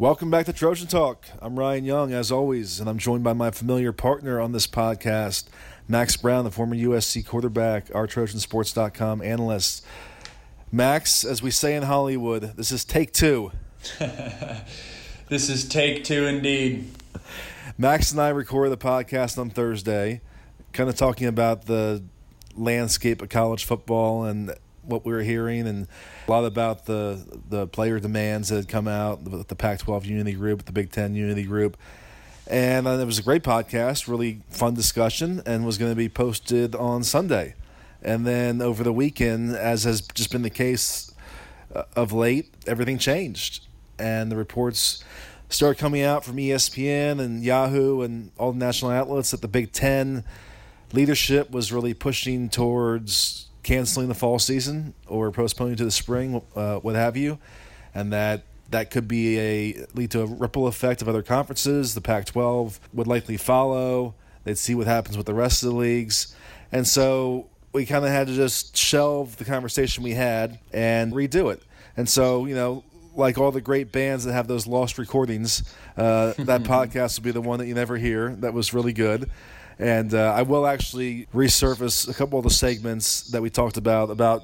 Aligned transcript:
Welcome 0.00 0.30
back 0.30 0.46
to 0.46 0.54
Trojan 0.54 0.86
Talk. 0.86 1.26
I'm 1.42 1.58
Ryan 1.58 1.84
Young, 1.84 2.14
as 2.14 2.32
always, 2.32 2.80
and 2.80 2.88
I'm 2.88 2.96
joined 2.96 3.22
by 3.22 3.34
my 3.34 3.50
familiar 3.50 3.92
partner 3.92 4.40
on 4.40 4.52
this 4.52 4.66
podcast, 4.66 5.48
Max 5.88 6.16
Brown, 6.16 6.44
the 6.44 6.50
former 6.50 6.74
USC 6.74 7.26
quarterback, 7.26 7.94
our 7.94 8.06
TrojanSports.com 8.06 9.20
analyst. 9.20 9.84
Max, 10.72 11.22
as 11.22 11.42
we 11.42 11.50
say 11.50 11.76
in 11.76 11.82
Hollywood, 11.82 12.56
this 12.56 12.72
is 12.72 12.82
take 12.82 13.12
two. 13.12 13.52
this 15.28 15.50
is 15.50 15.68
take 15.68 16.02
two 16.02 16.24
indeed. 16.24 16.90
Max 17.76 18.10
and 18.10 18.22
I 18.22 18.30
recorded 18.30 18.70
the 18.70 18.82
podcast 18.82 19.36
on 19.36 19.50
Thursday, 19.50 20.22
kind 20.72 20.88
of 20.88 20.96
talking 20.96 21.26
about 21.26 21.66
the 21.66 22.02
landscape 22.56 23.20
of 23.20 23.28
college 23.28 23.66
football 23.66 24.24
and 24.24 24.54
what 24.90 25.04
we 25.04 25.12
were 25.12 25.22
hearing 25.22 25.66
and 25.66 25.88
a 26.26 26.30
lot 26.30 26.44
about 26.44 26.86
the 26.86 27.24
the 27.48 27.66
player 27.66 27.98
demands 27.98 28.48
that 28.48 28.56
had 28.56 28.68
come 28.68 28.86
out 28.86 29.22
with 29.22 29.48
the 29.48 29.54
Pac-12 29.54 30.04
Unity 30.04 30.32
Group, 30.34 30.64
the 30.64 30.72
Big 30.72 30.90
Ten 30.90 31.14
Unity 31.14 31.44
Group, 31.44 31.76
and 32.46 32.86
uh, 32.86 32.90
it 32.90 33.04
was 33.04 33.18
a 33.18 33.22
great 33.22 33.42
podcast, 33.42 34.08
really 34.08 34.42
fun 34.50 34.74
discussion, 34.74 35.42
and 35.46 35.64
was 35.64 35.78
going 35.78 35.90
to 35.92 35.96
be 35.96 36.08
posted 36.08 36.74
on 36.74 37.02
Sunday, 37.02 37.54
and 38.02 38.26
then 38.26 38.60
over 38.60 38.84
the 38.84 38.92
weekend, 38.92 39.54
as 39.56 39.84
has 39.84 40.00
just 40.02 40.30
been 40.30 40.42
the 40.42 40.50
case 40.50 41.14
uh, 41.74 41.84
of 41.96 42.12
late, 42.12 42.52
everything 42.66 42.98
changed, 42.98 43.66
and 43.98 44.30
the 44.30 44.36
reports 44.36 45.02
started 45.50 45.80
coming 45.80 46.02
out 46.02 46.24
from 46.24 46.36
ESPN 46.36 47.20
and 47.20 47.42
Yahoo 47.42 48.02
and 48.02 48.30
all 48.38 48.52
the 48.52 48.58
national 48.58 48.92
outlets 48.92 49.32
that 49.32 49.42
the 49.42 49.48
Big 49.48 49.72
Ten 49.72 50.24
leadership 50.92 51.50
was 51.50 51.72
really 51.72 51.94
pushing 51.94 52.48
towards 52.48 53.48
canceling 53.62 54.08
the 54.08 54.14
fall 54.14 54.38
season 54.38 54.94
or 55.06 55.30
postponing 55.30 55.76
to 55.76 55.84
the 55.84 55.90
spring, 55.90 56.42
uh, 56.56 56.76
what 56.76 56.94
have 56.94 57.16
you, 57.16 57.38
and 57.94 58.12
that 58.12 58.42
that 58.70 58.90
could 58.90 59.08
be 59.08 59.38
a 59.38 59.86
lead 59.94 60.12
to 60.12 60.22
a 60.22 60.26
ripple 60.26 60.66
effect 60.66 61.02
of 61.02 61.08
other 61.08 61.22
conferences. 61.22 61.94
The 61.94 62.00
Pac-12 62.00 62.78
would 62.92 63.08
likely 63.08 63.36
follow. 63.36 64.14
They'd 64.44 64.58
see 64.58 64.74
what 64.74 64.86
happens 64.86 65.16
with 65.16 65.26
the 65.26 65.34
rest 65.34 65.62
of 65.62 65.70
the 65.70 65.76
leagues, 65.76 66.34
and 66.72 66.86
so 66.86 67.48
we 67.72 67.86
kind 67.86 68.04
of 68.04 68.10
had 68.10 68.26
to 68.28 68.34
just 68.34 68.76
shelve 68.76 69.36
the 69.36 69.44
conversation 69.44 70.02
we 70.02 70.14
had 70.14 70.58
and 70.72 71.12
redo 71.12 71.52
it. 71.52 71.62
And 71.96 72.08
so 72.08 72.46
you 72.46 72.54
know, 72.54 72.84
like 73.14 73.38
all 73.38 73.50
the 73.52 73.60
great 73.60 73.92
bands 73.92 74.24
that 74.24 74.32
have 74.32 74.48
those 74.48 74.66
lost 74.66 74.98
recordings, 74.98 75.62
uh, 75.96 76.32
that 76.38 76.62
podcast 76.64 77.18
will 77.18 77.24
be 77.24 77.30
the 77.32 77.40
one 77.40 77.58
that 77.58 77.66
you 77.66 77.74
never 77.74 77.96
hear. 77.96 78.30
That 78.36 78.54
was 78.54 78.72
really 78.72 78.92
good. 78.92 79.30
And 79.80 80.12
uh, 80.12 80.34
I 80.36 80.42
will 80.42 80.66
actually 80.66 81.26
resurface 81.34 82.06
a 82.06 82.12
couple 82.12 82.38
of 82.38 82.44
the 82.44 82.50
segments 82.50 83.22
that 83.30 83.40
we 83.40 83.48
talked 83.48 83.78
about 83.78 84.10
about 84.10 84.42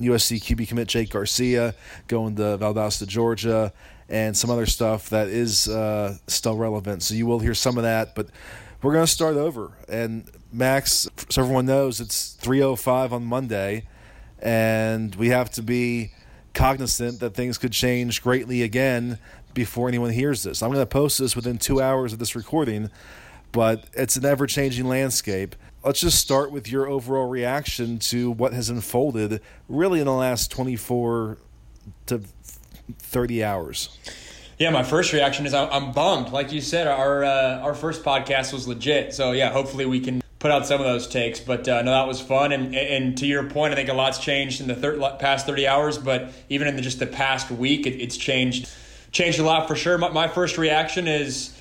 USC 0.00 0.40
QB 0.40 0.68
commit 0.68 0.88
Jake 0.88 1.10
Garcia 1.10 1.74
going 2.08 2.34
to 2.36 2.56
Valdosta, 2.56 3.06
Georgia, 3.06 3.74
and 4.08 4.34
some 4.34 4.48
other 4.48 4.64
stuff 4.64 5.10
that 5.10 5.28
is 5.28 5.68
uh, 5.68 6.16
still 6.26 6.56
relevant. 6.56 7.02
So 7.02 7.14
you 7.14 7.26
will 7.26 7.40
hear 7.40 7.52
some 7.52 7.76
of 7.76 7.82
that, 7.82 8.14
but 8.14 8.28
we're 8.80 8.94
going 8.94 9.04
to 9.04 9.12
start 9.12 9.36
over. 9.36 9.72
And 9.86 10.24
Max, 10.50 11.06
so 11.28 11.42
everyone 11.42 11.66
knows, 11.66 12.00
it's 12.00 12.38
3:05 12.40 13.12
on 13.12 13.24
Monday, 13.26 13.86
and 14.38 15.14
we 15.14 15.28
have 15.28 15.50
to 15.50 15.62
be 15.62 16.12
cognizant 16.54 17.20
that 17.20 17.34
things 17.34 17.58
could 17.58 17.72
change 17.72 18.22
greatly 18.22 18.62
again 18.62 19.18
before 19.52 19.88
anyone 19.88 20.10
hears 20.10 20.42
this. 20.42 20.62
I'm 20.62 20.70
going 20.70 20.80
to 20.80 20.86
post 20.86 21.18
this 21.18 21.36
within 21.36 21.58
two 21.58 21.82
hours 21.82 22.14
of 22.14 22.18
this 22.18 22.34
recording 22.34 22.88
but 23.52 23.84
it's 23.92 24.16
an 24.16 24.24
ever 24.24 24.46
changing 24.46 24.86
landscape. 24.86 25.56
Let's 25.84 26.00
just 26.00 26.18
start 26.18 26.52
with 26.52 26.70
your 26.70 26.86
overall 26.86 27.26
reaction 27.26 27.98
to 28.00 28.30
what 28.30 28.52
has 28.52 28.68
unfolded 28.68 29.40
really 29.68 30.00
in 30.00 30.06
the 30.06 30.12
last 30.12 30.50
24 30.50 31.38
to 32.06 32.22
30 32.98 33.44
hours. 33.44 33.98
Yeah, 34.58 34.68
my 34.70 34.82
first 34.82 35.14
reaction 35.14 35.46
is 35.46 35.54
I'm 35.54 35.92
bummed. 35.92 36.32
Like 36.32 36.52
you 36.52 36.60
said, 36.60 36.86
our 36.86 37.24
uh, 37.24 37.60
our 37.60 37.74
first 37.74 38.04
podcast 38.04 38.52
was 38.52 38.68
legit. 38.68 39.14
So 39.14 39.32
yeah, 39.32 39.50
hopefully 39.50 39.86
we 39.86 40.00
can 40.00 40.20
put 40.38 40.50
out 40.50 40.66
some 40.66 40.80
of 40.80 40.86
those 40.86 41.06
takes. 41.06 41.40
But 41.40 41.66
uh, 41.66 41.80
no, 41.80 41.92
that 41.92 42.06
was 42.06 42.20
fun. 42.20 42.52
And 42.52 42.74
and 42.74 43.16
to 43.18 43.26
your 43.26 43.44
point, 43.44 43.72
I 43.72 43.76
think 43.76 43.88
a 43.88 43.94
lot's 43.94 44.18
changed 44.18 44.60
in 44.60 44.68
the 44.68 44.74
thir- 44.74 45.16
past 45.18 45.46
30 45.46 45.66
hours. 45.66 45.96
But 45.96 46.32
even 46.50 46.68
in 46.68 46.76
the, 46.76 46.82
just 46.82 46.98
the 46.98 47.06
past 47.06 47.50
week, 47.50 47.86
it, 47.86 48.02
it's 48.02 48.18
changed 48.18 48.68
changed 49.12 49.38
a 49.38 49.44
lot 49.44 49.66
for 49.66 49.76
sure. 49.76 49.96
My, 49.96 50.10
my 50.10 50.28
first 50.28 50.58
reaction 50.58 51.08
is 51.08 51.56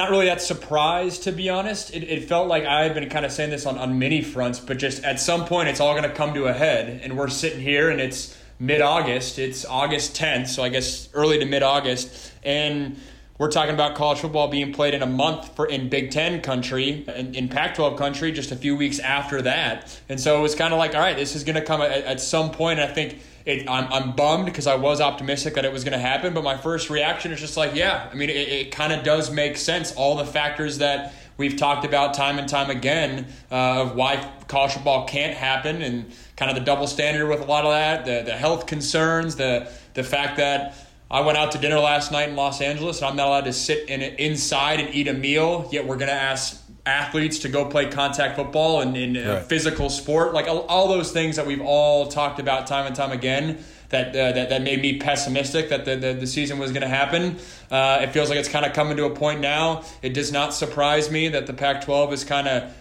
not 0.00 0.10
really 0.10 0.26
that 0.26 0.40
surprised 0.40 1.24
to 1.24 1.32
be 1.32 1.50
honest. 1.50 1.94
It, 1.94 2.04
it 2.04 2.24
felt 2.24 2.48
like 2.48 2.64
I 2.64 2.84
had 2.84 2.94
been 2.94 3.10
kind 3.10 3.26
of 3.26 3.32
saying 3.32 3.50
this 3.50 3.66
on, 3.66 3.76
on 3.76 3.98
many 3.98 4.22
fronts, 4.22 4.58
but 4.58 4.78
just 4.78 5.04
at 5.04 5.20
some 5.20 5.44
point 5.44 5.68
it's 5.68 5.78
all 5.78 5.92
going 5.92 6.08
to 6.08 6.14
come 6.14 6.32
to 6.34 6.46
a 6.46 6.54
head. 6.54 7.00
And 7.02 7.18
we're 7.18 7.28
sitting 7.28 7.60
here 7.60 7.90
and 7.90 8.00
it's 8.00 8.34
mid 8.58 8.80
August. 8.80 9.38
It's 9.38 9.66
August 9.66 10.16
10th, 10.16 10.48
so 10.48 10.62
I 10.62 10.70
guess 10.70 11.10
early 11.12 11.38
to 11.38 11.44
mid 11.44 11.62
August. 11.62 12.32
And 12.42 12.98
we're 13.36 13.50
talking 13.50 13.74
about 13.74 13.94
college 13.94 14.20
football 14.20 14.48
being 14.48 14.72
played 14.72 14.94
in 14.94 15.02
a 15.02 15.06
month 15.06 15.54
for 15.54 15.66
in 15.66 15.90
Big 15.90 16.10
Ten 16.10 16.40
country, 16.40 17.04
in, 17.14 17.34
in 17.34 17.48
Pac 17.50 17.74
12 17.74 17.98
country, 17.98 18.32
just 18.32 18.52
a 18.52 18.56
few 18.56 18.76
weeks 18.76 19.00
after 19.00 19.42
that. 19.42 20.00
And 20.08 20.18
so 20.18 20.38
it 20.38 20.42
was 20.42 20.54
kind 20.54 20.72
of 20.72 20.78
like, 20.78 20.94
all 20.94 21.00
right, 21.02 21.16
this 21.16 21.36
is 21.36 21.44
going 21.44 21.56
to 21.56 21.64
come 21.64 21.82
at, 21.82 21.90
at 21.90 22.20
some 22.22 22.52
point. 22.52 22.80
I 22.80 22.86
think 22.86 23.18
it, 23.46 23.68
I'm, 23.68 23.92
I'm 23.92 24.12
bummed 24.12 24.46
because 24.46 24.66
I 24.66 24.74
was 24.74 25.00
optimistic 25.00 25.54
that 25.54 25.64
it 25.64 25.72
was 25.72 25.84
going 25.84 25.92
to 25.92 25.98
happen, 25.98 26.34
but 26.34 26.44
my 26.44 26.56
first 26.56 26.90
reaction 26.90 27.32
is 27.32 27.40
just 27.40 27.56
like, 27.56 27.74
yeah, 27.74 28.08
I 28.10 28.14
mean, 28.14 28.30
it, 28.30 28.36
it 28.36 28.72
kind 28.72 28.92
of 28.92 29.02
does 29.04 29.30
make 29.30 29.56
sense. 29.56 29.94
All 29.94 30.16
the 30.16 30.26
factors 30.26 30.78
that 30.78 31.14
we've 31.36 31.56
talked 31.56 31.86
about 31.86 32.12
time 32.14 32.38
and 32.38 32.48
time 32.48 32.68
again 32.68 33.26
uh, 33.50 33.82
of 33.82 33.96
why 33.96 34.30
college 34.46 34.72
football 34.72 35.06
can't 35.06 35.34
happen 35.34 35.80
and 35.80 36.12
kind 36.36 36.50
of 36.50 36.56
the 36.56 36.64
double 36.64 36.86
standard 36.86 37.28
with 37.28 37.40
a 37.40 37.44
lot 37.44 37.64
of 37.64 37.70
that, 37.70 38.04
the, 38.04 38.30
the 38.30 38.36
health 38.36 38.66
concerns, 38.66 39.36
the, 39.36 39.70
the 39.94 40.02
fact 40.02 40.36
that 40.36 40.76
I 41.10 41.22
went 41.22 41.38
out 41.38 41.52
to 41.52 41.58
dinner 41.58 41.80
last 41.80 42.12
night 42.12 42.28
in 42.28 42.36
Los 42.36 42.60
Angeles 42.60 42.98
and 42.98 43.06
I'm 43.06 43.16
not 43.16 43.28
allowed 43.28 43.44
to 43.44 43.52
sit 43.52 43.88
in 43.88 44.02
inside 44.02 44.80
and 44.80 44.94
eat 44.94 45.08
a 45.08 45.14
meal, 45.14 45.68
yet 45.72 45.86
we're 45.86 45.96
going 45.96 46.08
to 46.08 46.14
ask 46.14 46.59
athletes 46.86 47.40
to 47.40 47.48
go 47.48 47.64
play 47.66 47.88
contact 47.90 48.36
football 48.36 48.80
and 48.80 48.96
in 48.96 49.14
right. 49.14 49.42
physical 49.44 49.90
sport, 49.90 50.32
like 50.32 50.46
all, 50.48 50.60
all, 50.62 50.88
those 50.88 51.12
things 51.12 51.36
that 51.36 51.46
we've 51.46 51.60
all 51.60 52.08
talked 52.08 52.40
about 52.40 52.66
time 52.66 52.86
and 52.86 52.96
time 52.96 53.12
again. 53.12 53.62
That, 53.90 54.10
uh, 54.10 54.30
that, 54.30 54.50
that 54.50 54.62
made 54.62 54.80
me 54.80 55.00
pessimistic 55.00 55.70
that 55.70 55.84
the, 55.84 55.96
the, 55.96 56.12
the 56.12 56.26
season 56.28 56.60
was 56.60 56.70
going 56.70 56.82
to 56.82 56.88
happen. 56.88 57.38
Uh, 57.72 57.98
it 58.02 58.12
feels 58.12 58.28
like 58.28 58.38
it's 58.38 58.48
kind 58.48 58.64
of 58.64 58.72
coming 58.72 58.96
to 58.98 59.06
a 59.06 59.10
point 59.10 59.40
now. 59.40 59.82
It 60.00 60.14
does 60.14 60.30
not 60.30 60.54
surprise 60.54 61.10
me 61.10 61.26
that 61.30 61.48
the 61.48 61.52
Pac 61.52 61.84
12 61.84 62.12
is 62.12 62.22
kind 62.22 62.46
of 62.46 62.72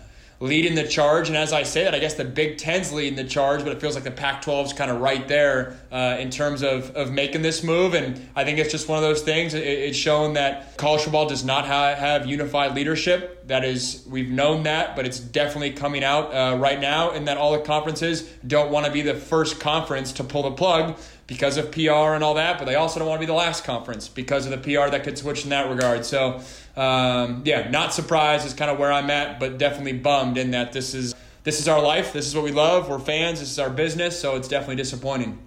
leading 0.41 0.75
the 0.75 0.87
charge. 0.87 1.27
And 1.27 1.37
as 1.37 1.51
I 1.51 1.63
say 1.63 1.83
that, 1.83 1.93
I 1.93 1.99
guess 1.99 2.13
the 2.13 2.23
Big 2.23 2.57
Ten's 2.57 2.93
leading 2.93 3.15
the 3.15 3.25
charge, 3.25 3.63
but 3.63 3.73
it 3.73 3.81
feels 3.81 3.95
like 3.95 4.05
the 4.05 4.11
Pac 4.11 4.41
12 4.41 4.67
is 4.67 4.73
kind 4.73 4.89
of 4.89 5.01
right 5.01 5.27
there 5.27 5.77
uh, 5.91 6.17
in 6.19 6.29
terms 6.29 6.61
of, 6.63 6.95
of 6.95 7.11
making 7.11 7.41
this 7.41 7.63
move. 7.63 7.93
And 7.93 8.21
I 8.35 8.45
think 8.45 8.57
it's 8.57 8.71
just 8.71 8.87
one 8.87 8.97
of 8.97 9.03
those 9.03 9.21
things. 9.21 9.53
It, 9.53 9.63
it's 9.63 9.97
shown 9.97 10.33
that 10.33 10.77
college 10.77 11.01
football 11.01 11.27
does 11.27 11.43
not 11.43 11.65
ha- 11.65 11.95
have 11.95 12.25
unified 12.25 12.73
leadership. 12.73 13.47
That 13.47 13.65
is, 13.65 14.05
we've 14.07 14.29
known 14.29 14.63
that, 14.63 14.95
but 14.95 15.05
it's 15.05 15.19
definitely 15.19 15.71
coming 15.71 16.03
out 16.03 16.33
uh, 16.33 16.57
right 16.57 16.79
now, 16.79 17.11
and 17.11 17.27
that 17.27 17.37
all 17.37 17.51
the 17.51 17.59
conferences 17.59 18.23
don't 18.47 18.71
want 18.71 18.85
to 18.85 18.91
be 18.91 19.01
the 19.01 19.15
first 19.15 19.59
conference 19.59 20.13
to 20.13 20.23
pull 20.23 20.43
the 20.43 20.51
plug 20.51 20.97
because 21.29 21.57
of 21.57 21.71
PR 21.71 22.15
and 22.15 22.23
all 22.23 22.33
that, 22.33 22.57
but 22.57 22.65
they 22.65 22.73
also 22.73 22.99
don't 22.99 23.07
want 23.07 23.21
to 23.21 23.25
be 23.25 23.31
the 23.31 23.37
last 23.37 23.63
conference 23.63 24.09
because 24.09 24.47
of 24.47 24.51
the 24.51 24.57
PR 24.57 24.89
that 24.89 25.03
could 25.03 25.15
switch 25.15 25.43
in 25.43 25.51
that 25.51 25.69
regard. 25.69 26.03
So 26.03 26.41
um, 26.75 27.43
yeah, 27.45 27.69
not 27.69 27.93
surprised 27.93 28.47
is 28.47 28.53
kind 28.53 28.71
of 28.71 28.79
where 28.79 28.91
I'm 28.91 29.11
at, 29.11 29.39
but 29.39 29.59
definitely 29.59 29.93
bummed 29.93 30.39
in 30.39 30.51
that 30.51 30.73
this 30.73 30.95
is 30.95 31.13
this 31.43 31.59
is 31.59 31.67
our 31.67 31.81
life. 31.81 32.13
This 32.13 32.27
is 32.27 32.35
what 32.35 32.43
we 32.43 32.51
love. 32.51 32.89
We're 32.89 32.99
fans. 32.99 33.39
This 33.39 33.51
is 33.51 33.59
our 33.59 33.69
business. 33.69 34.19
So 34.19 34.35
it's 34.35 34.47
definitely 34.47 34.77
disappointing. 34.77 35.39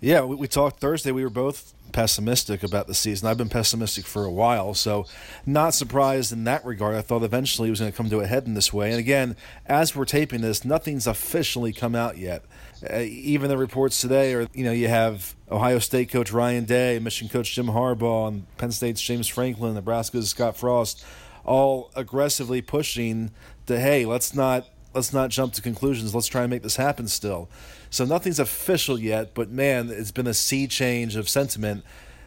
Yeah, 0.00 0.22
we, 0.22 0.34
we 0.34 0.48
talked 0.48 0.80
Thursday. 0.80 1.12
We 1.12 1.22
were 1.22 1.30
both 1.30 1.74
pessimistic 1.90 2.62
about 2.62 2.86
the 2.86 2.94
season. 2.94 3.28
I've 3.28 3.36
been 3.38 3.48
pessimistic 3.48 4.06
for 4.06 4.24
a 4.24 4.30
while, 4.30 4.74
so 4.74 5.06
not 5.44 5.74
surprised 5.74 6.32
in 6.32 6.44
that 6.44 6.64
regard. 6.64 6.96
I 6.96 7.02
thought 7.02 7.22
eventually 7.22 7.68
it 7.68 7.70
was 7.70 7.80
going 7.80 7.92
to 7.92 7.96
come 7.96 8.10
to 8.10 8.20
a 8.20 8.26
head 8.26 8.46
in 8.46 8.54
this 8.54 8.72
way. 8.72 8.90
And 8.90 8.98
again, 8.98 9.36
as 9.66 9.94
we're 9.94 10.04
taping 10.04 10.40
this, 10.40 10.64
nothing's 10.64 11.06
officially 11.06 11.72
come 11.72 11.94
out 11.94 12.18
yet. 12.18 12.44
Uh, 12.88 13.00
even 13.00 13.48
the 13.48 13.58
reports 13.58 14.00
today 14.00 14.32
are, 14.34 14.48
you 14.54 14.64
know, 14.64 14.72
you 14.72 14.88
have 14.88 15.34
Ohio 15.50 15.78
State 15.78 16.10
coach 16.10 16.32
Ryan 16.32 16.64
Day, 16.64 16.98
Michigan 16.98 17.30
coach 17.30 17.54
Jim 17.54 17.66
Harbaugh, 17.66 18.28
and 18.28 18.56
Penn 18.56 18.72
State's 18.72 19.02
James 19.02 19.28
Franklin, 19.28 19.74
Nebraska's 19.74 20.30
Scott 20.30 20.56
Frost, 20.56 21.04
all 21.44 21.90
aggressively 21.94 22.62
pushing 22.62 23.30
to, 23.66 23.78
hey, 23.78 24.06
let's 24.06 24.34
not 24.34 24.66
let's 24.94 25.12
not 25.12 25.30
jump 25.30 25.52
to 25.54 25.62
conclusions. 25.62 26.14
Let's 26.14 26.26
try 26.26 26.42
and 26.42 26.50
make 26.50 26.62
this 26.62 26.76
happen 26.76 27.06
still. 27.08 27.48
So 27.90 28.04
nothing's 28.04 28.38
official 28.38 28.98
yet, 28.98 29.34
but 29.34 29.50
man, 29.50 29.90
it's 29.90 30.12
been 30.12 30.28
a 30.28 30.34
sea 30.34 30.66
change 30.66 31.16
of 31.16 31.28
sentiment 31.28 31.84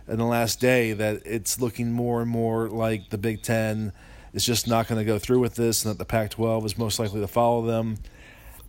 in 0.08 0.18
the 0.18 0.26
last 0.26 0.60
day 0.60 0.92
that 0.94 1.22
it's 1.26 1.60
looking 1.60 1.92
more 1.92 2.22
and 2.22 2.30
more 2.30 2.68
like 2.68 3.10
the 3.10 3.18
Big 3.18 3.42
Ten 3.42 3.94
is 4.34 4.46
just 4.46 4.68
not 4.68 4.88
going 4.88 5.00
to 5.00 5.06
go 5.06 5.18
through 5.18 5.40
with 5.40 5.56
this, 5.56 5.86
and 5.86 5.94
that 5.94 5.98
the 5.98 6.06
Pac-12 6.06 6.66
is 6.66 6.78
most 6.78 7.00
likely 7.00 7.22
to 7.22 7.28
follow 7.28 7.66
them. 7.66 7.98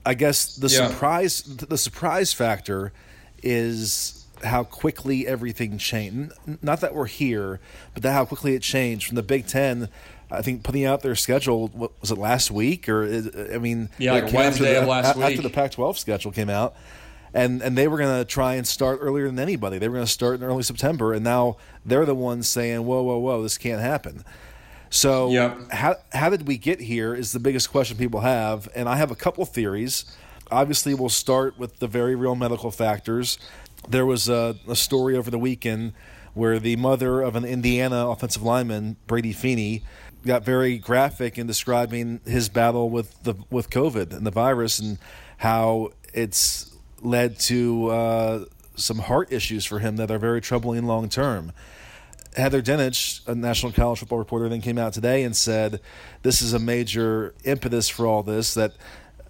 I 0.07 0.15
guess 0.15 0.55
the 0.57 0.69
yeah. 0.69 0.89
surprise 0.89 1.43
the 1.43 1.79
surprise 1.79 2.33
factor 2.33 2.93
is 3.43 4.27
how 4.45 4.63
quickly 4.63 5.27
everything 5.27 5.79
changed. 5.79 6.33
Not 6.63 6.81
that 6.81 6.95
we're 6.95 7.07
here, 7.07 7.61
but 7.95 8.03
that 8.03 8.13
how 8.13 8.27
quickly 8.27 8.55
it 8.55 8.63
changed 8.63 9.07
from 9.07 9.17
the 9.17 9.23
Big 9.23 9.47
Ten. 9.47 9.89
I 10.31 10.43
think 10.43 10.63
putting 10.63 10.85
out 10.85 11.03
their 11.03 11.15
schedule 11.15 11.69
what, 11.69 11.93
was 12.01 12.11
it 12.11 12.19
last 12.19 12.51
week 12.51 12.89
or 12.89 13.05
I 13.53 13.59
mean 13.59 13.91
yeah 13.99 14.13
like 14.13 14.33
Wednesday 14.33 14.75
the, 14.75 14.83
of 14.83 14.89
last 14.89 15.17
after 15.17 15.27
week 15.27 15.43
the 15.43 15.51
Pac-12 15.51 15.99
schedule 15.99 16.33
came 16.33 16.51
out 16.51 16.75
and 17.35 17.61
and 17.63 17.77
they 17.77 17.89
were 17.89 17.99
going 17.99 18.17
to 18.17 18.25
try 18.25 18.55
and 18.55 18.67
start 18.67 19.01
earlier 19.03 19.27
than 19.27 19.39
anybody. 19.39 19.79
They 19.79 19.89
were 19.89 19.97
going 19.97 20.07
to 20.07 20.13
start 20.13 20.37
in 20.37 20.45
early 20.45 20.63
September, 20.63 21.13
and 21.13 21.25
now 21.25 21.57
they're 21.85 22.07
the 22.07 22.15
ones 22.15 22.49
saying, 22.49 22.87
"Whoa, 22.87 23.03
whoa, 23.03 23.19
whoa, 23.19 23.43
this 23.43 23.59
can't 23.59 23.81
happen." 23.81 24.25
So 24.89 25.31
yep. 25.31 25.73
how 25.73 25.97
how 26.13 26.31
did 26.31 26.47
we 26.47 26.57
get 26.57 26.81
here 26.81 27.15
is 27.15 27.33
the 27.33 27.41
biggest 27.41 27.71
question 27.71 27.97
people 27.97 28.21
have, 28.21 28.69
and 28.75 28.89
I 28.89 28.97
have 28.97 29.11
a 29.11 29.17
couple 29.17 29.45
theories. 29.45 30.05
Obviously, 30.51 30.95
we'll 30.95 31.09
start 31.09 31.59
with 31.59 31.81
the 31.81 31.89
very 31.89 32.15
real 32.15 32.37
medical 32.37 32.71
factors. 32.71 33.39
There 33.89 34.07
was 34.07 34.29
a, 34.29 34.57
a 34.69 34.77
story 34.77 35.17
over 35.17 35.31
the 35.31 35.39
weekend 35.39 35.95
where 36.35 36.59
the 36.59 36.77
mother 36.77 37.23
of 37.23 37.35
an 37.35 37.45
Indiana 37.45 38.09
offensive 38.09 38.43
lineman, 38.43 38.97
Brady 39.07 39.33
Feeney, 39.33 39.83
got 40.25 40.45
very 40.45 40.79
graphic 40.79 41.39
in 41.39 41.47
describing 41.47 42.21
his 42.25 42.49
battle 42.49 42.91
with 42.91 43.23
the 43.23 43.35
with 43.51 43.71
COVID 43.71 44.13
and 44.13 44.27
the 44.27 44.31
virus 44.31 44.79
and 44.79 44.99
how 45.39 45.91
it's 46.13 46.75
led 47.03 47.39
to 47.39 47.89
uh, 47.89 48.45
some 48.77 48.99
heart 48.99 49.33
issues 49.33 49.65
for 49.65 49.79
him 49.79 49.97
that 49.97 50.11
are 50.11 50.19
very 50.19 50.41
troubling 50.41 50.87
long 50.87 51.09
term. 51.09 51.53
Heather 52.37 52.63
Dinich, 52.63 53.27
a 53.29 53.35
national 53.35 53.73
college 53.73 54.01
football 54.01 54.19
reporter, 54.19 54.49
then 54.49 54.61
came 54.61 54.79
out 54.79 54.93
today 54.93 55.23
and 55.23 55.37
said 55.37 55.81
this 56.23 56.43
is 56.43 56.53
a 56.53 56.59
major 56.59 57.35
impetus 57.45 57.89
for 57.89 58.07
all 58.07 58.23
this. 58.23 58.55
That 58.55 58.73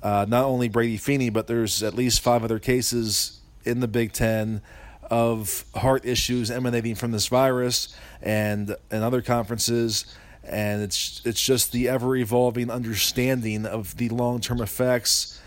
uh, 0.02 0.24
not 0.28 0.44
only 0.44 0.68
Brady 0.68 0.96
Feeney, 0.96 1.28
but 1.30 1.46
there's 1.46 1.82
at 1.82 1.94
least 1.94 2.20
five 2.20 2.44
other 2.44 2.58
cases 2.58 3.40
in 3.64 3.80
the 3.80 3.88
Big 3.88 4.12
Ten 4.12 4.62
of 5.10 5.66
heart 5.74 6.06
issues 6.06 6.50
emanating 6.50 6.94
from 6.94 7.12
this 7.12 7.26
virus 7.26 7.94
and 8.22 8.74
and 8.90 9.04
other 9.04 9.20
conferences 9.20 10.06
and 10.46 10.82
it's 10.82 11.22
it's 11.24 11.42
just 11.42 11.72
the 11.72 11.88
ever 11.88 12.16
evolving 12.16 12.70
understanding 12.70 13.66
of 13.66 13.96
the 13.96 14.08
long 14.08 14.40
term 14.40 14.60
effects 14.60 15.40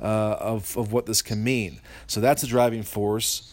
uh, 0.00 0.36
of 0.40 0.76
of 0.76 0.92
what 0.92 1.06
this 1.06 1.22
can 1.22 1.42
mean. 1.42 1.80
So 2.06 2.20
that's 2.20 2.42
a 2.42 2.46
driving 2.46 2.82
force. 2.82 3.52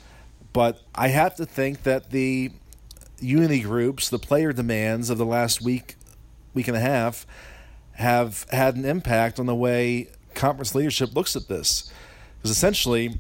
But 0.54 0.82
I 0.94 1.10
have 1.10 1.36
to 1.36 1.46
think 1.46 1.84
that 1.84 2.12
the 2.12 2.52
unity 3.20 3.62
groups, 3.62 4.10
the 4.10 4.20
player 4.20 4.52
demands 4.52 5.10
of 5.10 5.18
the 5.18 5.26
last 5.26 5.62
week, 5.62 5.96
week 6.54 6.68
and 6.68 6.76
a 6.76 6.82
half, 6.82 7.26
have 7.94 8.46
had 8.52 8.76
an 8.76 8.84
impact 8.84 9.40
on 9.40 9.46
the 9.46 9.56
way 9.56 10.10
conference 10.34 10.76
leadership 10.76 11.16
looks 11.16 11.36
at 11.36 11.48
this. 11.48 11.92
Because 12.38 12.52
essentially, 12.52 13.20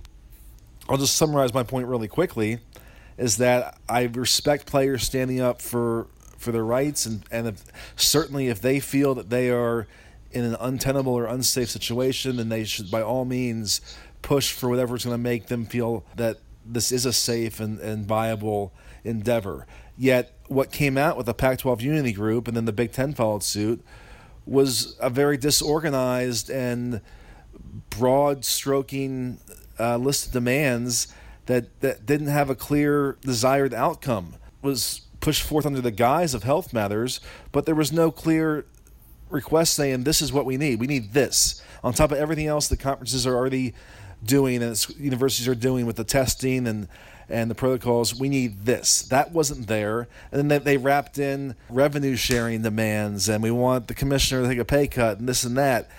I'll 0.89 0.97
just 0.97 1.15
summarize 1.15 1.53
my 1.53 1.63
point 1.63 1.87
really 1.87 2.07
quickly, 2.07 2.59
is 3.17 3.37
that 3.37 3.77
I 3.87 4.03
respect 4.03 4.65
players 4.65 5.03
standing 5.03 5.39
up 5.39 5.61
for 5.61 6.07
for 6.41 6.51
their 6.51 6.65
rights, 6.65 7.05
and 7.05 7.23
and 7.31 7.47
if, 7.47 7.63
certainly 7.95 8.47
if 8.47 8.61
they 8.61 8.79
feel 8.79 9.15
that 9.15 9.29
they 9.29 9.49
are 9.49 9.87
in 10.31 10.43
an 10.43 10.55
untenable 10.59 11.13
or 11.13 11.25
unsafe 11.25 11.69
situation, 11.69 12.37
then 12.37 12.49
they 12.49 12.63
should 12.63 12.89
by 12.89 13.01
all 13.01 13.25
means 13.25 13.81
push 14.21 14.51
for 14.51 14.69
whatever 14.69 14.95
is 14.95 15.03
going 15.03 15.13
to 15.13 15.17
make 15.17 15.47
them 15.47 15.65
feel 15.65 16.05
that 16.15 16.37
this 16.65 16.91
is 16.91 17.05
a 17.05 17.13
safe 17.13 17.59
and, 17.59 17.79
and 17.79 18.05
viable 18.05 18.73
endeavor. 19.03 19.65
Yet, 19.97 20.33
what 20.47 20.71
came 20.71 20.97
out 20.97 21.17
with 21.17 21.25
the 21.25 21.33
Pac 21.33 21.59
12 21.59 21.81
Unity 21.81 22.13
Group 22.13 22.47
and 22.47 22.55
then 22.55 22.65
the 22.65 22.73
Big 22.73 22.91
Ten 22.91 23.13
followed 23.13 23.43
suit 23.43 23.83
was 24.45 24.97
a 24.99 25.09
very 25.09 25.37
disorganized 25.37 26.49
and 26.49 27.01
broad 27.89 28.43
stroking 28.45 29.39
uh, 29.79 29.97
list 29.97 30.27
of 30.27 30.33
demands 30.33 31.13
that, 31.45 31.79
that 31.81 32.05
didn't 32.05 32.27
have 32.27 32.49
a 32.49 32.55
clear 32.55 33.17
desired 33.21 33.73
outcome. 33.73 34.35
Was 34.61 35.01
pushed 35.21 35.43
forth 35.43 35.65
under 35.65 35.81
the 35.81 35.91
guise 35.91 36.33
of 36.33 36.43
health 36.43 36.73
matters, 36.73 37.21
but 37.51 37.65
there 37.65 37.75
was 37.75 37.91
no 37.91 38.11
clear 38.11 38.65
request 39.29 39.73
saying 39.73 40.03
this 40.03 40.21
is 40.21 40.33
what 40.33 40.45
we 40.45 40.57
need. 40.57 40.79
We 40.79 40.87
need 40.87 41.13
this 41.13 41.61
on 41.83 41.93
top 41.93 42.11
of 42.11 42.17
everything 42.17 42.47
else 42.47 42.67
the 42.67 42.77
conferences 42.77 43.25
are 43.25 43.35
already 43.35 43.73
doing 44.23 44.61
and 44.61 44.77
universities 44.97 45.47
are 45.47 45.55
doing 45.55 45.85
with 45.85 45.95
the 45.95 46.03
testing 46.03 46.67
and 46.67 46.87
and 47.29 47.49
the 47.49 47.55
protocols. 47.55 48.13
We 48.13 48.27
need 48.27 48.65
this. 48.65 49.03
That 49.03 49.31
wasn't 49.31 49.67
there, 49.67 50.09
and 50.31 50.39
then 50.39 50.47
they, 50.49 50.57
they 50.57 50.77
wrapped 50.77 51.17
in 51.17 51.55
revenue 51.69 52.17
sharing 52.17 52.61
demands, 52.61 53.29
and 53.29 53.41
we 53.41 53.51
want 53.51 53.87
the 53.87 53.93
commissioner 53.93 54.41
to 54.41 54.49
take 54.49 54.59
a 54.59 54.65
pay 54.65 54.87
cut 54.87 55.19
and 55.19 55.29
this 55.29 55.45
and 55.45 55.57
that. 55.57 55.89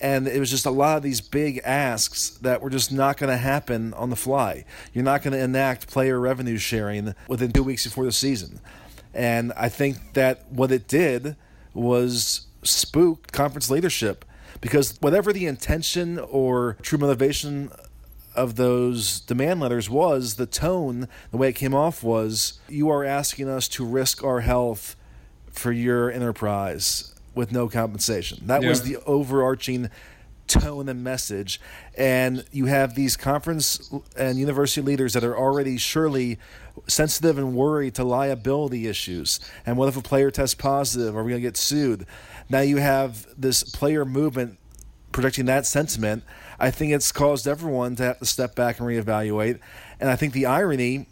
And 0.00 0.26
it 0.26 0.40
was 0.40 0.50
just 0.50 0.64
a 0.64 0.70
lot 0.70 0.96
of 0.96 1.02
these 1.02 1.20
big 1.20 1.60
asks 1.64 2.30
that 2.38 2.62
were 2.62 2.70
just 2.70 2.90
not 2.90 3.18
going 3.18 3.30
to 3.30 3.36
happen 3.36 3.92
on 3.94 4.08
the 4.08 4.16
fly. 4.16 4.64
You're 4.94 5.04
not 5.04 5.22
going 5.22 5.34
to 5.34 5.42
enact 5.42 5.88
player 5.88 6.18
revenue 6.18 6.56
sharing 6.56 7.14
within 7.28 7.52
two 7.52 7.62
weeks 7.62 7.84
before 7.84 8.04
the 8.04 8.12
season. 8.12 8.60
And 9.12 9.52
I 9.56 9.68
think 9.68 10.14
that 10.14 10.50
what 10.50 10.72
it 10.72 10.88
did 10.88 11.36
was 11.74 12.46
spook 12.62 13.30
conference 13.32 13.68
leadership 13.68 14.24
because 14.60 14.96
whatever 15.00 15.32
the 15.32 15.46
intention 15.46 16.18
or 16.18 16.76
true 16.82 16.98
motivation 16.98 17.70
of 18.34 18.56
those 18.56 19.20
demand 19.20 19.60
letters 19.60 19.90
was, 19.90 20.36
the 20.36 20.46
tone, 20.46 21.08
the 21.30 21.36
way 21.36 21.50
it 21.50 21.54
came 21.54 21.74
off 21.74 22.02
was, 22.02 22.58
you 22.68 22.88
are 22.88 23.04
asking 23.04 23.48
us 23.48 23.68
to 23.68 23.84
risk 23.84 24.24
our 24.24 24.40
health 24.40 24.96
for 25.50 25.72
your 25.72 26.10
enterprise 26.10 27.14
with 27.40 27.50
no 27.50 27.68
compensation. 27.68 28.38
That 28.46 28.62
yeah. 28.62 28.68
was 28.68 28.82
the 28.82 28.98
overarching 29.06 29.90
tone 30.46 30.88
and 30.88 31.02
message. 31.02 31.60
And 31.96 32.44
you 32.52 32.66
have 32.66 32.94
these 32.94 33.16
conference 33.16 33.90
and 34.16 34.38
university 34.38 34.82
leaders 34.82 35.14
that 35.14 35.24
are 35.24 35.36
already 35.36 35.78
surely 35.78 36.38
sensitive 36.86 37.38
and 37.38 37.54
worried 37.54 37.94
to 37.94 38.04
liability 38.04 38.86
issues. 38.86 39.40
And 39.64 39.78
what 39.78 39.88
if 39.88 39.96
a 39.96 40.02
player 40.02 40.30
tests 40.30 40.54
positive? 40.54 41.16
Are 41.16 41.24
we 41.24 41.30
going 41.30 41.42
to 41.42 41.48
get 41.48 41.56
sued? 41.56 42.04
Now 42.48 42.60
you 42.60 42.76
have 42.76 43.26
this 43.38 43.62
player 43.62 44.04
movement 44.04 44.58
projecting 45.12 45.46
that 45.46 45.66
sentiment. 45.66 46.24
I 46.58 46.70
think 46.70 46.92
it's 46.92 47.10
caused 47.10 47.48
everyone 47.48 47.96
to 47.96 48.02
have 48.02 48.18
to 48.18 48.26
step 48.26 48.54
back 48.54 48.78
and 48.78 48.88
reevaluate. 48.88 49.60
And 49.98 50.10
I 50.10 50.16
think 50.16 50.34
the 50.34 50.46
irony 50.46 51.06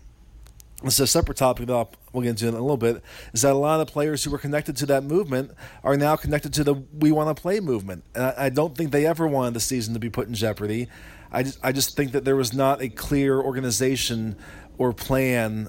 this 0.83 0.95
is 0.95 1.01
a 1.01 1.07
separate 1.09 1.37
topic 1.37 1.67
that 1.67 1.89
we'll 2.13 2.23
get 2.23 2.31
into 2.31 2.47
in 2.47 2.55
a 2.55 2.61
little 2.61 2.77
bit, 2.77 3.03
is 3.33 3.43
that 3.43 3.53
a 3.53 3.59
lot 3.59 3.81
of 3.81 3.89
players 3.89 4.23
who 4.23 4.31
were 4.31 4.39
connected 4.39 4.77
to 4.77 4.87
that 4.87 5.03
movement 5.03 5.51
are 5.83 5.97
now 5.97 6.15
connected 6.15 6.53
to 6.55 6.65
the 6.65 6.75
We 6.75 7.11
Want 7.11 7.35
to 7.35 7.41
Play 7.41 7.59
movement. 7.59 8.05
And 8.15 8.25
I, 8.25 8.35
I, 8.39 8.49
don't 8.49 8.77
think 8.77 8.93
they 8.93 9.05
ever 9.05 9.27
wanted 9.27 9.55
the 9.55 9.61
season 9.61 9.93
to 9.95 10.01
be 10.01 10.09
put 10.09 10.29
in 10.29 10.35
jeopardy. 10.35 10.89
I 11.33 11.43
just, 11.43 11.59
I 11.65 11.73
just 11.73 11.97
think 11.97 12.13
that 12.13 12.25
there 12.25 12.37
was 12.37 12.55
not 12.55 12.81
a 12.81 12.89
clear 12.89 13.41
organization 13.41 14.37
or 14.79 14.93
plan 14.93 15.69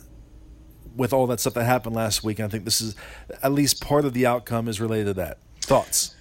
with 0.96 1.12
all 1.12 1.26
that 1.28 1.40
stuff 1.40 1.56
that 1.56 1.64
happened 1.64 1.96
last 1.96 2.24
week. 2.24 2.38
And 2.38 2.46
I 2.46 2.50
think 2.50 2.66
this 2.66 2.80
is 2.80 2.96
at 3.42 3.52
least 3.52 3.82
part 3.82 4.06
of 4.06 4.14
the 4.14 4.28
outcome 4.28 4.68
is 4.68 4.80
related 4.80 5.06
to 5.06 5.14
that. 5.16 5.40
Thoughts? 5.62 6.16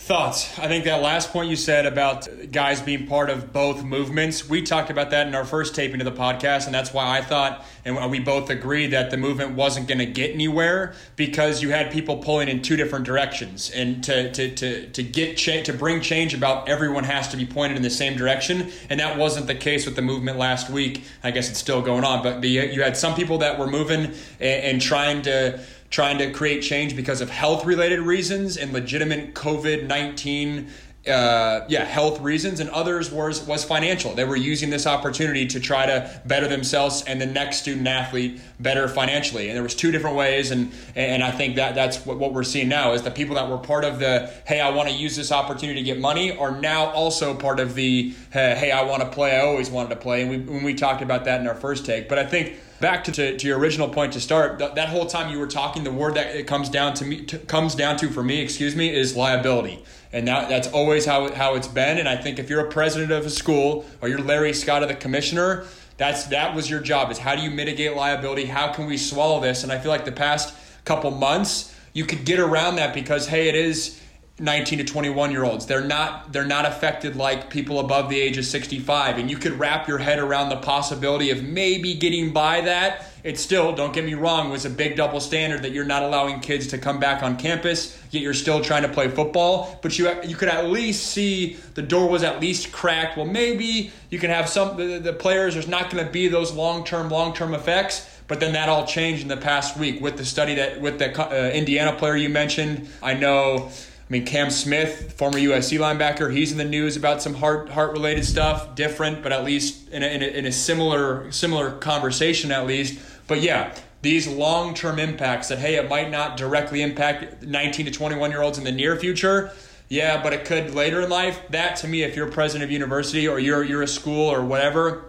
Thoughts. 0.00 0.56
I 0.58 0.68
think 0.68 0.84
that 0.84 1.02
last 1.02 1.32
point 1.32 1.50
you 1.50 1.56
said 1.56 1.84
about 1.84 2.28
guys 2.52 2.80
being 2.80 3.08
part 3.08 3.28
of 3.28 3.52
both 3.52 3.82
movements, 3.82 4.48
we 4.48 4.62
talked 4.62 4.90
about 4.90 5.10
that 5.10 5.26
in 5.26 5.34
our 5.34 5.44
first 5.44 5.74
taping 5.74 6.00
of 6.00 6.04
the 6.04 6.12
podcast, 6.12 6.66
and 6.66 6.74
that's 6.74 6.94
why 6.94 7.18
I 7.18 7.20
thought, 7.20 7.66
and 7.84 8.10
we 8.10 8.20
both 8.20 8.48
agreed 8.48 8.92
that 8.92 9.10
the 9.10 9.16
movement 9.16 9.56
wasn't 9.56 9.88
going 9.88 9.98
to 9.98 10.06
get 10.06 10.30
anywhere 10.30 10.94
because 11.16 11.62
you 11.62 11.70
had 11.70 11.90
people 11.90 12.18
pulling 12.18 12.48
in 12.48 12.62
two 12.62 12.76
different 12.76 13.06
directions, 13.06 13.70
and 13.70 14.02
to 14.04 14.32
to 14.32 14.54
to 14.54 14.88
to 14.88 15.02
get 15.02 15.36
cha- 15.36 15.64
to 15.64 15.72
bring 15.72 16.00
change 16.00 16.32
about 16.32 16.68
everyone 16.68 17.04
has 17.04 17.28
to 17.28 17.36
be 17.36 17.44
pointed 17.44 17.76
in 17.76 17.82
the 17.82 17.90
same 17.90 18.16
direction, 18.16 18.70
and 18.88 19.00
that 19.00 19.18
wasn't 19.18 19.48
the 19.48 19.54
case 19.54 19.84
with 19.84 19.96
the 19.96 20.02
movement 20.02 20.38
last 20.38 20.70
week. 20.70 21.02
I 21.24 21.32
guess 21.32 21.50
it's 21.50 21.58
still 21.58 21.82
going 21.82 22.04
on, 22.04 22.22
but 22.22 22.40
the, 22.40 22.48
you 22.48 22.82
had 22.82 22.96
some 22.96 23.16
people 23.16 23.38
that 23.38 23.58
were 23.58 23.66
moving 23.66 24.06
and, 24.40 24.62
and 24.64 24.80
trying 24.80 25.22
to 25.22 25.60
trying 25.90 26.18
to 26.18 26.30
create 26.32 26.60
change 26.60 26.94
because 26.94 27.20
of 27.20 27.30
health 27.30 27.64
related 27.64 28.00
reasons 28.00 28.56
and 28.56 28.72
legitimate 28.72 29.34
COVID 29.34 29.86
19 29.86 30.68
uh, 31.08 31.64
yeah, 31.68 31.84
health 31.84 32.20
reasons, 32.20 32.60
and 32.60 32.70
others 32.70 33.10
was 33.10 33.42
was 33.42 33.64
financial. 33.64 34.14
They 34.14 34.24
were 34.24 34.36
using 34.36 34.70
this 34.70 34.86
opportunity 34.86 35.46
to 35.46 35.60
try 35.60 35.86
to 35.86 36.20
better 36.26 36.48
themselves 36.48 37.02
and 37.06 37.20
the 37.20 37.26
next 37.26 37.58
student 37.58 37.86
athlete 37.86 38.40
better 38.60 38.88
financially. 38.88 39.48
And 39.48 39.56
there 39.56 39.62
was 39.62 39.74
two 39.74 39.90
different 39.90 40.16
ways, 40.16 40.50
and 40.50 40.72
and 40.94 41.22
I 41.22 41.30
think 41.30 41.56
that 41.56 41.74
that's 41.74 42.04
what, 42.04 42.18
what 42.18 42.32
we're 42.32 42.44
seeing 42.44 42.68
now 42.68 42.92
is 42.92 43.02
the 43.02 43.10
people 43.10 43.34
that 43.36 43.48
were 43.48 43.58
part 43.58 43.84
of 43.84 43.98
the 43.98 44.32
hey, 44.46 44.60
I 44.60 44.70
want 44.70 44.88
to 44.88 44.94
use 44.94 45.16
this 45.16 45.32
opportunity 45.32 45.80
to 45.80 45.84
get 45.84 45.98
money 45.98 46.36
are 46.36 46.50
now 46.50 46.86
also 46.86 47.34
part 47.34 47.60
of 47.60 47.74
the 47.74 48.14
hey, 48.32 48.70
I 48.70 48.82
want 48.82 49.02
to 49.02 49.08
play. 49.08 49.36
I 49.36 49.40
always 49.40 49.70
wanted 49.70 49.90
to 49.90 49.96
play, 49.96 50.22
and 50.22 50.30
we 50.30 50.38
when 50.38 50.64
we 50.64 50.74
talked 50.74 51.02
about 51.02 51.24
that 51.24 51.40
in 51.40 51.46
our 51.46 51.54
first 51.54 51.86
take. 51.86 52.08
But 52.08 52.18
I 52.18 52.26
think 52.26 52.58
back 52.80 53.04
to, 53.04 53.12
to, 53.12 53.36
to, 53.36 53.46
your 53.46 53.58
original 53.58 53.88
point 53.88 54.12
to 54.12 54.20
start 54.20 54.58
th- 54.58 54.74
that 54.74 54.88
whole 54.88 55.06
time 55.06 55.30
you 55.32 55.38
were 55.38 55.46
talking 55.46 55.84
the 55.84 55.92
word 55.92 56.14
that 56.14 56.34
it 56.34 56.46
comes 56.46 56.68
down 56.68 56.94
to 56.94 57.04
me 57.04 57.24
comes 57.24 57.74
down 57.74 57.96
to 57.96 58.08
for 58.08 58.22
me 58.22 58.40
excuse 58.40 58.76
me 58.76 58.94
is 58.94 59.16
liability 59.16 59.82
and 60.12 60.26
that, 60.26 60.48
that's 60.48 60.68
always 60.68 61.04
how, 61.04 61.32
how 61.32 61.54
it's 61.54 61.68
been. 61.68 61.98
And 61.98 62.08
i 62.08 62.16
think 62.16 62.38
if 62.38 62.48
you're 62.48 62.66
a 62.66 62.70
president 62.70 63.12
of 63.12 63.26
a 63.26 63.30
school 63.30 63.84
or 64.00 64.08
you're 64.08 64.20
larry 64.20 64.52
scott 64.52 64.82
of 64.82 64.88
the 64.88 64.94
commissioner 64.94 65.66
that's 65.98 66.26
that 66.26 66.54
was 66.54 66.70
your 66.70 66.80
job 66.80 67.10
is 67.10 67.18
how 67.18 67.34
do 67.34 67.42
you 67.42 67.50
mitigate 67.50 67.94
liability? 67.96 68.44
How 68.44 68.72
can 68.72 68.86
we 68.86 68.96
swallow 68.96 69.40
this? 69.40 69.64
And 69.64 69.72
i 69.72 69.78
feel 69.78 69.90
like 69.90 70.04
the 70.04 70.12
past 70.12 70.54
couple 70.84 71.10
months 71.10 71.74
you 71.92 72.04
could 72.06 72.24
get 72.24 72.38
around 72.38 72.76
that 72.76 72.94
because 72.94 73.26
hey 73.26 73.48
it 73.48 73.54
is 73.54 74.00
19 74.40 74.78
to 74.78 74.84
21 74.84 75.32
year 75.32 75.44
olds. 75.44 75.66
They're 75.66 75.84
not 75.84 76.32
they're 76.32 76.44
not 76.44 76.64
affected 76.64 77.16
like 77.16 77.50
people 77.50 77.80
above 77.80 78.08
the 78.08 78.20
age 78.20 78.38
of 78.38 78.44
65 78.44 79.18
and 79.18 79.28
you 79.28 79.36
could 79.36 79.58
wrap 79.58 79.88
your 79.88 79.98
head 79.98 80.18
around 80.18 80.48
the 80.48 80.56
possibility 80.56 81.30
of 81.30 81.42
maybe 81.42 81.94
getting 81.94 82.32
by 82.32 82.60
that. 82.60 83.06
It 83.24 83.38
still, 83.38 83.74
don't 83.74 83.92
get 83.92 84.04
me 84.04 84.14
wrong, 84.14 84.48
was 84.48 84.64
a 84.64 84.70
big 84.70 84.96
double 84.96 85.18
standard 85.18 85.62
that 85.62 85.72
you're 85.72 85.84
not 85.84 86.04
allowing 86.04 86.38
kids 86.38 86.68
to 86.68 86.78
come 86.78 87.00
back 87.00 87.24
on 87.24 87.36
campus, 87.36 88.00
yet 88.12 88.22
you're 88.22 88.32
still 88.32 88.62
trying 88.62 88.82
to 88.82 88.88
play 88.88 89.08
football, 89.08 89.76
but 89.82 89.98
you 89.98 90.08
you 90.22 90.36
could 90.36 90.48
at 90.48 90.66
least 90.66 91.06
see 91.06 91.54
the 91.74 91.82
door 91.82 92.08
was 92.08 92.22
at 92.22 92.40
least 92.40 92.70
cracked. 92.70 93.16
Well, 93.16 93.26
maybe 93.26 93.90
you 94.08 94.20
can 94.20 94.30
have 94.30 94.48
some 94.48 94.76
the, 94.76 94.98
the 94.98 95.12
players 95.12 95.54
there's 95.54 95.66
not 95.66 95.90
going 95.90 96.04
to 96.04 96.10
be 96.10 96.28
those 96.28 96.52
long-term 96.52 97.10
long-term 97.10 97.54
effects. 97.54 98.08
But 98.28 98.40
then 98.40 98.52
that 98.52 98.68
all 98.68 98.86
changed 98.86 99.22
in 99.22 99.28
the 99.28 99.38
past 99.38 99.78
week 99.78 100.02
with 100.02 100.18
the 100.18 100.24
study 100.24 100.56
that 100.56 100.82
with 100.82 100.98
the 100.98 101.18
uh, 101.18 101.50
Indiana 101.50 101.96
player 101.96 102.14
you 102.14 102.28
mentioned. 102.28 102.86
I 103.02 103.14
know 103.14 103.70
I 104.08 104.12
mean, 104.12 104.24
Cam 104.24 104.48
Smith, 104.50 105.12
former 105.18 105.38
USC 105.38 105.78
linebacker, 105.78 106.32
he's 106.32 106.50
in 106.50 106.56
the 106.56 106.64
news 106.64 106.96
about 106.96 107.20
some 107.20 107.34
heart 107.34 107.68
heart 107.68 107.92
related 107.92 108.24
stuff, 108.24 108.74
different, 108.74 109.22
but 109.22 109.32
at 109.32 109.44
least 109.44 109.90
in 109.90 110.02
a, 110.02 110.06
in 110.06 110.22
a, 110.22 110.26
in 110.26 110.46
a 110.46 110.52
similar 110.52 111.30
similar 111.30 111.72
conversation 111.72 112.50
at 112.50 112.66
least. 112.66 112.98
But 113.26 113.42
yeah, 113.42 113.76
these 114.00 114.26
long 114.26 114.72
term 114.72 114.98
impacts 114.98 115.48
that 115.48 115.58
hey, 115.58 115.74
it 115.74 115.90
might 115.90 116.10
not 116.10 116.38
directly 116.38 116.80
impact 116.80 117.42
19 117.42 117.84
to 117.84 117.92
21 117.92 118.30
year 118.30 118.40
olds 118.40 118.56
in 118.56 118.64
the 118.64 118.72
near 118.72 118.96
future. 118.96 119.52
Yeah, 119.90 120.22
but 120.22 120.32
it 120.32 120.46
could 120.46 120.74
later 120.74 121.02
in 121.02 121.10
life. 121.10 121.40
That 121.50 121.76
to 121.76 121.88
me, 121.88 122.02
if 122.02 122.16
you're 122.16 122.30
president 122.30 122.64
of 122.64 122.70
university 122.70 123.28
or 123.28 123.38
you're 123.38 123.62
you're 123.62 123.82
a 123.82 123.88
school 123.88 124.28
or 124.28 124.42
whatever, 124.42 125.04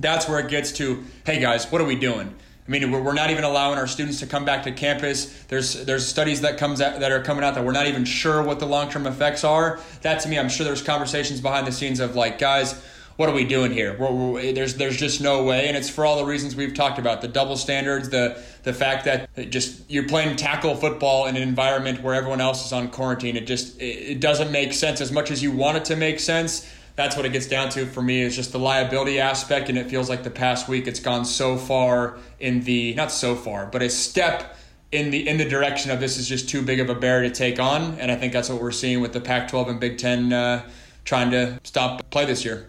that's 0.00 0.28
where 0.28 0.40
it 0.40 0.48
gets 0.48 0.72
to. 0.72 1.04
Hey 1.24 1.38
guys, 1.38 1.70
what 1.70 1.80
are 1.80 1.86
we 1.86 1.94
doing? 1.94 2.34
I 2.70 2.72
mean, 2.72 2.92
we're 2.92 3.14
not 3.14 3.30
even 3.30 3.42
allowing 3.42 3.78
our 3.78 3.88
students 3.88 4.20
to 4.20 4.26
come 4.26 4.44
back 4.44 4.62
to 4.62 4.70
campus. 4.70 5.42
There's 5.48 5.84
there's 5.86 6.06
studies 6.06 6.42
that 6.42 6.56
comes 6.56 6.80
out, 6.80 7.00
that 7.00 7.10
are 7.10 7.20
coming 7.20 7.42
out 7.42 7.56
that 7.56 7.64
we're 7.64 7.72
not 7.72 7.88
even 7.88 8.04
sure 8.04 8.44
what 8.44 8.60
the 8.60 8.66
long 8.66 8.88
term 8.88 9.08
effects 9.08 9.42
are. 9.42 9.80
That 10.02 10.20
to 10.20 10.28
me, 10.28 10.38
I'm 10.38 10.48
sure 10.48 10.64
there's 10.64 10.80
conversations 10.80 11.40
behind 11.40 11.66
the 11.66 11.72
scenes 11.72 11.98
of 11.98 12.14
like, 12.14 12.38
guys, 12.38 12.80
what 13.16 13.28
are 13.28 13.34
we 13.34 13.42
doing 13.42 13.72
here? 13.72 13.96
We're, 13.98 14.12
we're, 14.12 14.52
there's 14.52 14.76
there's 14.76 14.96
just 14.96 15.20
no 15.20 15.42
way, 15.42 15.66
and 15.66 15.76
it's 15.76 15.90
for 15.90 16.06
all 16.06 16.16
the 16.16 16.24
reasons 16.24 16.54
we've 16.54 16.72
talked 16.72 17.00
about: 17.00 17.22
the 17.22 17.28
double 17.28 17.56
standards, 17.56 18.08
the 18.08 18.40
the 18.62 18.72
fact 18.72 19.04
that 19.06 19.50
just 19.50 19.90
you're 19.90 20.06
playing 20.06 20.36
tackle 20.36 20.76
football 20.76 21.26
in 21.26 21.36
an 21.36 21.42
environment 21.42 22.04
where 22.04 22.14
everyone 22.14 22.40
else 22.40 22.64
is 22.64 22.72
on 22.72 22.88
quarantine. 22.88 23.36
It 23.36 23.48
just 23.48 23.80
it, 23.80 24.12
it 24.12 24.20
doesn't 24.20 24.52
make 24.52 24.74
sense 24.74 25.00
as 25.00 25.10
much 25.10 25.32
as 25.32 25.42
you 25.42 25.50
want 25.50 25.76
it 25.76 25.86
to 25.86 25.96
make 25.96 26.20
sense 26.20 26.72
that's 27.00 27.16
what 27.16 27.24
it 27.24 27.32
gets 27.32 27.46
down 27.46 27.70
to 27.70 27.86
for 27.86 28.02
me 28.02 28.20
is 28.20 28.36
just 28.36 28.52
the 28.52 28.58
liability 28.58 29.18
aspect 29.18 29.70
and 29.70 29.78
it 29.78 29.88
feels 29.88 30.10
like 30.10 30.22
the 30.22 30.30
past 30.30 30.68
week 30.68 30.86
it's 30.86 31.00
gone 31.00 31.24
so 31.24 31.56
far 31.56 32.18
in 32.40 32.62
the 32.64 32.94
not 32.94 33.10
so 33.10 33.34
far 33.34 33.66
but 33.66 33.80
a 33.80 33.88
step 33.88 34.58
in 34.92 35.10
the 35.10 35.26
in 35.26 35.38
the 35.38 35.44
direction 35.44 35.90
of 35.90 35.98
this 35.98 36.18
is 36.18 36.28
just 36.28 36.48
too 36.50 36.60
big 36.60 36.78
of 36.78 36.90
a 36.90 36.94
bear 36.94 37.22
to 37.22 37.30
take 37.30 37.58
on 37.58 37.94
and 37.98 38.10
i 38.12 38.16
think 38.16 38.34
that's 38.34 38.50
what 38.50 38.60
we're 38.60 38.70
seeing 38.70 39.00
with 39.00 39.14
the 39.14 39.20
pac 39.20 39.48
12 39.48 39.68
and 39.68 39.80
big 39.80 39.96
10 39.96 40.30
uh, 40.32 40.68
trying 41.04 41.30
to 41.30 41.58
stop 41.64 42.08
play 42.10 42.26
this 42.26 42.44
year. 42.44 42.68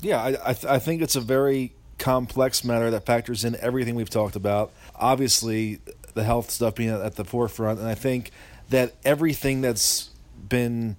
Yeah 0.00 0.22
i, 0.22 0.28
I, 0.50 0.52
th- 0.52 0.64
I 0.66 0.78
think 0.78 1.02
it's 1.02 1.16
a 1.16 1.20
very 1.20 1.72
complex 1.98 2.62
matter 2.62 2.92
that 2.92 3.04
factors 3.04 3.44
in 3.44 3.56
everything 3.56 3.96
we've 3.96 4.08
talked 4.08 4.36
about. 4.36 4.72
Obviously 4.94 5.80
the 6.14 6.22
health 6.22 6.48
stuff 6.50 6.76
being 6.76 6.90
at 6.90 7.16
the 7.16 7.24
forefront 7.24 7.80
and 7.80 7.88
i 7.88 7.94
think 7.94 8.30
that 8.70 8.94
everything 9.04 9.60
that's 9.60 10.10
been 10.48 10.96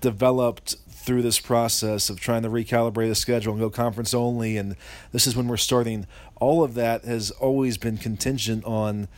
developed 0.00 0.76
through 1.08 1.22
this 1.22 1.40
process 1.40 2.10
of 2.10 2.20
trying 2.20 2.42
to 2.42 2.50
recalibrate 2.50 3.08
the 3.08 3.14
schedule 3.14 3.54
and 3.54 3.60
go 3.62 3.70
conference 3.70 4.12
only, 4.12 4.58
and 4.58 4.76
this 5.10 5.26
is 5.26 5.34
when 5.34 5.48
we're 5.48 5.56
starting. 5.56 6.06
All 6.36 6.62
of 6.62 6.74
that 6.74 7.02
has 7.06 7.30
always 7.30 7.78
been 7.78 7.96
contingent 7.96 8.62
on 8.66 9.08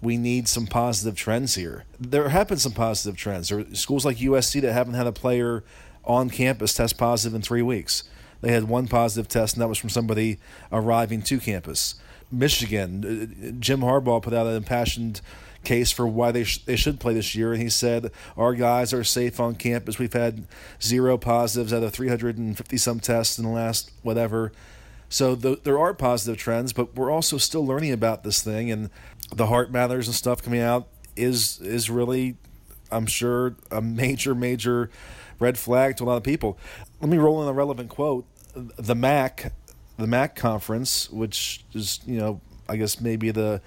we 0.00 0.16
need 0.16 0.46
some 0.46 0.68
positive 0.68 1.16
trends 1.16 1.56
here. 1.56 1.84
There 1.98 2.28
have 2.28 2.46
been 2.46 2.58
some 2.58 2.72
positive 2.72 3.16
trends. 3.16 3.48
There 3.48 3.58
are 3.58 3.74
schools 3.74 4.04
like 4.04 4.18
USC 4.18 4.60
that 4.60 4.72
haven't 4.72 4.94
had 4.94 5.08
a 5.08 5.12
player 5.12 5.64
on 6.04 6.30
campus 6.30 6.74
test 6.74 6.96
positive 6.96 7.34
in 7.34 7.42
three 7.42 7.62
weeks. 7.62 8.04
They 8.40 8.52
had 8.52 8.68
one 8.68 8.86
positive 8.86 9.26
test, 9.26 9.56
and 9.56 9.62
that 9.62 9.68
was 9.68 9.78
from 9.78 9.90
somebody 9.90 10.38
arriving 10.70 11.22
to 11.22 11.40
campus. 11.40 11.96
Michigan, 12.30 13.04
uh, 13.04 13.50
Jim 13.58 13.80
Harbaugh 13.80 14.22
put 14.22 14.32
out 14.32 14.46
an 14.46 14.54
impassioned 14.54 15.20
case 15.64 15.90
for 15.90 16.06
why 16.06 16.32
they 16.32 16.44
sh- 16.44 16.64
they 16.64 16.76
should 16.76 17.00
play 17.00 17.14
this 17.14 17.34
year, 17.34 17.52
and 17.52 17.62
he 17.62 17.68
said 17.68 18.10
our 18.36 18.54
guys 18.54 18.92
are 18.92 19.04
safe 19.04 19.40
on 19.40 19.54
campus. 19.54 19.98
We've 19.98 20.12
had 20.12 20.46
zero 20.80 21.18
positives 21.18 21.72
out 21.72 21.82
of 21.82 21.92
350 21.92 22.76
some 22.76 23.00
tests 23.00 23.38
in 23.38 23.44
the 23.44 23.50
last 23.50 23.90
whatever. 24.02 24.52
So 25.08 25.34
the, 25.34 25.60
there 25.62 25.78
are 25.78 25.92
positive 25.92 26.38
trends, 26.38 26.72
but 26.72 26.94
we're 26.94 27.10
also 27.10 27.36
still 27.36 27.66
learning 27.66 27.92
about 27.92 28.24
this 28.24 28.42
thing, 28.42 28.70
and 28.70 28.90
the 29.34 29.46
heart 29.46 29.70
matters 29.70 30.08
and 30.08 30.14
stuff 30.14 30.42
coming 30.42 30.60
out 30.60 30.88
is 31.16 31.60
is 31.60 31.90
really, 31.90 32.36
I'm 32.90 33.06
sure, 33.06 33.56
a 33.70 33.82
major 33.82 34.34
major 34.34 34.90
red 35.38 35.58
flag 35.58 35.96
to 35.98 36.04
a 36.04 36.06
lot 36.06 36.16
of 36.16 36.22
people. 36.22 36.58
Let 37.00 37.10
me 37.10 37.18
roll 37.18 37.42
in 37.42 37.48
a 37.48 37.52
relevant 37.52 37.90
quote. 37.90 38.24
The 38.54 38.94
MAC, 38.94 39.52
the 39.98 40.06
MAC 40.06 40.36
conference, 40.36 41.10
which 41.10 41.64
is 41.74 42.00
you 42.06 42.18
know 42.18 42.40
I 42.68 42.76
guess 42.76 43.00
maybe 43.00 43.30
the 43.30 43.60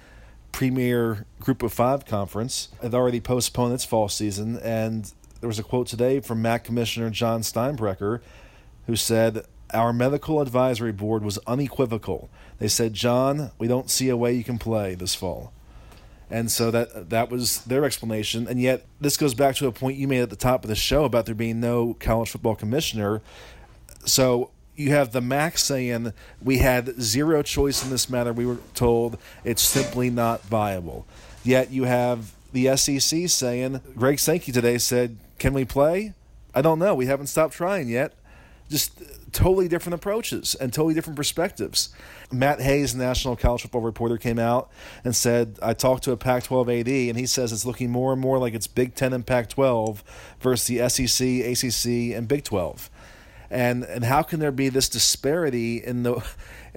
premier 0.56 1.26
Group 1.38 1.62
of 1.62 1.70
Five 1.70 2.06
conference 2.06 2.70
had 2.80 2.94
already 2.94 3.20
postponed 3.20 3.74
its 3.74 3.84
fall 3.84 4.08
season, 4.08 4.58
and 4.60 5.12
there 5.40 5.48
was 5.48 5.58
a 5.58 5.62
quote 5.62 5.86
today 5.86 6.18
from 6.18 6.40
MAC 6.40 6.64
Commissioner 6.64 7.10
John 7.10 7.42
Steinbrecher, 7.42 8.22
who 8.86 8.96
said, 8.96 9.44
"Our 9.74 9.92
medical 9.92 10.40
advisory 10.40 10.92
board 10.92 11.22
was 11.22 11.38
unequivocal. 11.46 12.30
They 12.58 12.68
said, 12.68 12.94
John, 12.94 13.50
we 13.58 13.68
don't 13.68 13.90
see 13.90 14.08
a 14.08 14.16
way 14.16 14.32
you 14.32 14.44
can 14.44 14.56
play 14.56 14.94
this 14.94 15.14
fall." 15.14 15.52
And 16.30 16.50
so 16.50 16.70
that 16.70 17.10
that 17.10 17.30
was 17.30 17.58
their 17.64 17.84
explanation. 17.84 18.48
And 18.48 18.58
yet, 18.58 18.86
this 18.98 19.18
goes 19.18 19.34
back 19.34 19.56
to 19.56 19.66
a 19.66 19.72
point 19.72 19.98
you 19.98 20.08
made 20.08 20.22
at 20.22 20.30
the 20.30 20.36
top 20.36 20.64
of 20.64 20.70
the 20.70 20.74
show 20.74 21.04
about 21.04 21.26
there 21.26 21.34
being 21.34 21.60
no 21.60 21.92
college 22.00 22.30
football 22.30 22.54
commissioner. 22.54 23.20
So 24.06 24.52
you 24.76 24.90
have 24.90 25.12
the 25.12 25.20
MAC 25.20 25.58
saying 25.58 26.12
we 26.40 26.58
had 26.58 27.00
zero 27.00 27.42
choice 27.42 27.82
in 27.82 27.90
this 27.90 28.08
matter. 28.10 28.32
We 28.32 28.46
were 28.46 28.58
told 28.74 29.18
it's 29.44 29.62
simply 29.62 30.10
not 30.10 30.42
viable. 30.42 31.06
Yet 31.42 31.70
you 31.70 31.84
have 31.84 32.32
the 32.52 32.76
SEC 32.76 33.28
saying 33.28 33.80
Greg 33.96 34.18
Sankey 34.18 34.52
today 34.52 34.78
said, 34.78 35.16
"Can 35.38 35.54
we 35.54 35.64
play?" 35.64 36.14
I 36.54 36.62
don't 36.62 36.78
know. 36.78 36.94
We 36.94 37.06
haven't 37.06 37.26
stopped 37.26 37.54
trying 37.54 37.88
yet. 37.88 38.14
Just 38.70 39.00
uh, 39.00 39.04
totally 39.30 39.68
different 39.68 39.94
approaches 39.94 40.54
and 40.54 40.72
totally 40.72 40.94
different 40.94 41.16
perspectives. 41.16 41.90
Matt 42.32 42.60
Hayes, 42.62 42.94
national 42.94 43.36
college 43.36 43.62
football 43.62 43.82
reporter, 43.82 44.16
came 44.16 44.38
out 44.38 44.70
and 45.04 45.14
said, 45.14 45.58
I 45.62 45.74
talked 45.74 46.02
to 46.04 46.12
a 46.12 46.16
Pac 46.16 46.44
12 46.44 46.68
AD, 46.70 46.88
and 46.88 47.18
he 47.18 47.26
says 47.26 47.52
it's 47.52 47.66
looking 47.66 47.90
more 47.90 48.12
and 48.12 48.20
more 48.20 48.38
like 48.38 48.54
it's 48.54 48.66
Big 48.66 48.94
10 48.94 49.12
and 49.12 49.24
Pac 49.24 49.50
12 49.50 50.02
versus 50.40 50.66
the 50.66 50.88
SEC, 50.88 51.26
ACC, 51.26 52.16
and 52.16 52.26
Big 52.26 52.42
12 52.42 52.90
and 53.50 53.84
and 53.84 54.04
how 54.04 54.22
can 54.22 54.40
there 54.40 54.52
be 54.52 54.68
this 54.68 54.88
disparity 54.88 55.82
in 55.82 56.02
the 56.02 56.16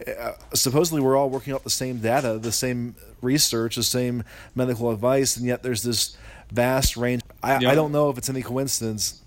uh, 0.08 0.32
supposedly 0.54 1.02
we're 1.02 1.18
all 1.18 1.30
working 1.30 1.54
off 1.54 1.64
the 1.64 1.70
same 1.70 1.98
data 2.00 2.38
the 2.38 2.52
same 2.52 2.96
research 3.22 3.76
the 3.76 3.84
same 3.84 4.24
medical 4.56 4.92
advice 4.92 5.36
and 5.38 5.46
yet 5.46 5.64
there's 5.64 5.84
this 5.84 6.16
vast 6.52 6.98
range 6.98 7.22
i, 7.44 7.56
I 7.56 7.76
don't 7.76 7.92
know 7.92 8.10
if 8.10 8.18
it's 8.18 8.30
any 8.30 8.42
coincidence 8.42 9.22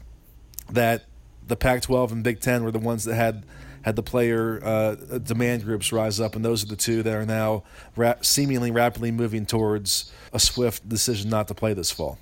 that 0.70 1.04
the 1.46 1.56
pac 1.56 1.82
12 1.82 2.12
and 2.12 2.24
big 2.24 2.40
10 2.40 2.64
were 2.64 2.70
the 2.70 2.78
ones 2.78 3.04
that 3.04 3.14
had 3.14 3.44
had 3.82 3.96
the 3.96 4.02
player 4.02 4.60
uh, 4.64 4.94
demand 5.18 5.64
groups 5.64 5.92
rise 5.92 6.20
up, 6.20 6.36
and 6.36 6.44
those 6.44 6.62
are 6.62 6.66
the 6.66 6.76
two 6.76 7.02
that 7.02 7.12
are 7.12 7.26
now 7.26 7.64
ra- 7.96 8.14
seemingly 8.22 8.70
rapidly 8.70 9.10
moving 9.10 9.44
towards 9.44 10.12
a 10.32 10.38
swift 10.38 10.88
decision 10.88 11.28
not 11.28 11.48
to 11.48 11.54
play 11.54 11.74
this 11.74 11.90
fall. 11.90 12.18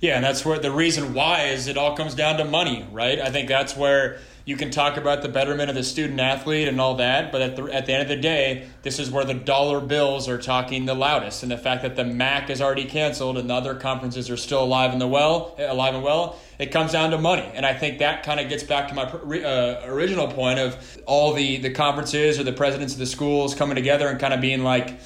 Yeah, 0.00 0.16
and 0.16 0.24
that's 0.24 0.44
where 0.44 0.58
the 0.58 0.70
reason 0.70 1.14
why 1.14 1.46
is 1.46 1.66
it 1.66 1.76
all 1.76 1.96
comes 1.96 2.14
down 2.14 2.38
to 2.38 2.44
money, 2.44 2.86
right? 2.90 3.18
I 3.18 3.30
think 3.30 3.48
that's 3.48 3.76
where 3.76 4.20
you 4.44 4.56
can 4.56 4.70
talk 4.70 4.96
about 4.96 5.22
the 5.22 5.28
betterment 5.28 5.68
of 5.68 5.76
the 5.76 5.84
student 5.84 6.18
athlete 6.20 6.68
and 6.68 6.80
all 6.80 6.96
that, 6.96 7.30
but 7.30 7.42
at 7.42 7.56
the, 7.56 7.64
at 7.64 7.86
the 7.86 7.92
end 7.92 8.02
of 8.02 8.08
the 8.08 8.16
day, 8.16 8.68
this 8.82 8.98
is 8.98 9.10
where 9.10 9.24
the 9.24 9.34
dollar 9.34 9.80
bills 9.80 10.28
are 10.28 10.38
talking 10.38 10.86
the 10.86 10.94
loudest. 10.94 11.42
And 11.42 11.52
the 11.52 11.58
fact 11.58 11.82
that 11.82 11.96
the 11.96 12.04
MAC 12.04 12.50
is 12.50 12.60
already 12.60 12.84
canceled 12.84 13.38
and 13.38 13.50
the 13.50 13.54
other 13.54 13.74
conferences 13.74 14.30
are 14.30 14.36
still 14.36 14.64
alive 14.64 14.92
and 14.92 15.00
the 15.00 15.06
well, 15.06 15.54
alive 15.58 15.94
and 15.94 16.02
well, 16.02 16.38
it 16.58 16.72
comes 16.72 16.92
down 16.92 17.10
to 17.10 17.18
money. 17.18 17.48
And 17.54 17.64
I 17.64 17.74
think 17.74 17.98
that 17.98 18.22
kind 18.22 18.40
of 18.40 18.48
gets 18.48 18.62
back 18.62 18.88
to 18.88 18.94
my 18.94 19.04
uh, 19.04 19.82
original 19.84 20.28
point 20.28 20.58
of 20.58 20.98
all 21.06 21.32
the 21.32 21.58
the 21.58 21.70
conferences 21.70 22.38
or 22.38 22.44
the 22.44 22.52
presidents 22.52 22.92
of 22.92 22.98
the 22.98 23.06
schools 23.06 23.54
coming 23.54 23.76
together 23.76 24.08
and 24.08 24.20
kind 24.20 24.34
of 24.34 24.40
being 24.40 24.62
like 24.62 25.00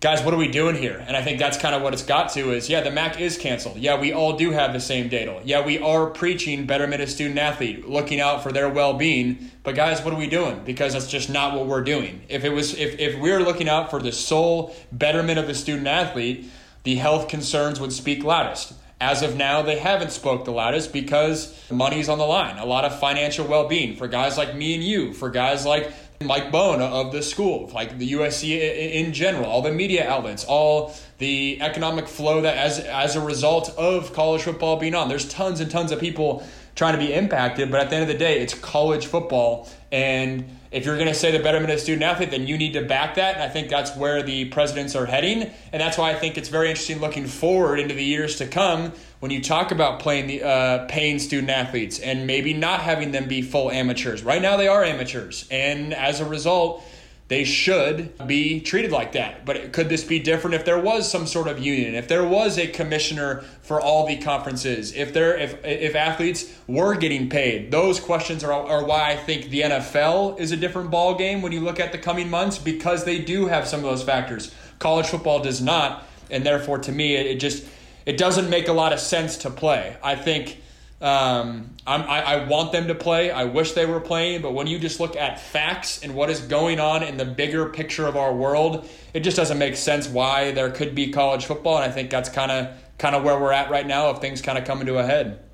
guys, 0.00 0.22
what 0.22 0.32
are 0.32 0.38
we 0.38 0.48
doing 0.48 0.76
here? 0.76 1.04
And 1.06 1.16
I 1.16 1.22
think 1.22 1.38
that's 1.38 1.58
kind 1.58 1.74
of 1.74 1.82
what 1.82 1.92
it's 1.92 2.04
got 2.04 2.30
to 2.32 2.52
is, 2.52 2.68
yeah, 2.70 2.82
the 2.82 2.90
MAC 2.90 3.20
is 3.20 3.36
canceled. 3.36 3.78
Yeah, 3.78 4.00
we 4.00 4.12
all 4.12 4.36
do 4.36 4.52
have 4.52 4.72
the 4.72 4.80
same 4.80 5.08
data. 5.08 5.40
Yeah, 5.44 5.64
we 5.64 5.78
are 5.78 6.06
preaching 6.06 6.66
betterment 6.66 7.02
of 7.02 7.10
student 7.10 7.38
athlete, 7.38 7.88
looking 7.88 8.20
out 8.20 8.42
for 8.42 8.52
their 8.52 8.68
well-being. 8.68 9.50
But 9.64 9.74
guys, 9.74 10.02
what 10.02 10.14
are 10.14 10.18
we 10.18 10.28
doing? 10.28 10.62
Because 10.64 10.92
that's 10.92 11.10
just 11.10 11.28
not 11.28 11.54
what 11.54 11.66
we're 11.66 11.82
doing. 11.82 12.22
If 12.28 12.44
it 12.44 12.50
was, 12.50 12.74
if, 12.74 12.98
if 13.00 13.18
we 13.18 13.32
are 13.32 13.40
looking 13.40 13.68
out 13.68 13.90
for 13.90 14.00
the 14.00 14.12
sole 14.12 14.74
betterment 14.92 15.38
of 15.38 15.48
the 15.48 15.54
student 15.54 15.88
athlete, 15.88 16.48
the 16.84 16.94
health 16.94 17.28
concerns 17.28 17.80
would 17.80 17.92
speak 17.92 18.22
loudest. 18.22 18.74
As 19.00 19.22
of 19.22 19.36
now, 19.36 19.62
they 19.62 19.78
haven't 19.78 20.10
spoke 20.10 20.44
the 20.44 20.50
loudest 20.50 20.92
because 20.92 21.56
money's 21.70 22.08
on 22.08 22.18
the 22.18 22.24
line. 22.24 22.58
A 22.58 22.64
lot 22.64 22.84
of 22.84 22.98
financial 22.98 23.46
well-being 23.46 23.96
for 23.96 24.08
guys 24.08 24.36
like 24.36 24.56
me 24.56 24.74
and 24.74 24.82
you, 24.82 25.12
for 25.12 25.30
guys 25.30 25.64
like 25.64 25.92
Mike 26.20 26.50
Bohn 26.50 26.82
of 26.82 27.12
the 27.12 27.22
school, 27.22 27.70
like 27.72 27.96
the 27.96 28.12
USC 28.12 28.58
in 28.92 29.12
general, 29.12 29.46
all 29.46 29.62
the 29.62 29.70
media 29.70 30.08
outlets, 30.08 30.44
all 30.44 30.92
the 31.18 31.62
economic 31.62 32.08
flow 32.08 32.40
that 32.40 32.56
as 32.56 32.80
as 32.80 33.14
a 33.14 33.20
result 33.20 33.70
of 33.78 34.12
college 34.12 34.42
football 34.42 34.76
being 34.76 34.96
on. 34.96 35.08
There's 35.08 35.28
tons 35.28 35.60
and 35.60 35.70
tons 35.70 35.92
of 35.92 36.00
people 36.00 36.42
trying 36.74 36.94
to 36.94 36.98
be 36.98 37.14
impacted, 37.14 37.70
but 37.70 37.80
at 37.80 37.90
the 37.90 37.96
end 37.96 38.02
of 38.02 38.08
the 38.08 38.18
day, 38.18 38.40
it's 38.40 38.54
college 38.54 39.06
football 39.06 39.68
and 39.92 40.57
if 40.70 40.84
you're 40.84 40.96
going 40.96 41.08
to 41.08 41.14
say 41.14 41.30
the 41.30 41.42
betterment 41.42 41.72
of 41.72 41.80
student 41.80 42.02
athlete, 42.02 42.30
then 42.30 42.46
you 42.46 42.58
need 42.58 42.74
to 42.74 42.82
back 42.82 43.14
that. 43.14 43.34
And 43.34 43.42
I 43.42 43.48
think 43.48 43.68
that's 43.68 43.96
where 43.96 44.22
the 44.22 44.46
presidents 44.46 44.94
are 44.94 45.06
heading. 45.06 45.50
And 45.72 45.80
that's 45.80 45.96
why 45.96 46.10
I 46.10 46.14
think 46.14 46.36
it's 46.36 46.48
very 46.48 46.68
interesting 46.68 47.00
looking 47.00 47.26
forward 47.26 47.80
into 47.80 47.94
the 47.94 48.04
years 48.04 48.36
to 48.36 48.46
come 48.46 48.92
when 49.20 49.30
you 49.30 49.42
talk 49.42 49.70
about 49.70 50.00
playing 50.00 50.26
the 50.26 50.42
uh, 50.42 50.86
paying 50.86 51.18
student 51.18 51.50
athletes 51.50 51.98
and 51.98 52.26
maybe 52.26 52.52
not 52.52 52.80
having 52.80 53.12
them 53.12 53.28
be 53.28 53.42
full 53.42 53.70
amateurs. 53.70 54.22
Right 54.22 54.42
now, 54.42 54.56
they 54.56 54.68
are 54.68 54.84
amateurs. 54.84 55.46
And 55.50 55.94
as 55.94 56.20
a 56.20 56.26
result, 56.26 56.84
they 57.28 57.44
should 57.44 58.26
be 58.26 58.60
treated 58.60 58.90
like 58.90 59.12
that. 59.12 59.44
But 59.44 59.72
could 59.72 59.90
this 59.90 60.02
be 60.02 60.18
different 60.18 60.54
if 60.54 60.64
there 60.64 60.80
was 60.80 61.10
some 61.10 61.26
sort 61.26 61.46
of 61.46 61.58
union, 61.58 61.94
if 61.94 62.08
there 62.08 62.26
was 62.26 62.58
a 62.58 62.66
commissioner 62.66 63.44
for 63.60 63.80
all 63.80 64.06
the 64.06 64.16
conferences, 64.16 64.94
if 64.94 65.12
there 65.12 65.36
if 65.36 65.62
if 65.64 65.94
athletes 65.94 66.50
were 66.66 66.94
getting 66.94 67.28
paid? 67.28 67.70
Those 67.70 68.00
questions 68.00 68.42
are, 68.42 68.52
are 68.52 68.84
why 68.84 69.12
I 69.12 69.16
think 69.16 69.50
the 69.50 69.60
NFL 69.60 70.40
is 70.40 70.52
a 70.52 70.56
different 70.56 70.90
ball 70.90 71.16
game 71.16 71.42
when 71.42 71.52
you 71.52 71.60
look 71.60 71.78
at 71.78 71.92
the 71.92 71.98
coming 71.98 72.30
months 72.30 72.56
because 72.56 73.04
they 73.04 73.18
do 73.18 73.46
have 73.46 73.68
some 73.68 73.80
of 73.80 73.84
those 73.84 74.02
factors. 74.02 74.54
College 74.78 75.06
football 75.06 75.42
does 75.42 75.60
not, 75.60 76.08
and 76.30 76.44
therefore 76.44 76.78
to 76.78 76.92
me 76.92 77.14
it 77.14 77.36
just 77.40 77.66
it 78.06 78.16
doesn't 78.16 78.48
make 78.48 78.68
a 78.68 78.72
lot 78.72 78.94
of 78.94 79.00
sense 79.00 79.36
to 79.38 79.50
play. 79.50 79.94
I 80.02 80.16
think 80.16 80.62
um, 81.00 81.76
I, 81.86 82.02
I 82.02 82.44
want 82.46 82.72
them 82.72 82.88
to 82.88 82.94
play. 82.94 83.30
I 83.30 83.44
wish 83.44 83.72
they 83.72 83.86
were 83.86 84.00
playing, 84.00 84.42
but 84.42 84.52
when 84.52 84.66
you 84.66 84.78
just 84.78 84.98
look 84.98 85.14
at 85.14 85.40
facts 85.40 86.02
and 86.02 86.14
what 86.14 86.28
is 86.28 86.40
going 86.40 86.80
on 86.80 87.04
in 87.04 87.16
the 87.16 87.24
bigger 87.24 87.68
picture 87.68 88.06
of 88.06 88.16
our 88.16 88.34
world, 88.34 88.88
it 89.14 89.20
just 89.20 89.36
doesn't 89.36 89.58
make 89.58 89.76
sense 89.76 90.08
why 90.08 90.50
there 90.50 90.70
could 90.70 90.94
be 90.94 91.10
college 91.12 91.46
football. 91.46 91.76
And 91.76 91.84
I 91.84 91.94
think 91.94 92.10
that's 92.10 92.28
kind 92.28 92.50
of 92.50 92.76
kind 92.98 93.14
of 93.14 93.22
where 93.22 93.38
we're 93.38 93.52
at 93.52 93.70
right 93.70 93.86
now. 93.86 94.10
If 94.10 94.18
things 94.18 94.42
kind 94.42 94.58
of 94.58 94.64
come 94.64 94.80
into 94.80 94.98
a 94.98 95.04
head. 95.04 95.47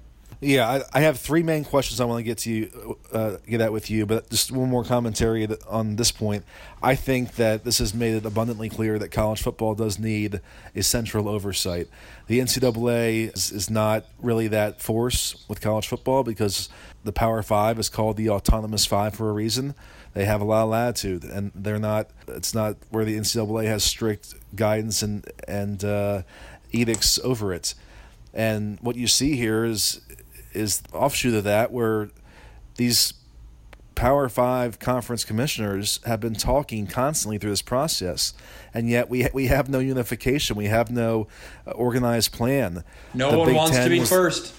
Yeah, 0.44 0.68
I, 0.68 0.98
I, 0.98 1.00
have 1.00 1.18
three 1.18 1.42
main 1.42 1.64
questions 1.64 2.02
I 2.02 2.04
want 2.04 2.18
to 2.18 2.22
get 2.22 2.36
to 2.38 2.50
you, 2.52 2.98
uh, 3.10 3.36
get 3.48 3.62
at 3.62 3.72
with 3.72 3.88
you, 3.90 4.04
but 4.04 4.28
just 4.28 4.52
one 4.52 4.68
more 4.68 4.84
commentary 4.84 5.48
on 5.66 5.96
this 5.96 6.12
point. 6.12 6.44
I 6.82 6.96
think 6.96 7.36
that 7.36 7.64
this 7.64 7.78
has 7.78 7.94
made 7.94 8.12
it 8.12 8.26
abundantly 8.26 8.68
clear 8.68 8.98
that 8.98 9.08
college 9.08 9.40
football 9.40 9.74
does 9.74 9.98
need 9.98 10.42
a 10.76 10.82
central 10.82 11.30
oversight. 11.30 11.88
The 12.26 12.40
NCAA 12.40 13.34
is, 13.34 13.52
is 13.52 13.70
not 13.70 14.04
really 14.20 14.46
that 14.48 14.82
force 14.82 15.42
with 15.48 15.62
college 15.62 15.88
football 15.88 16.22
because 16.22 16.68
the 17.04 17.12
Power 17.12 17.42
Five 17.42 17.78
is 17.78 17.88
called 17.88 18.18
the 18.18 18.28
Autonomous 18.28 18.84
Five 18.84 19.14
for 19.14 19.30
a 19.30 19.32
reason. 19.32 19.74
They 20.12 20.26
have 20.26 20.42
a 20.42 20.44
lot 20.44 20.64
of 20.64 20.68
latitude, 20.68 21.24
and 21.24 21.52
they're 21.54 21.78
not. 21.78 22.10
It's 22.28 22.54
not 22.54 22.76
where 22.90 23.06
the 23.06 23.16
NCAA 23.16 23.64
has 23.64 23.82
strict 23.82 24.34
guidance 24.54 25.02
and 25.02 25.26
and 25.48 25.82
uh, 25.82 26.22
edicts 26.70 27.18
over 27.24 27.54
it. 27.54 27.74
And 28.34 28.78
what 28.80 28.96
you 28.96 29.06
see 29.06 29.36
here 29.36 29.64
is 29.64 30.00
is 30.54 30.82
offshoot 30.92 31.34
of 31.34 31.44
that 31.44 31.72
where 31.72 32.10
these 32.76 33.14
Power 33.94 34.28
Five 34.28 34.78
conference 34.78 35.24
commissioners 35.24 36.00
have 36.04 36.20
been 36.20 36.34
talking 36.34 36.86
constantly 36.86 37.38
through 37.38 37.50
this 37.50 37.62
process, 37.62 38.34
and 38.72 38.88
yet 38.88 39.08
we 39.08 39.28
we 39.32 39.46
have 39.46 39.68
no 39.68 39.78
unification. 39.78 40.56
We 40.56 40.66
have 40.66 40.90
no 40.90 41.28
uh, 41.66 41.70
organized 41.72 42.32
plan. 42.32 42.82
No 43.12 43.30
the 43.30 43.38
one 43.38 43.46
Big 43.48 43.56
wants 43.56 43.76
Ten 43.76 43.84
to 43.84 43.90
be 43.90 44.00
was, 44.00 44.08
first. 44.08 44.54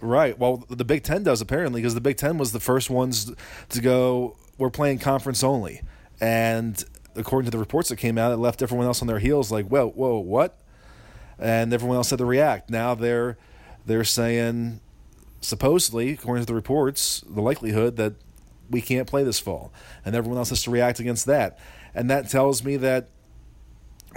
Right. 0.00 0.38
Well, 0.38 0.64
the 0.68 0.84
Big 0.84 1.04
Ten 1.04 1.22
does 1.22 1.40
apparently 1.40 1.80
because 1.80 1.94
the 1.94 2.00
Big 2.00 2.16
Ten 2.16 2.38
was 2.38 2.52
the 2.52 2.60
first 2.60 2.90
ones 2.90 3.30
to 3.68 3.80
go. 3.80 4.36
We're 4.58 4.70
playing 4.70 4.98
conference 4.98 5.44
only, 5.44 5.82
and 6.20 6.82
according 7.14 7.46
to 7.46 7.50
the 7.50 7.58
reports 7.58 7.88
that 7.90 7.96
came 7.96 8.18
out, 8.18 8.32
it 8.32 8.38
left 8.38 8.62
everyone 8.62 8.86
else 8.86 9.00
on 9.00 9.08
their 9.08 9.18
heels. 9.18 9.52
Like, 9.52 9.66
whoa, 9.66 9.90
whoa, 9.90 10.18
what? 10.18 10.58
And 11.38 11.72
everyone 11.72 11.96
else 11.96 12.10
had 12.10 12.18
to 12.18 12.24
react. 12.24 12.68
Now 12.68 12.94
they're 12.94 13.38
they're 13.86 14.04
saying 14.04 14.80
supposedly, 15.40 16.12
according 16.12 16.44
to 16.44 16.46
the 16.46 16.54
reports, 16.54 17.22
the 17.28 17.40
likelihood 17.40 17.96
that 17.96 18.14
we 18.68 18.80
can't 18.80 19.08
play 19.08 19.24
this 19.24 19.40
fall, 19.40 19.72
and 20.04 20.14
everyone 20.14 20.38
else 20.38 20.50
has 20.50 20.62
to 20.64 20.70
react 20.70 21.00
against 21.00 21.26
that. 21.26 21.58
And 21.94 22.08
that 22.10 22.28
tells 22.28 22.62
me 22.62 22.76
that 22.76 23.08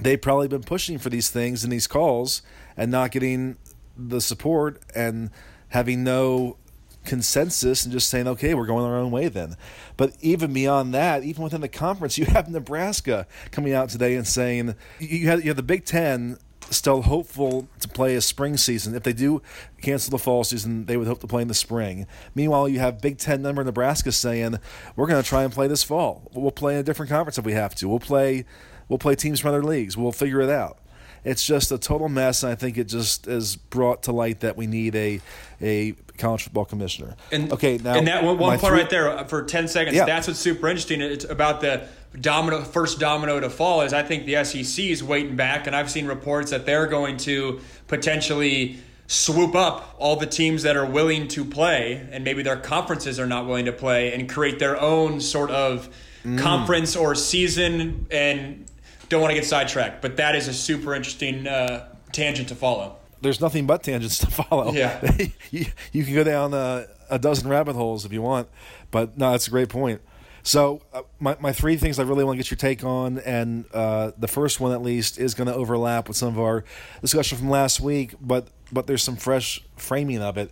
they've 0.02 0.22
probably 0.22 0.48
been 0.48 0.64
pushing 0.64 0.98
for 0.98 1.10
these 1.10 1.30
things 1.30 1.64
and 1.64 1.74
these 1.74 1.88
calls 1.88 2.42
and 2.78 2.92
not 2.92 3.12
getting 3.12 3.58
the 3.98 4.22
support 4.22 4.82
and 4.96 5.30
having 5.70 6.04
no 6.04 6.58
consensus 7.04 7.84
and 7.84 7.92
just 7.92 8.10
saying, 8.10 8.28
okay, 8.28 8.54
we're 8.54 8.66
going 8.66 8.86
our 8.86 8.98
own 8.98 9.12
way 9.12 9.28
then. 9.28 9.56
But 9.98 10.16
even 10.22 10.54
beyond 10.54 10.94
that, 10.94 11.24
even 11.24 11.44
within 11.44 11.62
the 11.62 11.68
conference, 11.68 12.18
you 12.18 12.26
have 12.26 12.50
Nebraska 12.50 13.28
coming 13.52 13.74
out 13.74 13.90
today 13.90 14.16
and 14.16 14.28
saying 14.28 14.76
you 15.00 15.28
have, 15.28 15.42
you 15.42 15.50
have 15.50 15.58
the 15.58 15.64
Big 15.64 15.86
Ten 15.86 16.38
still 16.78 17.04
hopeful 17.04 17.68
to 17.80 17.88
play 17.88 18.16
a 18.16 18.22
spring 18.22 18.58
season. 18.58 18.96
If 18.96 19.04
they 19.04 19.14
do 19.14 19.42
cancel 19.82 20.12
the 20.12 20.18
fall 20.18 20.44
season, 20.44 20.86
they 20.86 20.98
would 20.98 21.08
hope 21.08 21.22
to 21.22 21.28
play 21.28 21.42
in 21.42 21.48
the 21.48 21.54
spring. 21.54 22.08
Meanwhile, 22.36 22.70
you 22.70 22.80
have 22.80 23.02
Big 23.02 23.18
Ten 23.18 23.42
member 23.42 23.64
Nebraska 23.64 24.12
saying, 24.12 24.60
"We're 24.96 25.08
going 25.08 25.22
to 25.22 25.28
try 25.28 25.44
and 25.44 25.54
play 25.54 25.68
this 25.68 25.84
fall. 25.84 26.30
We'll 26.34 26.52
play 26.52 26.74
in 26.74 26.80
a 26.80 26.84
different 26.84 27.10
conference 27.10 27.38
if 27.38 27.46
we 27.46 27.54
have 27.54 27.76
to. 27.76 27.88
We'll 27.88 28.00
play, 28.00 28.46
we'll 28.90 29.00
play 29.00 29.16
teams 29.16 29.40
from 29.40 29.50
other 29.50 29.64
leagues. 29.64 29.98
We'll 29.98 30.12
figure 30.12 30.42
it 30.42 30.50
out." 30.50 30.80
It's 31.26 31.46
just 31.46 31.72
a 31.72 31.78
total 31.78 32.10
mess, 32.10 32.44
and 32.44 32.52
I 32.52 32.56
think 32.56 32.78
it 32.78 32.86
just 32.86 33.28
is 33.28 33.56
brought 33.56 34.04
to 34.04 34.12
light 34.12 34.42
that 34.42 34.58
we 34.58 34.68
need 34.68 34.94
a 34.96 35.22
a 35.62 35.96
college 36.18 36.44
football 36.44 36.66
commissioner. 36.66 37.16
And 37.32 37.52
okay, 37.54 37.78
now 37.78 37.96
and 37.96 38.08
that 38.08 38.24
one, 38.24 38.38
one 38.38 38.60
part 38.60 38.72
three, 38.72 38.82
right 38.82 38.90
there 38.90 39.10
uh, 39.10 39.24
for 39.24 39.44
ten 39.44 39.70
seconds. 39.70 39.96
Yeah. 39.96 40.06
That's 40.06 40.28
what's 40.28 40.40
super 40.40 40.68
interesting. 40.68 41.00
It's 41.00 41.24
about 41.24 41.62
the 41.62 41.88
domino 42.20 42.62
first 42.62 43.00
domino 43.00 43.40
to 43.40 43.50
fall 43.50 43.82
is 43.82 43.94
I 43.94 44.04
think 44.04 44.26
the 44.26 44.44
SEC 44.44 44.86
is 44.86 45.04
waiting 45.04 45.36
back, 45.36 45.68
and 45.68 45.76
I've 45.76 45.90
seen 45.90 46.06
reports 46.06 46.52
that 46.52 46.66
they're 46.66 46.88
going 46.88 47.18
to 47.18 47.60
potentially 47.88 48.78
swoop 49.08 49.56
up 49.56 49.96
all 49.98 50.16
the 50.16 50.26
teams 50.26 50.64
that 50.64 50.76
are 50.76 50.86
willing 50.86 51.28
to 51.30 51.44
play, 51.44 52.08
and 52.12 52.24
maybe 52.24 52.44
their 52.44 52.58
conferences 52.58 53.20
are 53.20 53.28
not 53.28 53.46
willing 53.46 53.66
to 53.66 53.72
play, 53.72 54.14
and 54.14 54.30
create 54.30 54.60
their 54.60 54.80
own 54.80 55.20
sort 55.22 55.52
of 55.52 55.90
mm. 56.24 56.40
conference 56.40 56.96
or 56.96 57.16
season. 57.16 58.06
And 58.12 58.66
don't 59.10 59.22
want 59.22 59.32
to 59.32 59.36
get 59.36 59.46
sidetracked, 59.46 60.02
but 60.02 60.18
that 60.18 60.36
is 60.36 60.48
a 60.48 60.54
super 60.54 60.94
interesting 60.94 61.48
uh, 61.48 61.88
tangent 62.12 62.50
to 62.50 62.56
follow. 62.56 62.98
There's 63.22 63.40
nothing 63.40 63.66
but 63.66 63.84
tangents 63.84 64.20
to 64.20 64.28
follow. 64.28 64.72
Yeah, 64.74 65.18
you, 65.52 65.66
you 65.92 66.04
can 66.04 66.14
go 66.14 66.24
down 66.24 66.54
a, 66.54 66.88
a 67.10 67.18
dozen 67.18 67.50
rabbit 67.50 67.76
holes 67.76 68.06
if 68.06 68.14
you 68.14 68.22
want, 68.22 68.50
but 68.92 69.18
no, 69.18 69.32
that's 69.32 69.48
a 69.48 69.52
great 69.52 69.70
point. 69.70 70.02
So, 70.46 70.82
uh, 70.94 71.04
my, 71.22 71.38
my 71.40 71.54
three 71.54 71.78
things 71.78 72.00
I 72.00 72.04
really 72.04 72.26
want 72.26 72.38
to 72.38 72.44
get 72.44 72.52
your 72.52 72.58
take 72.58 72.84
on, 72.84 73.20
and 73.20 73.64
uh, 73.74 74.12
the 74.18 74.28
first 74.28 74.60
one 74.60 74.74
at 74.74 74.82
least 74.82 75.18
is 75.18 75.34
going 75.34 75.48
to 75.48 75.56
overlap 75.56 76.10
with 76.10 76.18
some 76.18 76.30
of 76.30 76.40
our 76.40 76.66
discussion 77.02 77.38
from 77.38 77.50
last 77.50 77.80
week, 77.80 78.14
but 78.22 78.50
but 78.72 78.88
there's 78.88 79.04
some 79.04 79.16
fresh 79.16 79.64
framing 79.78 80.22
of 80.22 80.38
it. 80.38 80.52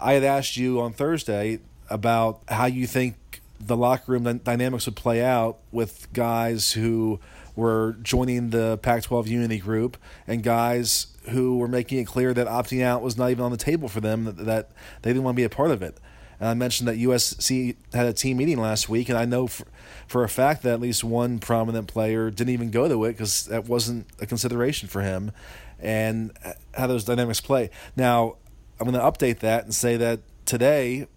I 0.00 0.14
had 0.14 0.24
asked 0.24 0.56
you 0.56 0.80
on 0.80 0.92
Thursday 0.92 1.60
about 1.90 2.40
how 2.48 2.66
you 2.66 2.86
think 2.86 3.42
the 3.60 3.76
locker 3.76 4.12
room 4.12 4.38
dynamics 4.38 4.86
would 4.86 4.96
play 4.96 5.22
out 5.22 5.58
with 5.72 6.10
guys 6.12 6.72
who 6.72 7.20
were 7.56 7.96
joining 8.02 8.50
the 8.50 8.78
Pac 8.78 9.02
12 9.02 9.26
Unity 9.28 9.58
group 9.58 9.96
and 10.26 10.42
guys 10.42 11.08
who 11.30 11.58
were 11.58 11.68
making 11.68 11.98
it 11.98 12.06
clear 12.06 12.32
that 12.32 12.46
opting 12.46 12.82
out 12.82 13.02
was 13.02 13.18
not 13.18 13.30
even 13.30 13.44
on 13.44 13.50
the 13.50 13.56
table 13.56 13.88
for 13.88 14.00
them, 14.00 14.24
that, 14.24 14.36
that 14.38 14.70
they 15.02 15.10
didn't 15.10 15.24
want 15.24 15.34
to 15.34 15.40
be 15.40 15.44
a 15.44 15.50
part 15.50 15.72
of 15.72 15.82
it. 15.82 15.98
And 16.40 16.48
I 16.48 16.54
mentioned 16.54 16.88
that 16.88 16.96
USC 16.96 17.76
had 17.92 18.06
a 18.06 18.12
team 18.12 18.36
meeting 18.36 18.60
last 18.60 18.88
week, 18.88 19.08
and 19.08 19.18
I 19.18 19.24
know 19.24 19.46
for, 19.46 19.66
for 20.06 20.24
a 20.24 20.28
fact 20.28 20.62
that 20.62 20.74
at 20.74 20.80
least 20.80 21.02
one 21.02 21.38
prominent 21.38 21.88
player 21.88 22.30
didn't 22.30 22.52
even 22.52 22.70
go 22.70 22.88
to 22.88 23.04
it 23.04 23.12
because 23.12 23.46
that 23.46 23.66
wasn't 23.66 24.06
a 24.20 24.26
consideration 24.26 24.88
for 24.88 25.02
him, 25.02 25.32
and 25.80 26.32
how 26.74 26.86
those 26.86 27.04
dynamics 27.04 27.40
play. 27.40 27.70
Now, 27.96 28.36
I'm 28.78 28.88
going 28.88 29.00
to 29.00 29.04
update 29.04 29.40
that 29.40 29.64
and 29.64 29.74
say 29.74 29.96
that 29.96 30.20
today, 30.46 31.08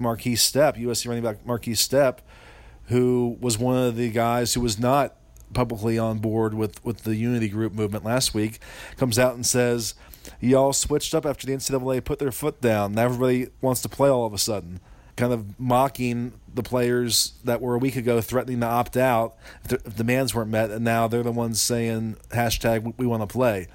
Markese 0.00 0.34
Stepp, 0.34 0.78
USC 0.78 1.06
running 1.06 1.22
back 1.22 1.44
Markese 1.44 1.76
Stepp, 1.76 2.18
who 2.86 3.36
was 3.40 3.58
one 3.58 3.76
of 3.76 3.96
the 3.96 4.10
guys 4.10 4.54
who 4.54 4.60
was 4.60 4.78
not 4.78 5.16
publicly 5.52 5.98
on 5.98 6.18
board 6.18 6.54
with, 6.54 6.82
with 6.82 7.04
the 7.04 7.14
Unity 7.14 7.48
Group 7.48 7.74
movement 7.74 8.04
last 8.04 8.32
week, 8.32 8.58
comes 8.96 9.18
out 9.18 9.34
and 9.34 9.44
says– 9.44 9.94
y'all 10.40 10.72
switched 10.72 11.14
up 11.14 11.26
after 11.26 11.46
the 11.46 11.52
NCAA 11.52 12.04
put 12.04 12.18
their 12.18 12.32
foot 12.32 12.60
down. 12.60 12.94
Now 12.94 13.04
everybody 13.04 13.48
wants 13.60 13.82
to 13.82 13.88
play 13.88 14.08
all 14.08 14.26
of 14.26 14.32
a 14.32 14.38
sudden, 14.38 14.80
kind 15.16 15.32
of 15.32 15.58
mocking 15.58 16.32
the 16.54 16.62
players 16.62 17.34
that 17.44 17.60
were 17.60 17.74
a 17.74 17.78
week 17.78 17.96
ago 17.96 18.20
threatening 18.20 18.60
to 18.60 18.66
opt 18.66 18.96
out 18.96 19.36
if, 19.64 19.72
if 19.72 19.96
demands 19.96 20.34
weren't 20.34 20.50
met, 20.50 20.70
and 20.70 20.84
now 20.84 21.08
they're 21.08 21.22
the 21.22 21.32
ones 21.32 21.60
saying 21.60 22.16
hashtag 22.30 22.94
we 22.96 23.06
want 23.06 23.22
to 23.22 23.26
play. 23.26 23.68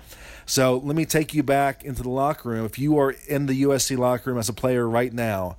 So 0.46 0.78
let 0.78 0.96
me 0.96 1.06
take 1.06 1.34
you 1.34 1.44
back 1.44 1.84
into 1.84 2.04
the 2.04 2.10
locker 2.10 2.50
room. 2.50 2.66
If 2.66 2.80
you 2.80 2.98
are 2.98 3.12
in 3.28 3.48
the 3.48 3.64
USC 3.64 3.98
locker 3.98 4.30
room 4.30 4.40
as 4.40 4.48
a 4.48 4.54
player 4.54 4.88
right 4.88 5.12
now, 5.12 5.58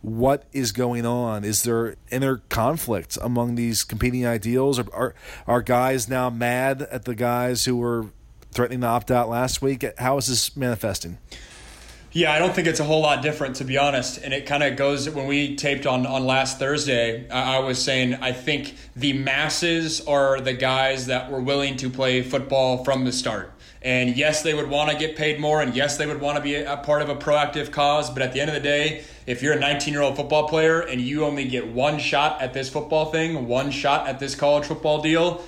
what 0.00 0.44
is 0.52 0.72
going 0.72 1.06
on? 1.06 1.44
Is 1.44 1.62
there 1.62 1.96
inner 2.10 2.38
conflict 2.48 3.16
among 3.20 3.54
these 3.54 3.84
competing 3.84 4.26
ideals? 4.26 4.78
Are, 4.78 4.86
are, 4.92 5.14
are 5.46 5.62
guys 5.62 6.08
now 6.08 6.30
mad 6.30 6.82
at 6.82 7.04
the 7.04 7.14
guys 7.14 7.64
who 7.64 7.76
were 7.76 8.06
threatening 8.52 8.80
to 8.80 8.86
opt 8.86 9.10
out 9.10 9.28
last 9.28 9.62
week. 9.62 9.84
How 9.98 10.16
is 10.18 10.26
this 10.26 10.56
manifesting? 10.56 11.18
Yeah, 12.10 12.32
I 12.32 12.38
don't 12.38 12.54
think 12.54 12.66
it's 12.66 12.80
a 12.80 12.84
whole 12.84 13.02
lot 13.02 13.22
different, 13.22 13.56
to 13.56 13.64
be 13.64 13.76
honest. 13.76 14.18
And 14.22 14.32
it 14.32 14.46
kind 14.46 14.62
of 14.62 14.76
goes 14.76 15.08
when 15.10 15.26
we 15.26 15.56
taped 15.56 15.86
on, 15.86 16.06
on 16.06 16.24
last 16.24 16.58
Thursday. 16.58 17.28
I, 17.28 17.56
I 17.56 17.58
was 17.58 17.82
saying 17.82 18.14
I 18.14 18.32
think 18.32 18.74
the 18.96 19.12
masses 19.12 20.00
are 20.06 20.40
the 20.40 20.54
guys 20.54 21.06
that 21.06 21.30
were 21.30 21.40
willing 21.40 21.76
to 21.76 21.90
play 21.90 22.22
football 22.22 22.82
from 22.82 23.04
the 23.04 23.12
start. 23.12 23.52
And 23.82 24.16
yes, 24.16 24.42
they 24.42 24.54
would 24.54 24.68
want 24.68 24.90
to 24.90 24.96
get 24.96 25.16
paid 25.16 25.38
more, 25.38 25.62
and 25.62 25.76
yes, 25.76 25.98
they 25.98 26.06
would 26.06 26.20
want 26.20 26.36
to 26.36 26.42
be 26.42 26.56
a 26.56 26.78
part 26.78 27.00
of 27.00 27.10
a 27.10 27.14
proactive 27.14 27.70
cause. 27.70 28.10
But 28.10 28.22
at 28.22 28.32
the 28.32 28.40
end 28.40 28.50
of 28.50 28.54
the 28.54 28.60
day, 28.60 29.04
if 29.26 29.42
you're 29.42 29.52
a 29.52 29.60
19 29.60 29.92
year 29.92 30.02
old 30.02 30.16
football 30.16 30.48
player 30.48 30.80
and 30.80 31.00
you 31.00 31.24
only 31.24 31.46
get 31.46 31.68
one 31.68 31.98
shot 31.98 32.40
at 32.42 32.52
this 32.54 32.68
football 32.68 33.12
thing, 33.12 33.46
one 33.46 33.70
shot 33.70 34.08
at 34.08 34.18
this 34.18 34.34
college 34.34 34.64
football 34.64 35.00
deal, 35.00 35.44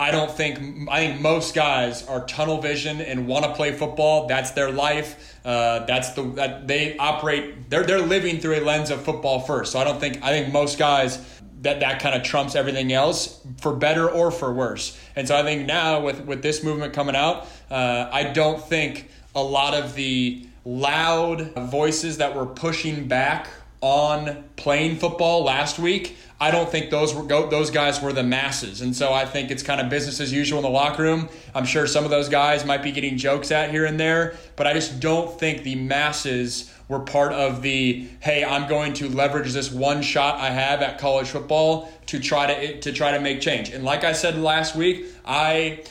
I 0.00 0.10
don't 0.10 0.30
think 0.30 0.88
I 0.90 1.00
think 1.00 1.20
most 1.20 1.54
guys 1.54 2.06
are 2.06 2.24
tunnel 2.24 2.58
vision 2.58 3.02
and 3.02 3.28
want 3.28 3.44
to 3.44 3.52
play 3.52 3.72
football. 3.72 4.26
That's 4.26 4.52
their 4.52 4.72
life. 4.72 5.38
Uh, 5.44 5.84
that's 5.84 6.12
the 6.14 6.22
that 6.36 6.66
they 6.66 6.96
operate. 6.96 7.68
They're 7.68 7.84
they're 7.84 8.00
living 8.00 8.40
through 8.40 8.60
a 8.60 8.62
lens 8.62 8.90
of 8.90 9.02
football 9.02 9.40
first. 9.40 9.72
So 9.72 9.78
I 9.78 9.84
don't 9.84 10.00
think 10.00 10.22
I 10.22 10.30
think 10.30 10.54
most 10.54 10.78
guys 10.78 11.18
that 11.60 11.80
that 11.80 12.00
kind 12.00 12.14
of 12.14 12.22
trumps 12.22 12.54
everything 12.54 12.94
else 12.94 13.42
for 13.58 13.74
better 13.74 14.08
or 14.08 14.30
for 14.30 14.50
worse. 14.54 14.98
And 15.16 15.28
so 15.28 15.36
I 15.36 15.42
think 15.42 15.66
now 15.66 16.00
with 16.00 16.20
with 16.24 16.40
this 16.40 16.64
movement 16.64 16.94
coming 16.94 17.14
out, 17.14 17.46
uh, 17.70 18.08
I 18.10 18.24
don't 18.24 18.66
think 18.66 19.10
a 19.34 19.42
lot 19.42 19.74
of 19.74 19.94
the 19.94 20.46
loud 20.64 21.52
voices 21.68 22.16
that 22.16 22.34
were 22.34 22.46
pushing 22.46 23.06
back 23.06 23.48
on 23.82 24.44
playing 24.56 24.96
football 24.96 25.44
last 25.44 25.78
week 25.78 26.16
I 26.42 26.50
don't 26.50 26.70
think 26.70 26.88
those 26.88 27.14
were 27.14 27.22
those 27.22 27.70
guys 27.70 28.00
were 28.00 28.14
the 28.14 28.22
masses, 28.22 28.80
and 28.80 28.96
so 28.96 29.12
I 29.12 29.26
think 29.26 29.50
it's 29.50 29.62
kind 29.62 29.78
of 29.78 29.90
business 29.90 30.20
as 30.20 30.32
usual 30.32 30.58
in 30.58 30.62
the 30.62 30.70
locker 30.70 31.02
room. 31.02 31.28
I'm 31.54 31.66
sure 31.66 31.86
some 31.86 32.04
of 32.04 32.10
those 32.10 32.30
guys 32.30 32.64
might 32.64 32.82
be 32.82 32.92
getting 32.92 33.18
jokes 33.18 33.50
at 33.50 33.70
here 33.70 33.84
and 33.84 34.00
there, 34.00 34.36
but 34.56 34.66
I 34.66 34.72
just 34.72 35.00
don't 35.00 35.38
think 35.38 35.64
the 35.64 35.74
masses 35.74 36.72
were 36.88 37.00
part 37.00 37.32
of 37.34 37.60
the 37.60 38.08
hey, 38.20 38.42
I'm 38.42 38.68
going 38.68 38.94
to 38.94 39.08
leverage 39.10 39.52
this 39.52 39.70
one 39.70 40.00
shot 40.00 40.40
I 40.40 40.48
have 40.50 40.80
at 40.80 40.98
college 40.98 41.28
football 41.28 41.92
to 42.06 42.18
try 42.18 42.46
to 42.46 42.80
to 42.80 42.92
try 42.92 43.12
to 43.12 43.20
make 43.20 43.42
change. 43.42 43.68
And 43.68 43.84
like 43.84 44.04
I 44.04 44.12
said 44.12 44.38
last 44.38 44.74
week, 44.74 45.06
I 45.26 45.84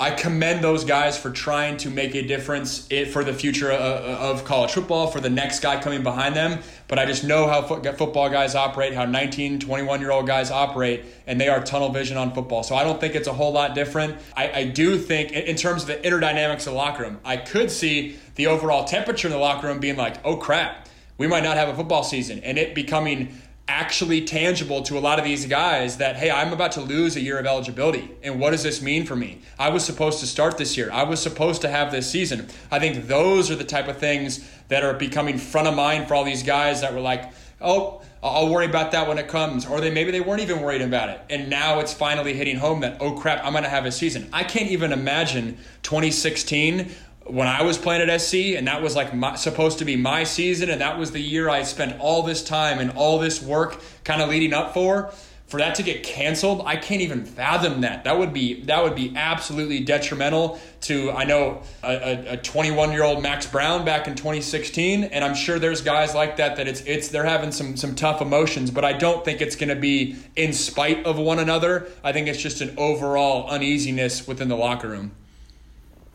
I 0.00 0.10
commend 0.10 0.64
those 0.64 0.84
guys 0.84 1.16
for 1.16 1.30
trying 1.30 1.76
to 1.78 1.90
make 1.90 2.16
a 2.16 2.22
difference 2.22 2.88
for 3.12 3.22
the 3.22 3.32
future 3.32 3.70
uh, 3.70 3.76
uh, 3.76 4.18
of 4.32 4.44
college 4.44 4.72
football, 4.72 5.06
for 5.06 5.20
the 5.20 5.30
next 5.30 5.60
guy 5.60 5.80
coming 5.80 6.02
behind 6.02 6.34
them. 6.34 6.60
But 6.88 6.98
I 6.98 7.06
just 7.06 7.22
know 7.22 7.46
how 7.46 7.62
football 7.62 8.28
guys 8.28 8.56
operate, 8.56 8.94
how 8.94 9.04
19, 9.04 9.60
21 9.60 10.00
year 10.00 10.10
old 10.10 10.26
guys 10.26 10.50
operate, 10.50 11.04
and 11.28 11.40
they 11.40 11.48
are 11.48 11.62
tunnel 11.62 11.90
vision 11.90 12.16
on 12.16 12.34
football. 12.34 12.64
So 12.64 12.74
I 12.74 12.82
don't 12.82 13.00
think 13.00 13.14
it's 13.14 13.28
a 13.28 13.32
whole 13.32 13.52
lot 13.52 13.76
different. 13.76 14.16
I, 14.36 14.50
I 14.50 14.64
do 14.64 14.98
think, 14.98 15.30
in 15.30 15.54
terms 15.54 15.82
of 15.82 15.88
the 15.88 16.04
inner 16.04 16.18
dynamics 16.18 16.66
of 16.66 16.72
the 16.72 16.78
locker 16.78 17.04
room, 17.04 17.20
I 17.24 17.36
could 17.36 17.70
see 17.70 18.16
the 18.34 18.48
overall 18.48 18.84
temperature 18.84 19.28
in 19.28 19.32
the 19.32 19.38
locker 19.38 19.68
room 19.68 19.78
being 19.78 19.96
like, 19.96 20.16
oh 20.24 20.36
crap, 20.36 20.88
we 21.16 21.28
might 21.28 21.44
not 21.44 21.56
have 21.56 21.68
a 21.68 21.74
football 21.74 22.02
season, 22.02 22.40
and 22.40 22.58
it 22.58 22.74
becoming 22.74 23.40
actually 23.72 24.20
tangible 24.20 24.82
to 24.82 24.98
a 24.98 25.00
lot 25.00 25.18
of 25.18 25.24
these 25.24 25.46
guys 25.46 25.96
that 25.96 26.14
hey 26.14 26.30
i'm 26.30 26.52
about 26.52 26.72
to 26.72 26.80
lose 26.82 27.16
a 27.16 27.20
year 27.20 27.38
of 27.38 27.46
eligibility. 27.46 28.10
And 28.22 28.38
what 28.38 28.50
does 28.50 28.62
this 28.62 28.82
mean 28.82 29.06
for 29.06 29.16
me? 29.16 29.40
I 29.58 29.70
was 29.70 29.82
supposed 29.82 30.20
to 30.20 30.26
start 30.26 30.58
this 30.58 30.76
year. 30.76 30.90
I 30.92 31.04
was 31.04 31.22
supposed 31.22 31.62
to 31.62 31.68
have 31.68 31.90
this 31.90 32.08
season. 32.08 32.48
I 32.70 32.78
think 32.78 33.06
those 33.06 33.50
are 33.50 33.56
the 33.56 33.64
type 33.64 33.88
of 33.88 33.96
things 33.96 34.46
that 34.68 34.84
are 34.84 34.92
becoming 34.92 35.38
front 35.38 35.68
of 35.68 35.74
mind 35.74 36.06
for 36.06 36.14
all 36.14 36.24
these 36.24 36.42
guys 36.42 36.82
that 36.82 36.92
were 36.92 37.00
like 37.00 37.32
oh 37.62 38.02
i'll 38.22 38.50
worry 38.50 38.66
about 38.66 38.92
that 38.92 39.08
when 39.08 39.16
it 39.16 39.28
comes. 39.28 39.64
Or 39.64 39.80
they 39.80 39.90
maybe 39.90 40.10
they 40.10 40.20
weren't 40.20 40.42
even 40.42 40.60
worried 40.60 40.82
about 40.82 41.08
it. 41.08 41.20
And 41.30 41.48
now 41.48 41.80
it's 41.80 41.94
finally 41.94 42.34
hitting 42.34 42.56
home 42.56 42.80
that 42.80 42.98
oh 43.00 43.12
crap 43.12 43.42
i'm 43.42 43.52
going 43.52 43.64
to 43.64 43.70
have 43.70 43.86
a 43.86 43.92
season. 43.92 44.28
I 44.34 44.44
can't 44.44 44.70
even 44.70 44.92
imagine 44.92 45.56
2016 45.82 46.92
when 47.26 47.48
I 47.48 47.62
was 47.62 47.78
playing 47.78 48.08
at 48.08 48.20
SC, 48.20 48.56
and 48.56 48.66
that 48.66 48.82
was 48.82 48.96
like 48.96 49.14
my, 49.14 49.34
supposed 49.36 49.78
to 49.78 49.84
be 49.84 49.96
my 49.96 50.24
season, 50.24 50.70
and 50.70 50.80
that 50.80 50.98
was 50.98 51.12
the 51.12 51.20
year 51.20 51.48
I 51.48 51.62
spent 51.62 52.00
all 52.00 52.22
this 52.22 52.42
time 52.42 52.78
and 52.78 52.90
all 52.92 53.18
this 53.18 53.42
work 53.42 53.80
kind 54.04 54.22
of 54.22 54.28
leading 54.28 54.52
up 54.52 54.74
for. 54.74 55.12
For 55.52 55.58
that 55.58 55.74
to 55.74 55.82
get 55.82 56.02
canceled, 56.02 56.62
I 56.64 56.76
can't 56.76 57.02
even 57.02 57.26
fathom 57.26 57.82
that. 57.82 58.04
That 58.04 58.16
would 58.16 58.32
be 58.32 58.62
that 58.62 58.82
would 58.82 58.94
be 58.94 59.12
absolutely 59.14 59.80
detrimental 59.80 60.58
to 60.82 61.12
I 61.12 61.24
know 61.24 61.60
a 61.82 62.38
21 62.38 62.90
year 62.90 63.02
old 63.02 63.22
Max 63.22 63.44
Brown 63.44 63.84
back 63.84 64.08
in 64.08 64.14
2016, 64.14 65.04
and 65.04 65.22
I'm 65.22 65.34
sure 65.34 65.58
there's 65.58 65.82
guys 65.82 66.14
like 66.14 66.38
that 66.38 66.56
that 66.56 66.66
it's 66.66 66.80
it's 66.82 67.08
they're 67.08 67.26
having 67.26 67.52
some 67.52 67.76
some 67.76 67.94
tough 67.94 68.22
emotions, 68.22 68.70
but 68.70 68.82
I 68.82 68.94
don't 68.94 69.26
think 69.26 69.42
it's 69.42 69.54
going 69.54 69.68
to 69.68 69.76
be 69.76 70.16
in 70.36 70.54
spite 70.54 71.04
of 71.04 71.18
one 71.18 71.38
another. 71.38 71.86
I 72.02 72.12
think 72.12 72.28
it's 72.28 72.40
just 72.40 72.62
an 72.62 72.74
overall 72.78 73.46
uneasiness 73.50 74.26
within 74.26 74.48
the 74.48 74.56
locker 74.56 74.88
room. 74.88 75.10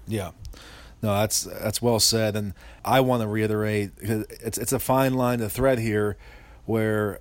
Yeah, 0.08 0.32
no, 1.02 1.14
that's 1.14 1.44
that's 1.44 1.82
well 1.82 2.00
said, 2.00 2.36
and 2.36 2.54
I 2.84 3.02
want 3.02 3.22
to 3.22 3.28
reiterate 3.28 3.92
it's 4.00 4.58
it's 4.58 4.72
a 4.72 4.80
fine 4.80 5.14
line 5.14 5.40
to 5.40 5.50
thread 5.50 5.80
here, 5.80 6.18
where 6.66 7.20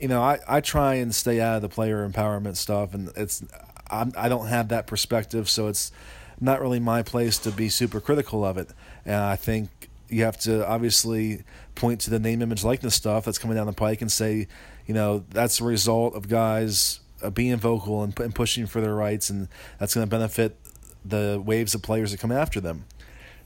you 0.00 0.08
know 0.08 0.22
I, 0.22 0.38
I 0.48 0.60
try 0.60 0.94
and 0.94 1.14
stay 1.14 1.40
out 1.40 1.56
of 1.56 1.62
the 1.62 1.68
player 1.68 2.08
empowerment 2.08 2.56
stuff, 2.56 2.94
and 2.94 3.10
it's 3.16 3.44
I'm, 3.90 4.12
I 4.16 4.28
don't 4.28 4.46
have 4.46 4.68
that 4.68 4.86
perspective, 4.86 5.48
so 5.48 5.68
it's 5.68 5.92
not 6.40 6.60
really 6.60 6.80
my 6.80 7.02
place 7.02 7.38
to 7.38 7.50
be 7.50 7.68
super 7.68 8.00
critical 8.00 8.44
of 8.44 8.56
it, 8.56 8.70
and 9.04 9.16
I 9.16 9.36
think 9.36 9.88
you 10.08 10.24
have 10.24 10.38
to 10.38 10.66
obviously 10.66 11.44
point 11.74 12.00
to 12.00 12.10
the 12.10 12.18
name, 12.18 12.40
image, 12.40 12.64
likeness 12.64 12.94
stuff 12.94 13.26
that's 13.26 13.38
coming 13.38 13.56
down 13.56 13.66
the 13.66 13.72
pike 13.72 14.00
and 14.00 14.10
say, 14.10 14.48
you 14.86 14.94
know, 14.94 15.24
that's 15.30 15.60
a 15.60 15.64
result 15.64 16.14
of 16.14 16.28
guys 16.28 17.00
uh, 17.22 17.28
being 17.28 17.56
vocal 17.56 18.02
and, 18.02 18.18
and 18.20 18.34
pushing 18.34 18.66
for 18.66 18.80
their 18.80 18.94
rights, 18.94 19.28
and 19.28 19.48
that's 19.78 19.94
going 19.94 20.06
to 20.06 20.10
benefit 20.10 20.56
the 21.04 21.42
waves 21.44 21.74
of 21.74 21.82
players 21.82 22.10
that 22.10 22.20
come 22.20 22.32
after 22.32 22.60
them. 22.60 22.84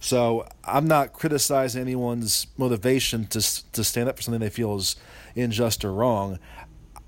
So 0.03 0.49
I'm 0.65 0.89
not 0.89 1.13
criticizing 1.13 1.81
anyone's 1.81 2.49
motivation 2.57 3.25
to 3.29 3.41
to 3.73 3.85
stand 3.85 4.09
up 4.09 4.17
for 4.17 4.23
something 4.23 4.41
they 4.41 4.51
feel 4.51 4.75
is 4.75 4.97
unjust 5.37 5.85
or 5.85 5.93
wrong. 5.93 6.41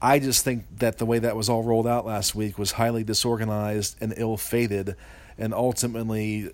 I 0.00 0.20
just 0.20 0.44
think 0.44 0.66
that 0.78 0.98
the 0.98 1.04
way 1.04 1.18
that 1.18 1.34
was 1.34 1.48
all 1.48 1.64
rolled 1.64 1.88
out 1.88 2.06
last 2.06 2.36
week 2.36 2.56
was 2.56 2.72
highly 2.72 3.02
disorganized 3.02 3.96
and 4.00 4.14
ill-fated, 4.16 4.94
and 5.36 5.52
ultimately 5.52 6.52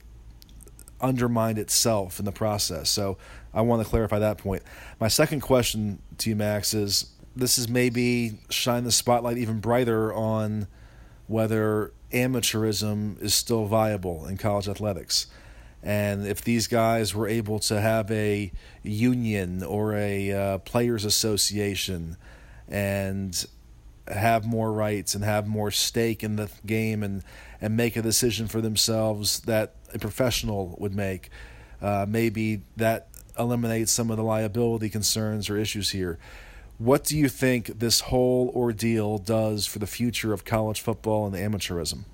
undermined 1.00 1.58
itself 1.58 2.18
in 2.18 2.24
the 2.24 2.32
process. 2.32 2.88
So 2.88 3.18
I 3.52 3.60
want 3.60 3.82
to 3.82 3.88
clarify 3.88 4.18
that 4.20 4.38
point. 4.38 4.62
My 4.98 5.08
second 5.08 5.40
question 5.40 6.00
to 6.18 6.30
you, 6.30 6.36
Max, 6.36 6.72
is 6.72 7.10
this 7.36 7.58
is 7.58 7.68
maybe 7.68 8.38
shine 8.48 8.84
the 8.84 8.92
spotlight 8.92 9.36
even 9.36 9.60
brighter 9.60 10.12
on 10.14 10.68
whether 11.26 11.92
amateurism 12.12 13.20
is 13.20 13.34
still 13.34 13.66
viable 13.66 14.26
in 14.26 14.38
college 14.38 14.68
athletics. 14.68 15.26
And 15.82 16.26
if 16.26 16.42
these 16.42 16.66
guys 16.66 17.14
were 17.14 17.26
able 17.26 17.58
to 17.60 17.80
have 17.80 18.10
a 18.10 18.52
union 18.82 19.62
or 19.62 19.94
a 19.94 20.32
uh, 20.32 20.58
players' 20.58 21.04
association 21.04 22.16
and 22.68 23.46
have 24.06 24.44
more 24.44 24.72
rights 24.72 25.14
and 25.14 25.24
have 25.24 25.46
more 25.46 25.70
stake 25.70 26.22
in 26.22 26.36
the 26.36 26.50
game 26.66 27.02
and, 27.02 27.22
and 27.60 27.76
make 27.76 27.96
a 27.96 28.02
decision 28.02 28.46
for 28.46 28.60
themselves 28.60 29.40
that 29.40 29.74
a 29.94 29.98
professional 29.98 30.76
would 30.78 30.94
make, 30.94 31.30
uh, 31.80 32.04
maybe 32.08 32.62
that 32.76 33.08
eliminates 33.38 33.92
some 33.92 34.10
of 34.10 34.16
the 34.16 34.22
liability 34.22 34.90
concerns 34.90 35.48
or 35.48 35.56
issues 35.56 35.90
here. 35.90 36.18
What 36.78 37.04
do 37.04 37.16
you 37.16 37.28
think 37.28 37.78
this 37.78 38.00
whole 38.00 38.50
ordeal 38.54 39.18
does 39.18 39.66
for 39.66 39.78
the 39.78 39.86
future 39.86 40.32
of 40.32 40.44
college 40.44 40.80
football 40.80 41.26
and 41.26 41.34
amateurism? 41.34 42.04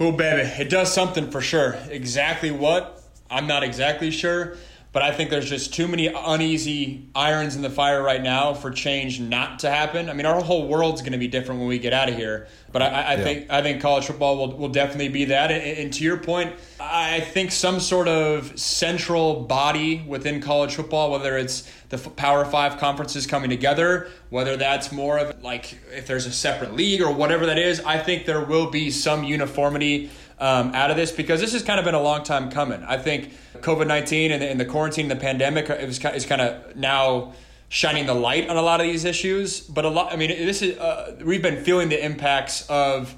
Oh, 0.00 0.10
baby, 0.10 0.42
it 0.42 0.70
does 0.70 0.92
something 0.92 1.30
for 1.30 1.40
sure. 1.40 1.76
Exactly 1.88 2.50
what? 2.50 3.02
I'm 3.30 3.46
not 3.46 3.62
exactly 3.62 4.10
sure, 4.10 4.56
but 4.92 5.02
I 5.02 5.12
think 5.12 5.30
there's 5.30 5.48
just 5.48 5.72
too 5.72 5.86
many 5.86 6.08
uneasy 6.08 7.08
irons 7.14 7.54
in 7.54 7.62
the 7.62 7.70
fire 7.70 8.02
right 8.02 8.22
now 8.22 8.54
for 8.54 8.70
change 8.70 9.20
not 9.20 9.60
to 9.60 9.70
happen. 9.70 10.08
I 10.08 10.12
mean, 10.12 10.26
our 10.26 10.40
whole 10.40 10.66
world's 10.66 11.00
going 11.00 11.12
to 11.12 11.18
be 11.18 11.28
different 11.28 11.60
when 11.60 11.68
we 11.68 11.78
get 11.78 11.92
out 11.92 12.08
of 12.08 12.16
here, 12.16 12.48
but 12.72 12.82
I, 12.82 12.86
I 12.86 13.14
yeah. 13.14 13.22
think 13.22 13.50
I 13.50 13.62
think 13.62 13.82
college 13.82 14.06
football 14.06 14.36
will, 14.36 14.56
will 14.56 14.68
definitely 14.68 15.08
be 15.08 15.26
that. 15.26 15.50
And, 15.52 15.62
and 15.62 15.92
to 15.94 16.04
your 16.04 16.16
point, 16.16 16.54
I 16.80 17.20
think 17.20 17.52
some 17.52 17.78
sort 17.78 18.08
of 18.08 18.58
central 18.58 19.42
body 19.42 20.04
within 20.06 20.40
college 20.40 20.74
football, 20.74 21.12
whether 21.12 21.38
it's 21.38 21.70
the 22.02 22.10
Power 22.10 22.44
Five 22.44 22.78
conferences 22.78 23.26
coming 23.26 23.50
together, 23.50 24.08
whether 24.30 24.56
that's 24.56 24.92
more 24.92 25.18
of 25.18 25.42
like 25.42 25.78
if 25.92 26.06
there's 26.06 26.26
a 26.26 26.32
separate 26.32 26.74
league 26.74 27.00
or 27.00 27.12
whatever 27.12 27.46
that 27.46 27.58
is, 27.58 27.80
I 27.80 27.98
think 27.98 28.26
there 28.26 28.44
will 28.44 28.70
be 28.70 28.90
some 28.90 29.24
uniformity 29.24 30.10
um, 30.38 30.74
out 30.74 30.90
of 30.90 30.96
this 30.96 31.12
because 31.12 31.40
this 31.40 31.52
has 31.52 31.62
kind 31.62 31.78
of 31.78 31.84
been 31.84 31.94
a 31.94 32.02
long 32.02 32.24
time 32.24 32.50
coming. 32.50 32.82
I 32.82 32.98
think 32.98 33.32
COVID 33.56 33.86
19 33.86 34.32
and, 34.32 34.42
and, 34.42 34.60
the 34.60 34.64
quarantine, 34.64 35.08
the 35.08 35.16
pandemic, 35.16 35.70
it 35.70 35.86
was, 35.86 36.04
is 36.04 36.26
kind 36.26 36.40
of 36.40 36.76
now 36.76 37.34
shining 37.68 38.06
the 38.06 38.14
light 38.14 38.48
on 38.48 38.56
a 38.56 38.62
lot 38.62 38.80
of 38.80 38.86
these 38.86 39.04
issues. 39.04 39.60
But 39.60 39.84
a 39.84 39.88
lot, 39.88 40.12
I 40.12 40.16
mean, 40.16 40.30
this 40.30 40.62
is, 40.62 40.78
uh, 40.78 41.16
we've 41.24 41.42
been 41.42 41.64
feeling 41.64 41.88
the 41.88 42.04
impacts 42.04 42.68
of 42.68 43.14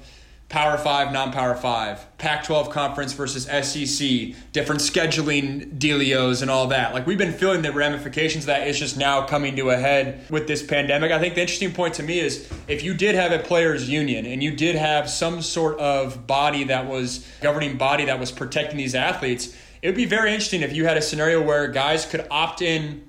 Power 0.49 0.77
5, 0.77 1.11
non 1.11 1.33
Power 1.33 1.55
5, 1.55 2.17
Pac 2.17 2.45
12 2.45 2.69
conference 2.69 3.11
versus 3.11 3.43
SEC, 3.43 4.33
different 4.53 4.79
scheduling 4.79 5.77
dealios 5.77 6.41
and 6.41 6.49
all 6.49 6.67
that. 6.67 6.93
Like, 6.93 7.05
we've 7.05 7.17
been 7.17 7.33
feeling 7.33 7.61
the 7.61 7.73
ramifications 7.73 8.45
of 8.45 8.47
that 8.47 8.65
is 8.65 8.79
just 8.79 8.95
now 8.97 9.25
coming 9.25 9.57
to 9.57 9.71
a 9.71 9.75
head 9.75 10.25
with 10.29 10.47
this 10.47 10.63
pandemic. 10.63 11.11
I 11.11 11.19
think 11.19 11.35
the 11.35 11.41
interesting 11.41 11.73
point 11.73 11.95
to 11.95 12.03
me 12.03 12.21
is 12.21 12.49
if 12.69 12.81
you 12.81 12.93
did 12.93 13.15
have 13.15 13.33
a 13.33 13.39
players' 13.39 13.89
union 13.89 14.25
and 14.25 14.41
you 14.41 14.51
did 14.51 14.75
have 14.75 15.09
some 15.09 15.41
sort 15.41 15.79
of 15.79 16.25
body 16.27 16.63
that 16.65 16.87
was 16.87 17.27
governing 17.41 17.77
body 17.77 18.05
that 18.05 18.17
was 18.17 18.31
protecting 18.31 18.77
these 18.77 18.95
athletes, 18.95 19.53
it 19.81 19.87
would 19.87 19.95
be 19.95 20.05
very 20.05 20.31
interesting 20.31 20.61
if 20.61 20.73
you 20.73 20.85
had 20.85 20.95
a 20.95 21.01
scenario 21.01 21.41
where 21.41 21.67
guys 21.67 22.05
could 22.05 22.25
opt 22.31 22.61
in 22.61 23.03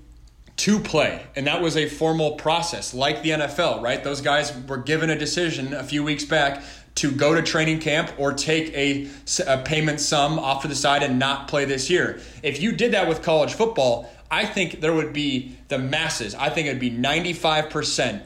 to 0.56 0.80
play. 0.80 1.24
And 1.36 1.46
that 1.46 1.62
was 1.62 1.76
a 1.76 1.88
formal 1.88 2.32
process, 2.32 2.92
like 2.92 3.22
the 3.22 3.30
NFL, 3.30 3.80
right? 3.80 4.02
Those 4.02 4.20
guys 4.20 4.52
were 4.66 4.76
given 4.76 5.08
a 5.08 5.16
decision 5.16 5.72
a 5.72 5.84
few 5.84 6.02
weeks 6.02 6.24
back 6.24 6.64
to 6.98 7.12
go 7.12 7.34
to 7.34 7.42
training 7.42 7.80
camp 7.80 8.12
or 8.18 8.32
take 8.32 8.72
a, 8.74 9.08
a 9.46 9.58
payment 9.58 10.00
sum 10.00 10.38
off 10.38 10.62
to 10.62 10.68
the 10.68 10.74
side 10.74 11.02
and 11.02 11.18
not 11.18 11.48
play 11.48 11.64
this 11.64 11.88
year. 11.88 12.20
If 12.42 12.60
you 12.60 12.72
did 12.72 12.92
that 12.92 13.08
with 13.08 13.22
college 13.22 13.54
football, 13.54 14.10
I 14.30 14.44
think 14.44 14.80
there 14.80 14.92
would 14.92 15.12
be 15.12 15.56
the 15.68 15.78
masses. 15.78 16.34
I 16.34 16.50
think 16.50 16.66
it'd 16.66 16.80
be 16.80 16.90
95% 16.90 18.22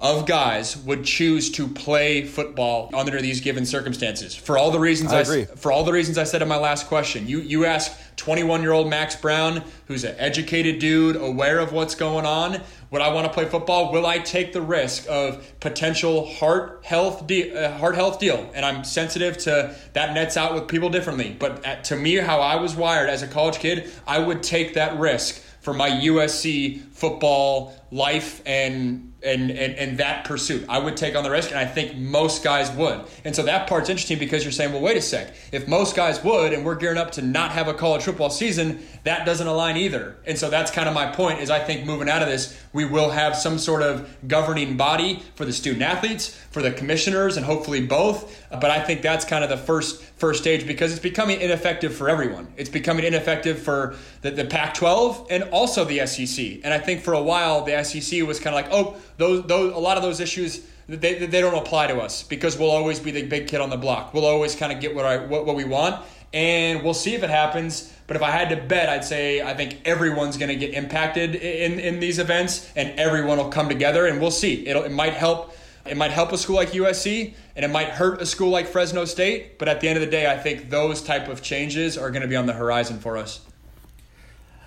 of 0.00 0.26
guys 0.26 0.76
would 0.76 1.04
choose 1.04 1.50
to 1.52 1.68
play 1.68 2.24
football 2.24 2.90
under 2.92 3.20
these 3.22 3.40
given 3.40 3.64
circumstances 3.64 4.34
for 4.34 4.58
all 4.58 4.70
the 4.70 4.78
reasons 4.78 5.12
I, 5.12 5.18
I 5.18 5.20
agree. 5.20 5.44
for 5.44 5.70
all 5.70 5.84
the 5.84 5.92
reasons 5.92 6.18
I 6.18 6.24
said 6.24 6.42
in 6.42 6.48
my 6.48 6.58
last 6.58 6.88
question. 6.88 7.28
You 7.28 7.40
you 7.40 7.64
ask 7.64 7.92
21 8.16 8.62
year 8.62 8.72
old 8.72 8.88
Max 8.88 9.16
Brown, 9.16 9.62
who's 9.86 10.04
an 10.04 10.14
educated 10.18 10.78
dude, 10.78 11.16
aware 11.16 11.58
of 11.58 11.72
what's 11.72 11.94
going 11.94 12.26
on. 12.26 12.60
Would 12.90 13.02
I 13.02 13.12
want 13.12 13.26
to 13.26 13.32
play 13.32 13.44
football? 13.44 13.92
Will 13.92 14.06
I 14.06 14.18
take 14.18 14.52
the 14.52 14.62
risk 14.62 15.06
of 15.08 15.58
potential 15.60 16.26
heart 16.26 16.80
health 16.84 17.26
de- 17.26 17.52
uh, 17.52 17.76
heart 17.78 17.94
health 17.94 18.18
deal? 18.18 18.50
And 18.54 18.64
I'm 18.64 18.84
sensitive 18.84 19.38
to 19.38 19.74
that 19.94 20.12
nets 20.12 20.36
out 20.36 20.54
with 20.54 20.68
people 20.68 20.90
differently. 20.90 21.34
But 21.38 21.64
at, 21.64 21.84
to 21.84 21.96
me, 21.96 22.16
how 22.16 22.40
I 22.40 22.56
was 22.56 22.76
wired 22.76 23.08
as 23.08 23.22
a 23.22 23.28
college 23.28 23.58
kid, 23.58 23.90
I 24.06 24.18
would 24.18 24.42
take 24.42 24.74
that 24.74 24.98
risk 24.98 25.40
for 25.60 25.72
my 25.72 25.88
USC 25.88 26.82
football 26.90 27.74
life 27.90 28.42
and 28.44 29.13
and, 29.24 29.50
and 29.50 29.74
and 29.74 29.98
that 29.98 30.24
pursuit. 30.24 30.64
I 30.68 30.78
would 30.78 30.96
take 30.96 31.16
on 31.16 31.24
the 31.24 31.30
risk, 31.30 31.50
and 31.50 31.58
I 31.58 31.64
think 31.64 31.96
most 31.96 32.44
guys 32.44 32.70
would. 32.72 33.04
And 33.24 33.34
so 33.34 33.42
that 33.44 33.68
part's 33.68 33.88
interesting 33.88 34.18
because 34.18 34.44
you're 34.44 34.52
saying, 34.52 34.72
well, 34.72 34.82
wait 34.82 34.96
a 34.96 35.00
sec. 35.00 35.34
If 35.52 35.66
most 35.66 35.96
guys 35.96 36.22
would, 36.22 36.52
and 36.52 36.64
we're 36.64 36.74
gearing 36.74 36.98
up 36.98 37.12
to 37.12 37.22
not 37.22 37.52
have 37.52 37.68
a 37.68 37.74
college 37.74 38.02
football 38.02 38.30
season, 38.30 38.86
that 39.04 39.26
doesn't 39.26 39.46
align 39.46 39.76
either. 39.76 40.16
And 40.26 40.38
so 40.38 40.50
that's 40.50 40.70
kind 40.70 40.88
of 40.88 40.94
my 40.94 41.06
point. 41.10 41.40
Is 41.40 41.50
I 41.50 41.58
think 41.58 41.84
moving 41.84 42.08
out 42.08 42.22
of 42.22 42.28
this, 42.28 42.60
we 42.72 42.84
will 42.84 43.10
have 43.10 43.36
some 43.36 43.58
sort 43.58 43.82
of 43.82 44.14
governing 44.28 44.76
body 44.76 45.22
for 45.34 45.44
the 45.44 45.52
student 45.52 45.82
athletes, 45.82 46.28
for 46.50 46.62
the 46.62 46.72
commissioners, 46.72 47.36
and 47.36 47.46
hopefully 47.46 47.86
both. 47.86 48.44
But 48.50 48.70
I 48.70 48.80
think 48.80 49.02
that's 49.02 49.24
kind 49.24 49.42
of 49.42 49.50
the 49.50 49.56
first 49.56 50.02
first 50.24 50.40
stage 50.40 50.66
because 50.66 50.90
it's 50.90 51.02
becoming 51.02 51.38
ineffective 51.38 51.94
for 51.94 52.08
everyone. 52.08 52.46
It's 52.56 52.70
becoming 52.70 53.04
ineffective 53.04 53.58
for 53.58 53.94
the, 54.22 54.30
the 54.30 54.46
Pac-12 54.46 55.26
and 55.28 55.42
also 55.44 55.84
the 55.84 56.06
SEC. 56.06 56.60
And 56.64 56.72
I 56.72 56.78
think 56.78 57.02
for 57.02 57.12
a 57.12 57.22
while 57.22 57.62
the 57.62 57.84
SEC 57.84 58.22
was 58.22 58.40
kind 58.40 58.56
of 58.56 58.64
like, 58.64 58.72
oh 58.72 58.96
those, 59.18 59.46
those 59.46 59.74
a 59.74 59.78
lot 59.78 59.98
of 59.98 60.02
those 60.02 60.20
issues 60.20 60.66
they, 60.88 61.26
they 61.26 61.40
don't 61.42 61.54
apply 61.54 61.88
to 61.88 62.00
us 62.00 62.22
because 62.22 62.58
we'll 62.58 62.70
always 62.70 63.00
be 63.00 63.10
the 63.10 63.22
big 63.22 63.48
kid 63.48 63.60
on 63.60 63.68
the 63.68 63.76
block. 63.76 64.14
We'll 64.14 64.24
always 64.24 64.54
kind 64.54 64.72
of 64.72 64.80
get 64.80 64.94
what 64.94 65.04
I 65.04 65.18
what, 65.26 65.44
what 65.44 65.56
we 65.56 65.64
want, 65.64 66.02
and 66.32 66.82
we'll 66.82 66.94
see 66.94 67.14
if 67.14 67.22
it 67.22 67.30
happens. 67.30 67.92
But 68.06 68.16
if 68.16 68.22
I 68.22 68.30
had 68.30 68.50
to 68.50 68.56
bet, 68.56 68.88
I'd 68.88 69.04
say 69.04 69.42
I 69.42 69.54
think 69.54 69.80
everyone's 69.86 70.36
going 70.36 70.50
to 70.50 70.56
get 70.56 70.74
impacted 70.74 71.34
in 71.36 71.80
in 71.80 72.00
these 72.00 72.18
events, 72.18 72.70
and 72.76 72.98
everyone 72.98 73.38
will 73.38 73.48
come 73.48 73.68
together, 73.68 74.06
and 74.06 74.20
we'll 74.20 74.30
see. 74.30 74.66
It'll, 74.66 74.84
it 74.84 74.92
might 74.92 75.14
help. 75.14 75.56
It 75.86 75.96
might 75.96 76.12
help 76.12 76.32
a 76.32 76.38
school 76.38 76.56
like 76.56 76.70
USC, 76.70 77.34
and 77.56 77.64
it 77.64 77.68
might 77.68 77.90
hurt 77.90 78.22
a 78.22 78.26
school 78.26 78.48
like 78.48 78.66
Fresno 78.66 79.04
State. 79.04 79.58
But 79.58 79.68
at 79.68 79.80
the 79.80 79.88
end 79.88 79.98
of 79.98 80.04
the 80.04 80.10
day, 80.10 80.30
I 80.30 80.38
think 80.38 80.70
those 80.70 81.02
type 81.02 81.28
of 81.28 81.42
changes 81.42 81.98
are 81.98 82.10
going 82.10 82.22
to 82.22 82.28
be 82.28 82.36
on 82.36 82.46
the 82.46 82.54
horizon 82.54 82.98
for 82.98 83.18
us. 83.18 83.40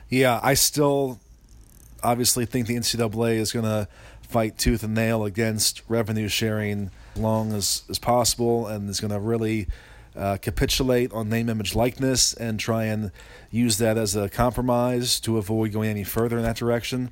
Yeah, 0.10 0.40
I 0.44 0.54
still 0.54 1.20
obviously 2.04 2.46
think 2.46 2.68
the 2.68 2.76
NCAA 2.76 3.36
is 3.36 3.52
going 3.52 3.66
to 3.66 3.88
fight 4.22 4.58
tooth 4.58 4.84
and 4.84 4.94
nail 4.94 5.26
against 5.26 5.82
revenue 5.88 6.28
sharing 6.28 6.92
as 7.16 7.22
long 7.22 7.54
as, 7.54 7.84
as 7.90 7.98
possible 7.98 8.68
and 8.68 8.90
is 8.90 9.00
going 9.00 9.12
to 9.12 9.20
really 9.20 9.68
uh, 10.16 10.38
capitulate 10.38 11.12
on 11.14 11.30
name, 11.30 11.50
image, 11.50 11.76
likeness 11.76 12.34
and 12.34 12.60
try 12.60 12.86
and 12.86 13.12
use 13.52 13.78
that 13.78 13.98
as 13.98 14.16
a 14.16 14.30
compromise 14.30 15.20
to 15.22 15.38
avoid 15.38 15.72
going 15.72 15.90
any 15.90 16.04
further 16.04 16.38
in 16.38 16.44
that 16.44 16.58
direction. 16.58 17.10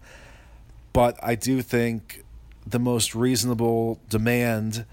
But 0.92 1.18
I 1.22 1.36
do 1.36 1.62
think 1.62 2.25
the 2.66 2.80
most 2.80 3.16
reasonable 3.16 4.00
demand 4.10 4.86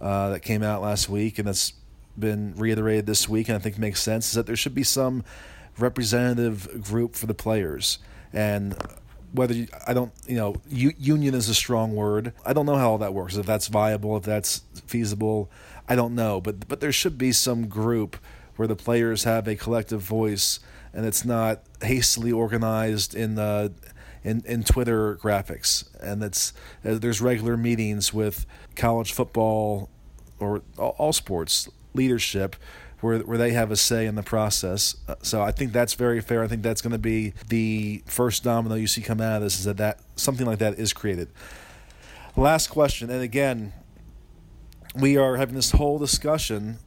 uh, 0.00 0.30
that 0.30 0.40
came 0.40 0.62
out 0.62 0.82
last 0.82 1.08
week 1.08 1.38
and 1.38 1.48
that's 1.48 1.72
been 2.18 2.54
reiterated 2.56 3.06
this 3.06 3.28
week 3.28 3.48
and 3.48 3.56
I 3.56 3.58
think 3.58 3.78
makes 3.78 4.02
sense 4.02 4.28
is 4.28 4.34
that 4.34 4.46
there 4.46 4.56
should 4.56 4.74
be 4.74 4.82
some 4.82 5.24
representative 5.78 6.82
group 6.82 7.14
for 7.14 7.26
the 7.26 7.34
players. 7.34 7.98
And 8.32 8.76
whether 9.32 9.54
you, 9.54 9.68
I 9.86 9.94
don't, 9.94 10.12
you 10.26 10.36
know, 10.36 10.56
u- 10.68 10.94
union 10.98 11.34
is 11.34 11.48
a 11.48 11.54
strong 11.54 11.94
word. 11.94 12.32
I 12.44 12.52
don't 12.52 12.66
know 12.66 12.76
how 12.76 12.90
all 12.90 12.98
that 12.98 13.14
works. 13.14 13.36
If 13.36 13.46
that's 13.46 13.68
viable, 13.68 14.16
if 14.16 14.24
that's 14.24 14.62
feasible, 14.86 15.50
I 15.88 15.94
don't 15.96 16.14
know. 16.14 16.40
But 16.40 16.68
but 16.68 16.80
there 16.80 16.92
should 16.92 17.18
be 17.18 17.32
some 17.32 17.68
group 17.68 18.16
where 18.56 18.68
the 18.68 18.76
players 18.76 19.24
have 19.24 19.46
a 19.46 19.54
collective 19.54 20.00
voice, 20.00 20.60
and 20.92 21.04
it's 21.04 21.24
not 21.24 21.62
hastily 21.82 22.32
organized 22.32 23.14
in 23.14 23.34
the 23.34 23.72
in, 24.26 24.42
in 24.44 24.64
Twitter 24.64 25.16
graphics. 25.16 25.84
And 26.00 26.22
it's 26.22 26.52
uh, 26.84 26.98
there's 26.98 27.20
regular 27.20 27.56
meetings 27.56 28.12
with 28.12 28.44
college 28.74 29.12
football 29.12 29.88
or 30.40 30.62
all, 30.76 30.96
all 30.98 31.12
sports 31.12 31.68
leadership 31.94 32.56
where 33.00 33.20
where 33.20 33.38
they 33.38 33.52
have 33.52 33.70
a 33.70 33.76
say 33.76 34.04
in 34.04 34.16
the 34.16 34.24
process. 34.24 34.96
Uh, 35.08 35.14
so 35.22 35.42
I 35.42 35.52
think 35.52 35.72
that's 35.72 35.94
very 35.94 36.20
fair. 36.20 36.42
I 36.42 36.48
think 36.48 36.62
that's 36.62 36.82
going 36.82 36.92
to 36.92 36.98
be 36.98 37.34
the 37.48 38.02
first 38.06 38.42
domino 38.42 38.74
you 38.74 38.88
see 38.88 39.00
come 39.00 39.20
out 39.20 39.36
of 39.36 39.42
this 39.42 39.60
is 39.60 39.64
that, 39.64 39.76
that 39.76 40.00
something 40.16 40.44
like 40.44 40.58
that 40.58 40.76
is 40.76 40.92
created. 40.92 41.28
Last 42.36 42.66
question, 42.66 43.08
and 43.08 43.22
again, 43.22 43.72
we 44.94 45.16
are 45.16 45.36
having 45.36 45.54
this 45.54 45.70
whole 45.70 45.98
discussion 45.98 46.78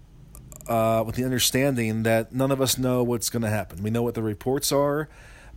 uh, 0.67 1.03
with 1.05 1.15
the 1.15 1.23
understanding 1.23 2.03
that 2.03 2.33
none 2.33 2.51
of 2.51 2.61
us 2.61 2.77
know 2.77 3.01
what's 3.01 3.29
going 3.29 3.41
to 3.41 3.49
happen. 3.49 3.81
We 3.81 3.89
know 3.89 4.03
what 4.03 4.13
the 4.13 4.21
reports 4.21 4.71
are, 4.71 5.09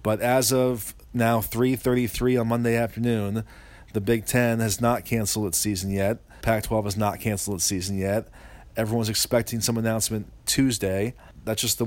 but 0.03 0.21
as 0.21 0.51
of 0.51 0.95
now, 1.15 1.41
three 1.41 1.77
thirty-three 1.77 2.37
on 2.37 2.49
Monday 2.49 2.77
afternoon, 2.77 3.45
the 3.93 4.01
Big 4.01 4.27
Ten 4.27 4.61
has 4.61 4.81
not 4.81 5.05
canceled 5.05 5.47
its 5.47 5.59
season 5.59 5.91
yet. 5.91 6.19
Pac-12 6.43 6.85
has 6.85 6.97
not 6.97 7.21
canceled 7.21 7.57
its 7.57 7.65
season 7.65 7.99
yet. 7.99 8.29
Everyone's 8.77 9.09
expecting 9.09 9.61
some 9.61 9.77
announcement 9.77 10.33
Tuesday. 10.47 11.15
That's 11.45 11.61
just 11.61 11.79
the 11.79 11.87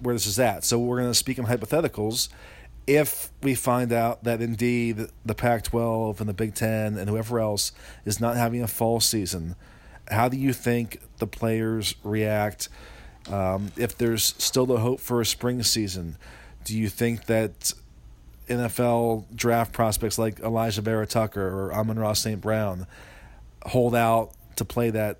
where 0.00 0.14
this 0.14 0.26
is 0.26 0.38
at. 0.38 0.64
So 0.64 0.78
we're 0.78 0.98
going 0.98 1.10
to 1.10 1.14
speak 1.14 1.38
in 1.38 1.46
hypotheticals. 1.46 2.28
If 2.86 3.30
we 3.42 3.54
find 3.54 3.92
out 3.92 4.24
that 4.24 4.40
indeed 4.40 5.06
the 5.24 5.34
Pac-12 5.34 6.20
and 6.20 6.28
the 6.28 6.34
Big 6.34 6.54
Ten 6.54 6.96
and 6.96 7.10
whoever 7.10 7.38
else 7.38 7.72
is 8.04 8.20
not 8.20 8.36
having 8.36 8.62
a 8.62 8.68
fall 8.68 9.00
season, 9.00 9.54
how 10.08 10.28
do 10.28 10.36
you 10.36 10.52
think 10.52 11.00
the 11.18 11.26
players 11.26 11.94
react? 12.02 12.68
Um, 13.30 13.72
if 13.76 13.96
there's 13.98 14.34
still 14.38 14.66
the 14.66 14.78
hope 14.78 15.00
for 15.00 15.20
a 15.20 15.26
spring 15.26 15.62
season, 15.62 16.16
do 16.64 16.76
you 16.76 16.88
think 16.88 17.26
that 17.26 17.72
NFL 18.50 19.34
draft 19.34 19.72
prospects 19.72 20.18
like 20.18 20.40
Alijah 20.40 20.80
Vera-Tucker 20.80 21.42
or 21.42 21.72
Amon-Ra 21.72 22.12
St. 22.12 22.40
Brown 22.40 22.86
hold 23.66 23.94
out 23.94 24.32
to 24.56 24.64
play 24.64 24.90
that 24.90 25.18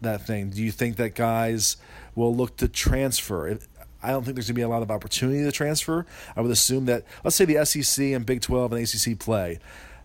that 0.00 0.26
thing? 0.26 0.50
Do 0.50 0.62
you 0.62 0.70
think 0.70 0.96
that 0.96 1.14
guys 1.14 1.76
will 2.14 2.34
look 2.34 2.56
to 2.58 2.68
transfer? 2.68 3.58
I 4.02 4.10
don't 4.10 4.24
think 4.24 4.36
there's 4.36 4.46
going 4.46 4.54
to 4.54 4.60
be 4.60 4.62
a 4.62 4.68
lot 4.68 4.82
of 4.82 4.90
opportunity 4.90 5.42
to 5.42 5.52
transfer. 5.52 6.06
I 6.34 6.40
would 6.40 6.50
assume 6.50 6.86
that, 6.86 7.04
let's 7.22 7.36
say 7.36 7.44
the 7.44 7.64
SEC 7.64 8.06
and 8.06 8.24
Big 8.24 8.40
12 8.40 8.72
and 8.72 8.82
ACC 8.82 9.18
play. 9.18 9.58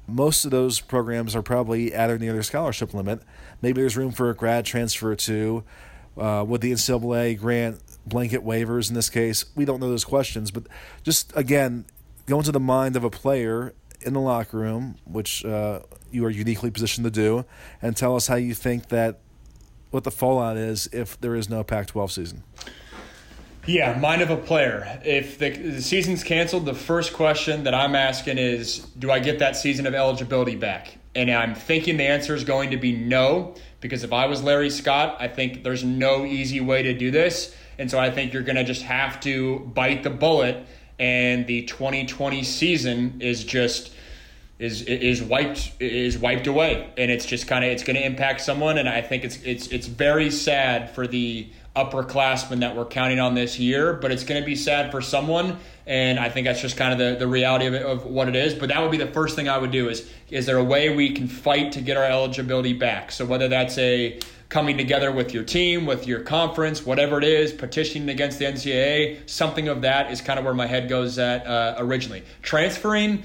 Most 0.08 0.45
of 0.45 0.51
those 0.51 0.82
programs 0.82 1.36
are 1.36 1.41
probably 1.41 1.93
at 1.93 2.10
or 2.10 2.17
near 2.17 2.34
their 2.34 2.43
scholarship 2.43 2.93
limit. 2.93 3.21
Maybe 3.62 3.82
there's 3.82 3.97
room 3.97 4.12
for 4.12 4.30
a 4.30 4.36
grad 4.36 4.65
transfer 4.65 5.15
too. 5.15 5.63
Uh, 6.17 6.43
would 6.47 6.62
the 6.62 6.71
NCAA 6.71 7.39
grant 7.39 7.82
blanket 8.06 8.45
waivers 8.45 8.89
in 8.89 8.95
this 8.95 9.10
case? 9.10 9.45
We 9.56 9.65
don't 9.65 9.80
know 9.80 9.89
those 9.89 10.06
questions, 10.06 10.51
but 10.51 10.67
just 11.04 11.36
again, 11.36 11.86
go 12.25 12.38
into 12.38 12.51
the 12.51 12.59
mind 12.59 12.95
of 12.95 13.03
a 13.03 13.09
player 13.09 13.73
in 14.01 14.13
the 14.13 14.19
locker 14.19 14.57
room, 14.57 14.95
which 15.05 15.43
uh, 15.45 15.81
you 16.11 16.25
are 16.25 16.29
uniquely 16.29 16.71
positioned 16.71 17.05
to 17.05 17.11
do, 17.11 17.45
and 17.81 17.95
tell 17.97 18.15
us 18.15 18.27
how 18.27 18.35
you 18.35 18.53
think 18.53 18.89
that 18.89 19.19
what 19.91 20.03
the 20.03 20.11
fallout 20.11 20.57
is 20.57 20.88
if 20.91 21.19
there 21.21 21.35
is 21.35 21.49
no 21.49 21.63
Pac-12 21.63 22.11
season. 22.11 22.43
Yeah, 23.65 23.97
mind 23.97 24.21
of 24.21 24.29
a 24.29 24.38
player. 24.38 25.01
If 25.03 25.39
the, 25.39 25.49
the, 25.49 25.81
season's 25.81 26.23
canceled, 26.23 26.65
the 26.65 26.75
first 26.75 27.13
question 27.13 27.63
that 27.63 27.73
I'm 27.73 27.95
asking 27.95 28.38
is, 28.38 28.79
do 28.99 29.09
I 29.09 29.17
get 29.19 29.39
that 29.39 29.55
season 29.55 29.88
of 29.88 29.95
eligibility 29.95 30.55
back? 30.55 30.97
And 31.15 31.31
I'm 31.31 31.55
thinking 31.55 31.97
the 31.97 32.03
answer 32.03 32.35
is 32.35 32.43
going 32.43 32.71
to 32.71 32.77
be 32.77 32.95
no, 32.95 33.55
because 33.79 34.03
if 34.03 34.13
I 34.13 34.27
was 34.27 34.43
Larry 34.43 34.69
Scott, 34.69 35.17
I 35.19 35.27
think 35.27 35.63
there's 35.63 35.83
no 35.83 36.25
easy 36.25 36.61
way 36.61 36.83
to 36.83 36.93
do 36.93 37.09
this. 37.09 37.55
And 37.79 37.89
so 37.89 37.97
I 37.97 38.11
think 38.11 38.33
you're 38.33 38.43
going 38.43 38.57
to 38.57 38.63
just 38.63 38.83
have 38.83 39.19
to 39.21 39.59
bite 39.59 40.03
the 40.03 40.09
bullet, 40.11 40.65
and 40.99 41.45
the 41.47 41.63
2020 41.63 42.43
season 42.43 43.17
is 43.21 43.43
just 43.43 43.91
is 44.58 44.84
is 44.84 45.21
wiped 45.21 45.73
is 45.79 46.17
wiped 46.17 46.47
away, 46.47 46.89
and 46.97 47.12
it's 47.12 47.25
just 47.25 47.47
kind 47.47 47.65
of 47.65 47.71
it's 47.71 47.84
going 47.84 47.97
to 47.97 48.05
impact 48.05 48.41
someone, 48.41 48.77
and 48.77 48.88
I 48.88 49.01
think 49.01 49.23
it's 49.23 49.38
it's 49.43 49.67
it's 49.67 49.88
very 49.88 50.31
sad 50.31 50.95
for 50.95 51.08
the 51.08 51.47
upperclassmen 51.75 52.62
that 52.62 52.75
we're 52.75 52.86
counting 52.86 53.19
on 53.19 53.36
this 53.36 53.60
year, 53.60 53.93
but 53.93 54.12
it's 54.12 54.23
going 54.23 54.41
to 54.41 54.45
be 54.45 54.55
sad 54.55 54.91
for 54.91 55.01
someone, 55.01 55.58
and 55.86 56.17
I 56.17 56.29
think 56.29 56.47
that's 56.47 56.62
just 56.62 56.77
kind 56.77 56.93
of 56.93 56.99
the, 56.99 57.19
the 57.19 57.27
reality 57.27 57.65
of, 57.65 57.73
it, 57.73 57.81
of 57.81 58.05
what 58.05 58.29
it 58.29 58.36
is. 58.36 58.53
But 58.53 58.69
that 58.69 58.81
would 58.81 58.91
be 58.91 58.97
the 58.97 59.08
first 59.08 59.36
thing 59.36 59.49
I 59.49 59.58
would 59.58 59.71
do 59.71 59.89
is 59.89 60.10
is 60.29 60.45
there 60.45 60.58
a 60.58 60.63
way 60.63 60.95
we 60.95 61.12
can 61.12 61.27
fight 61.27 61.73
to 61.73 61.81
get 61.81 61.97
our 61.97 62.05
eligibility 62.05 62.73
back? 62.73 63.12
So 63.12 63.25
whether 63.25 63.49
that's 63.49 63.77
a 63.77 64.19
coming 64.49 64.77
together 64.77 65.12
with 65.12 65.34
your 65.34 65.43
team, 65.43 65.86
with 65.86 66.08
your 66.08 66.19
conference, 66.19 66.86
whatever 66.86 67.17
it 67.17 67.23
is, 67.23 67.51
petitioning 67.51 68.10
against 68.10 68.39
the 68.39 68.45
NCAA, 68.45 69.29
something 69.29 69.67
of 69.67 69.81
that 69.81 70.12
is 70.12 70.21
kind 70.21 70.39
of 70.39 70.45
where 70.45 70.53
my 70.53 70.67
head 70.67 70.88
goes 70.88 71.17
at 71.17 71.45
uh, 71.45 71.75
originally. 71.79 72.23
Transferring 72.41 73.23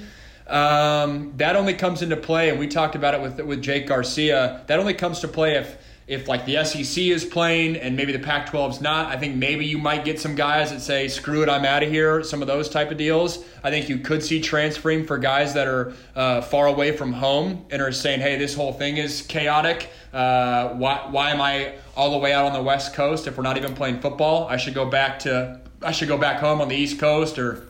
um, 0.50 1.32
that 1.36 1.54
only 1.54 1.74
comes 1.74 2.02
into 2.02 2.16
play, 2.16 2.50
and 2.50 2.58
we 2.58 2.66
talked 2.66 2.96
about 2.96 3.14
it 3.14 3.22
with 3.22 3.40
with 3.40 3.62
Jake 3.62 3.86
Garcia. 3.86 4.62
That 4.66 4.80
only 4.80 4.94
comes 4.94 5.20
to 5.20 5.28
play 5.28 5.54
if 5.54 5.78
if 6.10 6.26
like 6.26 6.44
the 6.44 6.64
SEC 6.64 7.04
is 7.04 7.24
playing 7.24 7.76
and 7.76 7.96
maybe 7.96 8.10
the 8.10 8.18
Pac-12 8.18 8.70
is 8.70 8.80
not. 8.80 9.06
I 9.06 9.16
think 9.16 9.36
maybe 9.36 9.64
you 9.64 9.78
might 9.78 10.04
get 10.04 10.18
some 10.18 10.34
guys 10.34 10.72
that 10.72 10.80
say, 10.80 11.06
"Screw 11.06 11.44
it, 11.44 11.48
I'm 11.48 11.64
out 11.64 11.84
of 11.84 11.88
here." 11.88 12.24
Some 12.24 12.42
of 12.42 12.48
those 12.48 12.68
type 12.68 12.90
of 12.90 12.96
deals. 12.96 13.44
I 13.62 13.70
think 13.70 13.88
you 13.88 13.98
could 13.98 14.20
see 14.24 14.40
transferring 14.40 15.06
for 15.06 15.18
guys 15.18 15.54
that 15.54 15.68
are 15.68 15.92
uh, 16.16 16.40
far 16.40 16.66
away 16.66 16.96
from 16.96 17.12
home 17.12 17.64
and 17.70 17.80
are 17.80 17.92
saying, 17.92 18.20
"Hey, 18.20 18.36
this 18.36 18.56
whole 18.56 18.72
thing 18.72 18.96
is 18.96 19.22
chaotic. 19.22 19.88
Uh, 20.12 20.70
why 20.70 21.06
why 21.10 21.30
am 21.30 21.40
I 21.40 21.74
all 21.96 22.10
the 22.10 22.18
way 22.18 22.32
out 22.32 22.44
on 22.44 22.54
the 22.54 22.62
West 22.62 22.92
Coast 22.92 23.28
if 23.28 23.36
we're 23.36 23.44
not 23.44 23.56
even 23.56 23.74
playing 23.76 24.00
football? 24.00 24.48
I 24.48 24.56
should 24.56 24.74
go 24.74 24.86
back 24.86 25.20
to 25.20 25.60
I 25.80 25.92
should 25.92 26.08
go 26.08 26.18
back 26.18 26.40
home 26.40 26.60
on 26.60 26.68
the 26.68 26.76
East 26.76 26.98
Coast 26.98 27.38
or." 27.38 27.68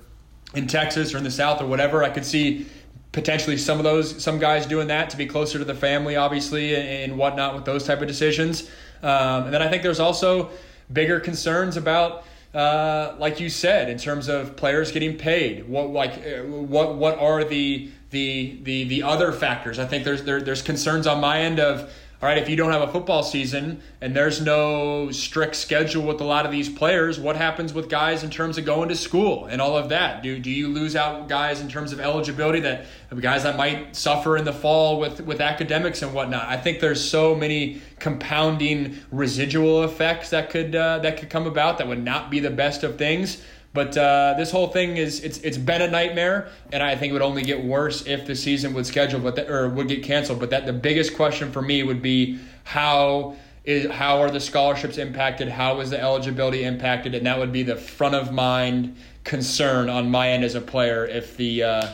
in 0.53 0.67
Texas 0.67 1.15
or 1.15 1.19
in 1.19 1.23
the 1.23 1.31
South 1.31 1.63
or 1.63 1.67
whatever. 1.67 2.03
I 2.03 2.11
could 2.11 2.25
see 2.27 2.67
potentially 3.13 3.57
some 3.57 3.79
of 3.79 3.85
those 3.85 4.23
some 4.23 4.39
guys 4.39 4.67
doing 4.67 4.89
that 4.89 5.11
to 5.11 5.17
be 5.17 5.27
closer 5.27 5.59
to 5.59 5.65
the 5.65 5.75
family, 5.75 6.17
obviously, 6.17 6.77
and 6.77 7.17
whatnot 7.17 7.55
with 7.55 7.65
those 7.65 7.85
type 7.85 8.01
of 8.01 8.09
decisions. 8.09 8.69
Um, 9.03 9.45
and 9.45 9.55
then 9.55 9.63
I 9.63 9.69
think 9.69 9.83
there's 9.83 10.01
also 10.01 10.51
bigger 10.93 11.21
concerns 11.21 11.77
about. 11.77 12.25
Uh, 12.53 13.15
like 13.21 13.39
you 13.39 13.49
said, 13.49 13.89
in 13.89 13.97
terms 13.97 14.27
of 14.27 14.57
players 14.57 14.91
getting 14.91 15.17
paid, 15.17 15.69
what 15.69 15.89
like 15.91 16.15
uh, 16.15 16.43
what 16.43 16.97
what 16.97 17.17
are 17.17 17.45
the 17.45 17.89
the 18.11 18.59
the 18.65 18.85
the 18.89 19.05
other 19.05 19.31
factors? 19.31 19.79
I 19.79 19.87
think 19.87 20.03
there's 20.03 20.25
there, 20.25 20.41
there's 20.43 20.61
concerns 20.61 21.07
on 21.07 21.21
my 21.21 21.43
end 21.43 21.61
of 21.61 21.93
all 22.23 22.29
right, 22.29 22.37
if 22.37 22.51
you 22.51 22.57
don't 22.57 22.71
have 22.71 22.83
a 22.83 22.93
football 22.93 23.23
season 23.23 23.81
and 24.03 24.15
there's 24.15 24.43
no 24.43 25.11
strict 25.11 25.57
schedule 25.57 26.05
with 26.05 26.21
a 26.21 26.25
lot 26.25 26.45
of 26.45 26.53
these 26.53 26.69
players, 26.69 27.19
what 27.19 27.35
happens 27.35 27.73
with 27.73 27.89
guys 27.89 28.23
in 28.23 28.29
terms 28.29 28.59
of 28.59 28.67
going 28.67 28.91
to 28.91 28.97
school 28.97 29.47
and 29.47 29.59
all 29.59 29.75
of 29.75 29.89
that? 29.89 30.23
Do, 30.23 30.39
do 30.39 30.51
you 30.51 30.69
lose 30.69 30.95
out 30.95 31.31
guys 31.31 31.63
in 31.63 31.69
terms 31.71 31.93
of 31.93 32.01
eligibility 32.01 32.61
that 32.61 32.85
guys 33.21 33.45
that 33.45 33.57
might 33.57 33.97
suffer 33.97 34.37
in 34.37 34.45
the 34.45 34.53
fall 34.53 35.01
with, 35.01 35.23
with 35.23 35.41
academics 35.41 36.03
and 36.03 36.13
whatnot? 36.13 36.47
I 36.47 36.59
think 36.59 36.81
there's 36.81 37.03
so 37.03 37.35
many 37.35 37.81
compounding 37.99 38.99
residual 39.11 39.85
effects 39.85 40.29
that 40.29 40.51
could 40.51 40.77
uh, 40.77 40.99
that 40.99 41.17
could 41.19 41.31
come 41.31 41.47
about 41.47 41.79
that 41.79 41.89
would 41.89 42.05
not 42.05 42.31
be 42.31 42.39
the 42.39 42.51
best 42.51 42.85
of 42.85 42.99
things. 42.99 43.43
But 43.73 43.97
uh, 43.97 44.35
this 44.37 44.51
whole 44.51 44.69
thing 44.69 44.97
is 44.97 45.21
it's 45.23 45.39
it's 45.39 45.59
been 45.59 45.81
a 45.81 45.89
nightmare, 45.89 46.49
and 46.73 46.83
I 46.83 46.97
think 46.97 47.11
it 47.11 47.13
would 47.13 47.23
only 47.23 47.43
get 47.43 47.63
worse 47.63 48.05
if 48.07 48.27
the 48.27 48.35
season 48.35 48.75
would 48.75 48.85
schedule, 48.85 49.21
but 49.21 49.37
the, 49.37 49.49
or 49.49 49.69
would 49.69 49.87
get 49.87 50.03
canceled. 50.03 50.41
But 50.41 50.51
that 50.51 50.67
the 50.67 50.73
biggest 50.73 51.15
question 51.15 51.53
for 51.53 51.63
me 51.63 51.85
would 51.85 52.03
be 52.03 52.41
how 52.65 53.37
is 53.65 53.89
how 53.91 54.21
are 54.21 54.31
the 54.31 54.41
scholarships 54.41 54.99
impacted? 54.99 55.49
How 55.49 55.81
is 55.81 55.91
the 55.91 56.01
eligibility 56.01 56.65
impacted? 56.65 57.15
And 57.15 57.27
that 57.27 57.39
would 57.39 57.53
be 57.53 57.63
the 57.63 57.77
front 57.77 58.17
of 58.17 58.33
mind 58.33 58.97
concern 59.23 59.89
on 59.89 60.11
my 60.11 60.31
end 60.31 60.45
as 60.45 60.57
a 60.57 60.61
player 60.61 61.07
if 61.07 61.37
the 61.37 61.63
uh, 61.63 61.89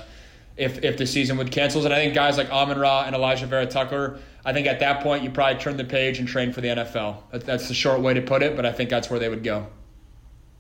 if 0.57 0.83
if 0.83 0.97
the 0.97 1.07
season 1.07 1.37
would 1.37 1.51
cancel. 1.51 1.85
And 1.85 1.93
I 1.93 1.97
think 1.97 2.15
guys 2.15 2.39
like 2.39 2.51
Amon-Ra 2.51 3.05
and 3.05 3.15
Alijah 3.15 3.49
Vera-Tucker, 3.49 4.19
I 4.47 4.53
think 4.55 4.67
at 4.67 4.81
that 4.81 5.03
point 5.03 5.25
you 5.25 5.31
probably 5.31 5.61
turn 5.61 5.77
the 5.77 5.85
page 5.85 6.19
and 6.19 6.27
train 6.27 6.53
for 6.53 6.63
the 6.63 6.69
NFL. 6.69 7.45
That's 7.45 7.69
the 7.69 7.75
short 7.75 8.01
way 8.01 8.15
to 8.15 8.23
put 8.23 8.43
it, 8.43 8.57
but 8.57 8.65
I 8.65 8.73
think 8.73 8.89
that's 8.89 9.11
where 9.11 9.19
they 9.19 9.29
would 9.29 9.45
go. 9.45 9.67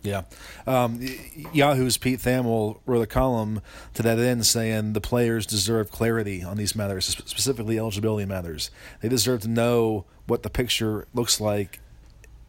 Yeah. 0.06 0.22
Um, 0.66 1.00
Yahoo's 1.52 1.96
Pete 1.96 2.20
Thamel 2.20 2.78
wrote 2.86 3.02
a 3.02 3.06
column 3.06 3.60
to 3.94 4.02
that 4.02 4.18
end 4.18 4.46
saying 4.46 4.92
the 4.92 5.00
players 5.00 5.46
deserve 5.46 5.90
clarity 5.90 6.42
on 6.42 6.56
these 6.56 6.74
matters, 6.74 7.04
specifically 7.04 7.78
eligibility 7.78 8.26
matters. 8.26 8.70
They 9.00 9.08
deserve 9.08 9.42
to 9.42 9.48
know 9.48 10.04
what 10.26 10.42
the 10.42 10.50
picture 10.50 11.06
looks 11.14 11.40
like 11.40 11.80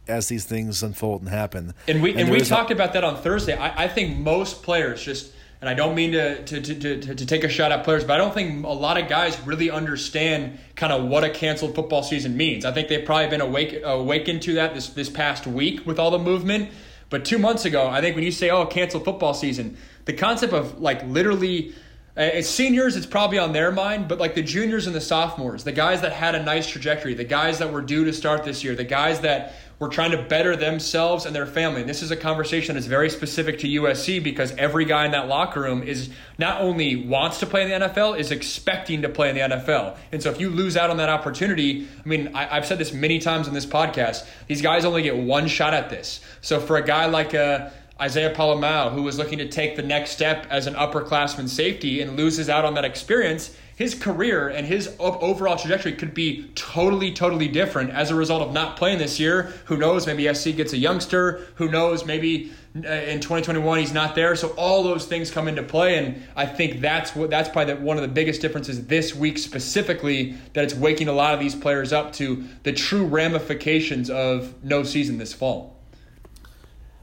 as 0.08 0.28
these 0.28 0.46
things 0.46 0.84
unfold 0.84 1.22
and 1.22 1.30
happen. 1.30 1.74
And 1.88 2.02
we 2.02 2.12
and, 2.12 2.22
and 2.22 2.32
we 2.32 2.39
talked 2.41 2.72
a- 2.72 2.74
about 2.74 2.93
that 2.93 3.04
on 3.04 3.17
Thursday. 3.17 3.58
I, 3.58 3.86
I 3.86 3.88
think 3.88 4.17
most 4.17 4.63
players 4.63 5.04
just 5.04 5.34
and 5.60 5.70
I 5.70 5.74
don't 5.74 5.96
mean 5.96 6.12
to, 6.12 6.43
to, 6.43 6.62
to, 6.62 7.00
to, 7.02 7.15
to 7.15 7.26
take 7.26 7.43
a 7.43 7.50
shot 7.50 7.72
at 7.72 7.84
players, 7.84 8.04
but 8.04 8.13
I 8.13 8.17
don't 8.17 8.34
think 8.34 8.63
a 8.63 8.70
lot 8.70 9.02
of 9.02 9.10
guys 9.10 9.39
really 9.41 9.72
understand 9.72 10.60
kind 10.76 10.93
of 10.93 11.06
what 11.06 11.24
a 11.24 11.32
canceled 11.32 11.74
football 11.74 12.04
season 12.04 12.38
means. 12.38 12.63
I 12.63 12.72
think 12.72 12.89
they've 12.89 13.04
probably 13.04 13.30
been 13.30 13.41
awake, 13.41 13.82
awakened 13.84 14.43
to 14.43 14.54
that 14.56 14.76
this, 14.76 14.89
this 14.89 15.10
past 15.10 15.48
week 15.48 15.86
with 15.86 15.98
all 15.98 16.12
the 16.12 16.20
movement. 16.20 16.70
But 17.10 17.26
two 17.26 17.38
months 17.38 17.65
ago, 17.65 17.88
I 17.88 18.02
think 18.02 18.15
when 18.15 18.24
you 18.24 18.32
say, 18.32 18.50
oh, 18.50 18.65
cancel 18.65 19.00
football 19.00 19.34
season, 19.34 19.78
the 20.06 20.13
concept 20.13 20.54
of 20.54 20.80
like 20.80 21.04
literally 21.06 21.74
uh, 22.17 22.21
as 22.21 22.49
seniors, 22.49 22.95
it's 22.95 23.06
probably 23.06 23.38
on 23.38 23.53
their 23.53 23.71
mind, 23.71 24.08
but 24.08 24.17
like 24.17 24.34
the 24.34 24.41
juniors 24.41 24.88
and 24.88 24.95
the 24.95 25.01
sophomores, 25.01 25.63
the 25.63 25.71
guys 25.71 26.01
that 26.01 26.13
had 26.13 26.34
a 26.34 26.41
nice 26.41 26.67
trajectory, 26.67 27.13
the 27.13 27.23
guys 27.23 27.60
that 27.60 27.71
were 27.71 27.82
due 27.82 28.06
to 28.06 28.13
start 28.13 28.43
this 28.43 28.63
year, 28.63 28.73
the 28.75 28.84
guys 28.84 29.21
that 29.21 29.53
were 29.80 29.89
trying 29.89 30.10
to 30.10 30.23
better 30.23 30.56
themselves 30.56 31.27
and 31.27 31.36
their 31.36 31.45
family. 31.45 31.82
And 31.82 31.89
this 31.89 32.01
is 32.01 32.10
a 32.10 32.15
conversation 32.15 32.73
that's 32.73 32.88
very 32.88 33.12
specific 33.12 33.60
to 33.60 33.67
USC 33.67 34.23
because 34.23 34.51
every 34.53 34.86
guy 34.86 35.06
in 35.06 35.12
that 35.12 35.27
locker 35.27 35.62
room 35.62 35.84
is 35.84 36.10
not 36.39 36.62
only 36.62 36.95
wants 36.95 37.39
to 37.41 37.45
play 37.45 37.62
in 37.62 37.69
the 37.80 37.88
NFL, 37.88 38.17
is 38.17 38.32
expecting 38.32 39.03
to 39.03 39.10
play 39.10 39.30
in 39.30 39.36
the 39.36 39.56
NFL. 39.56 39.95
And 40.12 40.23
so 40.23 40.32
if 40.32 40.39
you 40.39 40.49
lose 40.49 40.75
out 40.75 40.89
on 40.89 40.97
that 40.97 41.10
opportunity, 41.10 41.88
I 42.03 42.08
mean, 42.08 42.32
I, 42.34 42.56
have 42.56 42.65
said 42.65 42.80
this 42.80 42.91
many 42.91 43.19
times 43.19 43.47
in 43.47 43.53
this 43.53 43.67
podcast, 43.67 44.25
these 44.47 44.63
guys 44.63 44.84
only 44.86 45.03
get 45.03 45.15
one 45.15 45.47
shot 45.47 45.75
at 45.75 45.91
this. 45.91 46.21
So 46.41 46.60
for 46.60 46.77
a 46.77 46.84
guy 46.84 47.06
like 47.06 47.36
a 47.36 47.45
uh, 47.45 47.71
Isaiah 47.99 48.29
Pola-Mao, 48.29 48.89
who 48.89 49.03
was 49.03 49.17
looking 49.17 49.39
to 49.39 49.47
take 49.47 49.75
the 49.75 49.83
next 49.83 50.12
step 50.12 50.45
as 50.49 50.67
an 50.67 50.75
upperclassman 50.75 51.49
safety 51.49 52.01
and 52.01 52.15
loses 52.15 52.49
out 52.49 52.65
on 52.65 52.75
that 52.75 52.86
experience, 52.86 53.55
his 53.77 53.93
career 53.93 54.49
and 54.49 54.65
his 54.65 54.95
overall 54.99 55.55
trajectory 55.55 55.93
could 55.93 56.15
be 56.15 56.47
totally, 56.55 57.13
totally 57.13 57.47
different 57.47 57.91
as 57.91 58.10
a 58.10 58.15
result 58.15 58.41
of 58.41 58.51
not 58.51 58.75
playing 58.75 58.97
this 58.97 59.19
year. 59.19 59.53
Who 59.65 59.77
knows? 59.77 60.07
Maybe 60.07 60.33
SC 60.33 60.55
gets 60.55 60.73
a 60.73 60.77
youngster. 60.77 61.47
Who 61.55 61.69
knows? 61.69 62.03
Maybe 62.03 62.51
uh, 62.75 62.89
in 62.89 63.19
2021 63.19 63.77
he's 63.77 63.93
not 63.93 64.15
there. 64.15 64.36
So 64.36 64.49
all 64.57 64.81
those 64.81 65.05
things 65.05 65.29
come 65.29 65.47
into 65.47 65.62
play, 65.62 65.97
and 65.97 66.23
I 66.36 66.47
think 66.47 66.81
that's 66.81 67.15
what 67.15 67.29
that's 67.29 67.49
probably 67.49 67.75
one 67.75 67.97
of 67.97 68.01
the 68.01 68.07
biggest 68.07 68.41
differences 68.41 68.88
this 68.88 69.15
week 69.15 69.38
specifically 69.38 70.36
that 70.53 70.63
it's 70.63 70.73
waking 70.73 71.07
a 71.07 71.13
lot 71.13 71.36
of 71.36 71.39
these 71.39 71.53
players 71.53 71.93
up 71.93 72.13
to 72.13 72.45
the 72.63 72.73
true 72.73 73.05
ramifications 73.05 74.10
of 74.10 74.63
no 74.63 74.81
season 74.81 75.19
this 75.19 75.33
fall. 75.33 75.76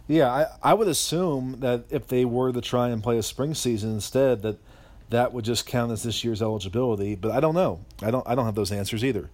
Yeah, 0.06 0.30
I, 0.30 0.46
I 0.70 0.74
would 0.74 0.88
assume 0.88 1.60
that 1.60 1.84
if 1.90 2.06
they 2.06 2.24
were 2.24 2.52
to 2.52 2.60
try 2.60 2.90
and 2.90 3.02
play 3.02 3.16
a 3.16 3.22
spring 3.22 3.54
season 3.54 3.92
instead, 3.94 4.42
that 4.42 4.58
that 5.10 5.32
would 5.32 5.44
just 5.44 5.66
count 5.66 5.92
as 5.92 6.02
this 6.02 6.24
year's 6.24 6.42
eligibility. 6.42 7.14
But 7.14 7.32
I 7.32 7.40
don't 7.40 7.54
know. 7.54 7.80
I 8.02 8.10
don't. 8.10 8.26
I 8.28 8.34
don't 8.34 8.44
have 8.44 8.54
those 8.54 8.72
answers 8.72 9.04
either. 9.04 9.30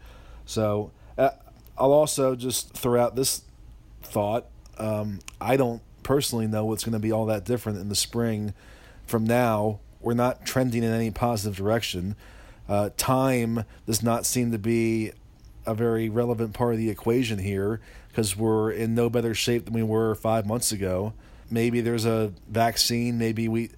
So 0.47 0.93
uh, 1.19 1.31
I'll 1.77 1.93
also 1.93 2.37
just 2.37 2.73
throw 2.75 3.01
out 3.01 3.17
this 3.17 3.43
thought. 4.03 4.47
Um, 4.79 5.21
I 5.41 5.57
don't 5.57 5.83
personally 6.03 6.47
know 6.47 6.65
what's 6.65 6.85
going 6.85 6.93
to 6.93 6.99
be 6.99 7.13
all 7.13 7.27
that 7.27 7.45
different 7.45 7.79
in 7.79 7.89
the 7.89 7.95
spring 7.97 8.55
from 9.07 9.25
now. 9.25 9.81
We're 10.01 10.15
not 10.15 10.47
trending 10.47 10.83
in 10.83 10.93
any 10.93 11.11
positive 11.11 11.57
direction. 11.57 12.17
Uh, 12.69 12.91
time 12.97 13.65
does 13.87 14.03
not 14.03 14.25
seem 14.25 14.53
to 14.53 14.59
be 14.59 15.13
a 15.67 15.75
very 15.75 16.09
relevant 16.09 16.55
part 16.55 16.73
of 16.73 16.79
the 16.79 16.89
equation 16.89 17.39
here 17.39 17.81
because 18.11 18.37
we're 18.37 18.71
in 18.71 18.95
no 18.95 19.09
better 19.09 19.35
shape 19.35 19.65
than 19.65 19.75
we 19.75 19.83
were 19.83 20.15
five 20.15 20.47
months 20.47 20.73
ago. 20.73 21.13
Maybe 21.51 21.81
there's 21.81 22.05
a 22.05 22.33
vaccine. 22.49 23.19
Maybe 23.19 23.49
we 23.49 23.71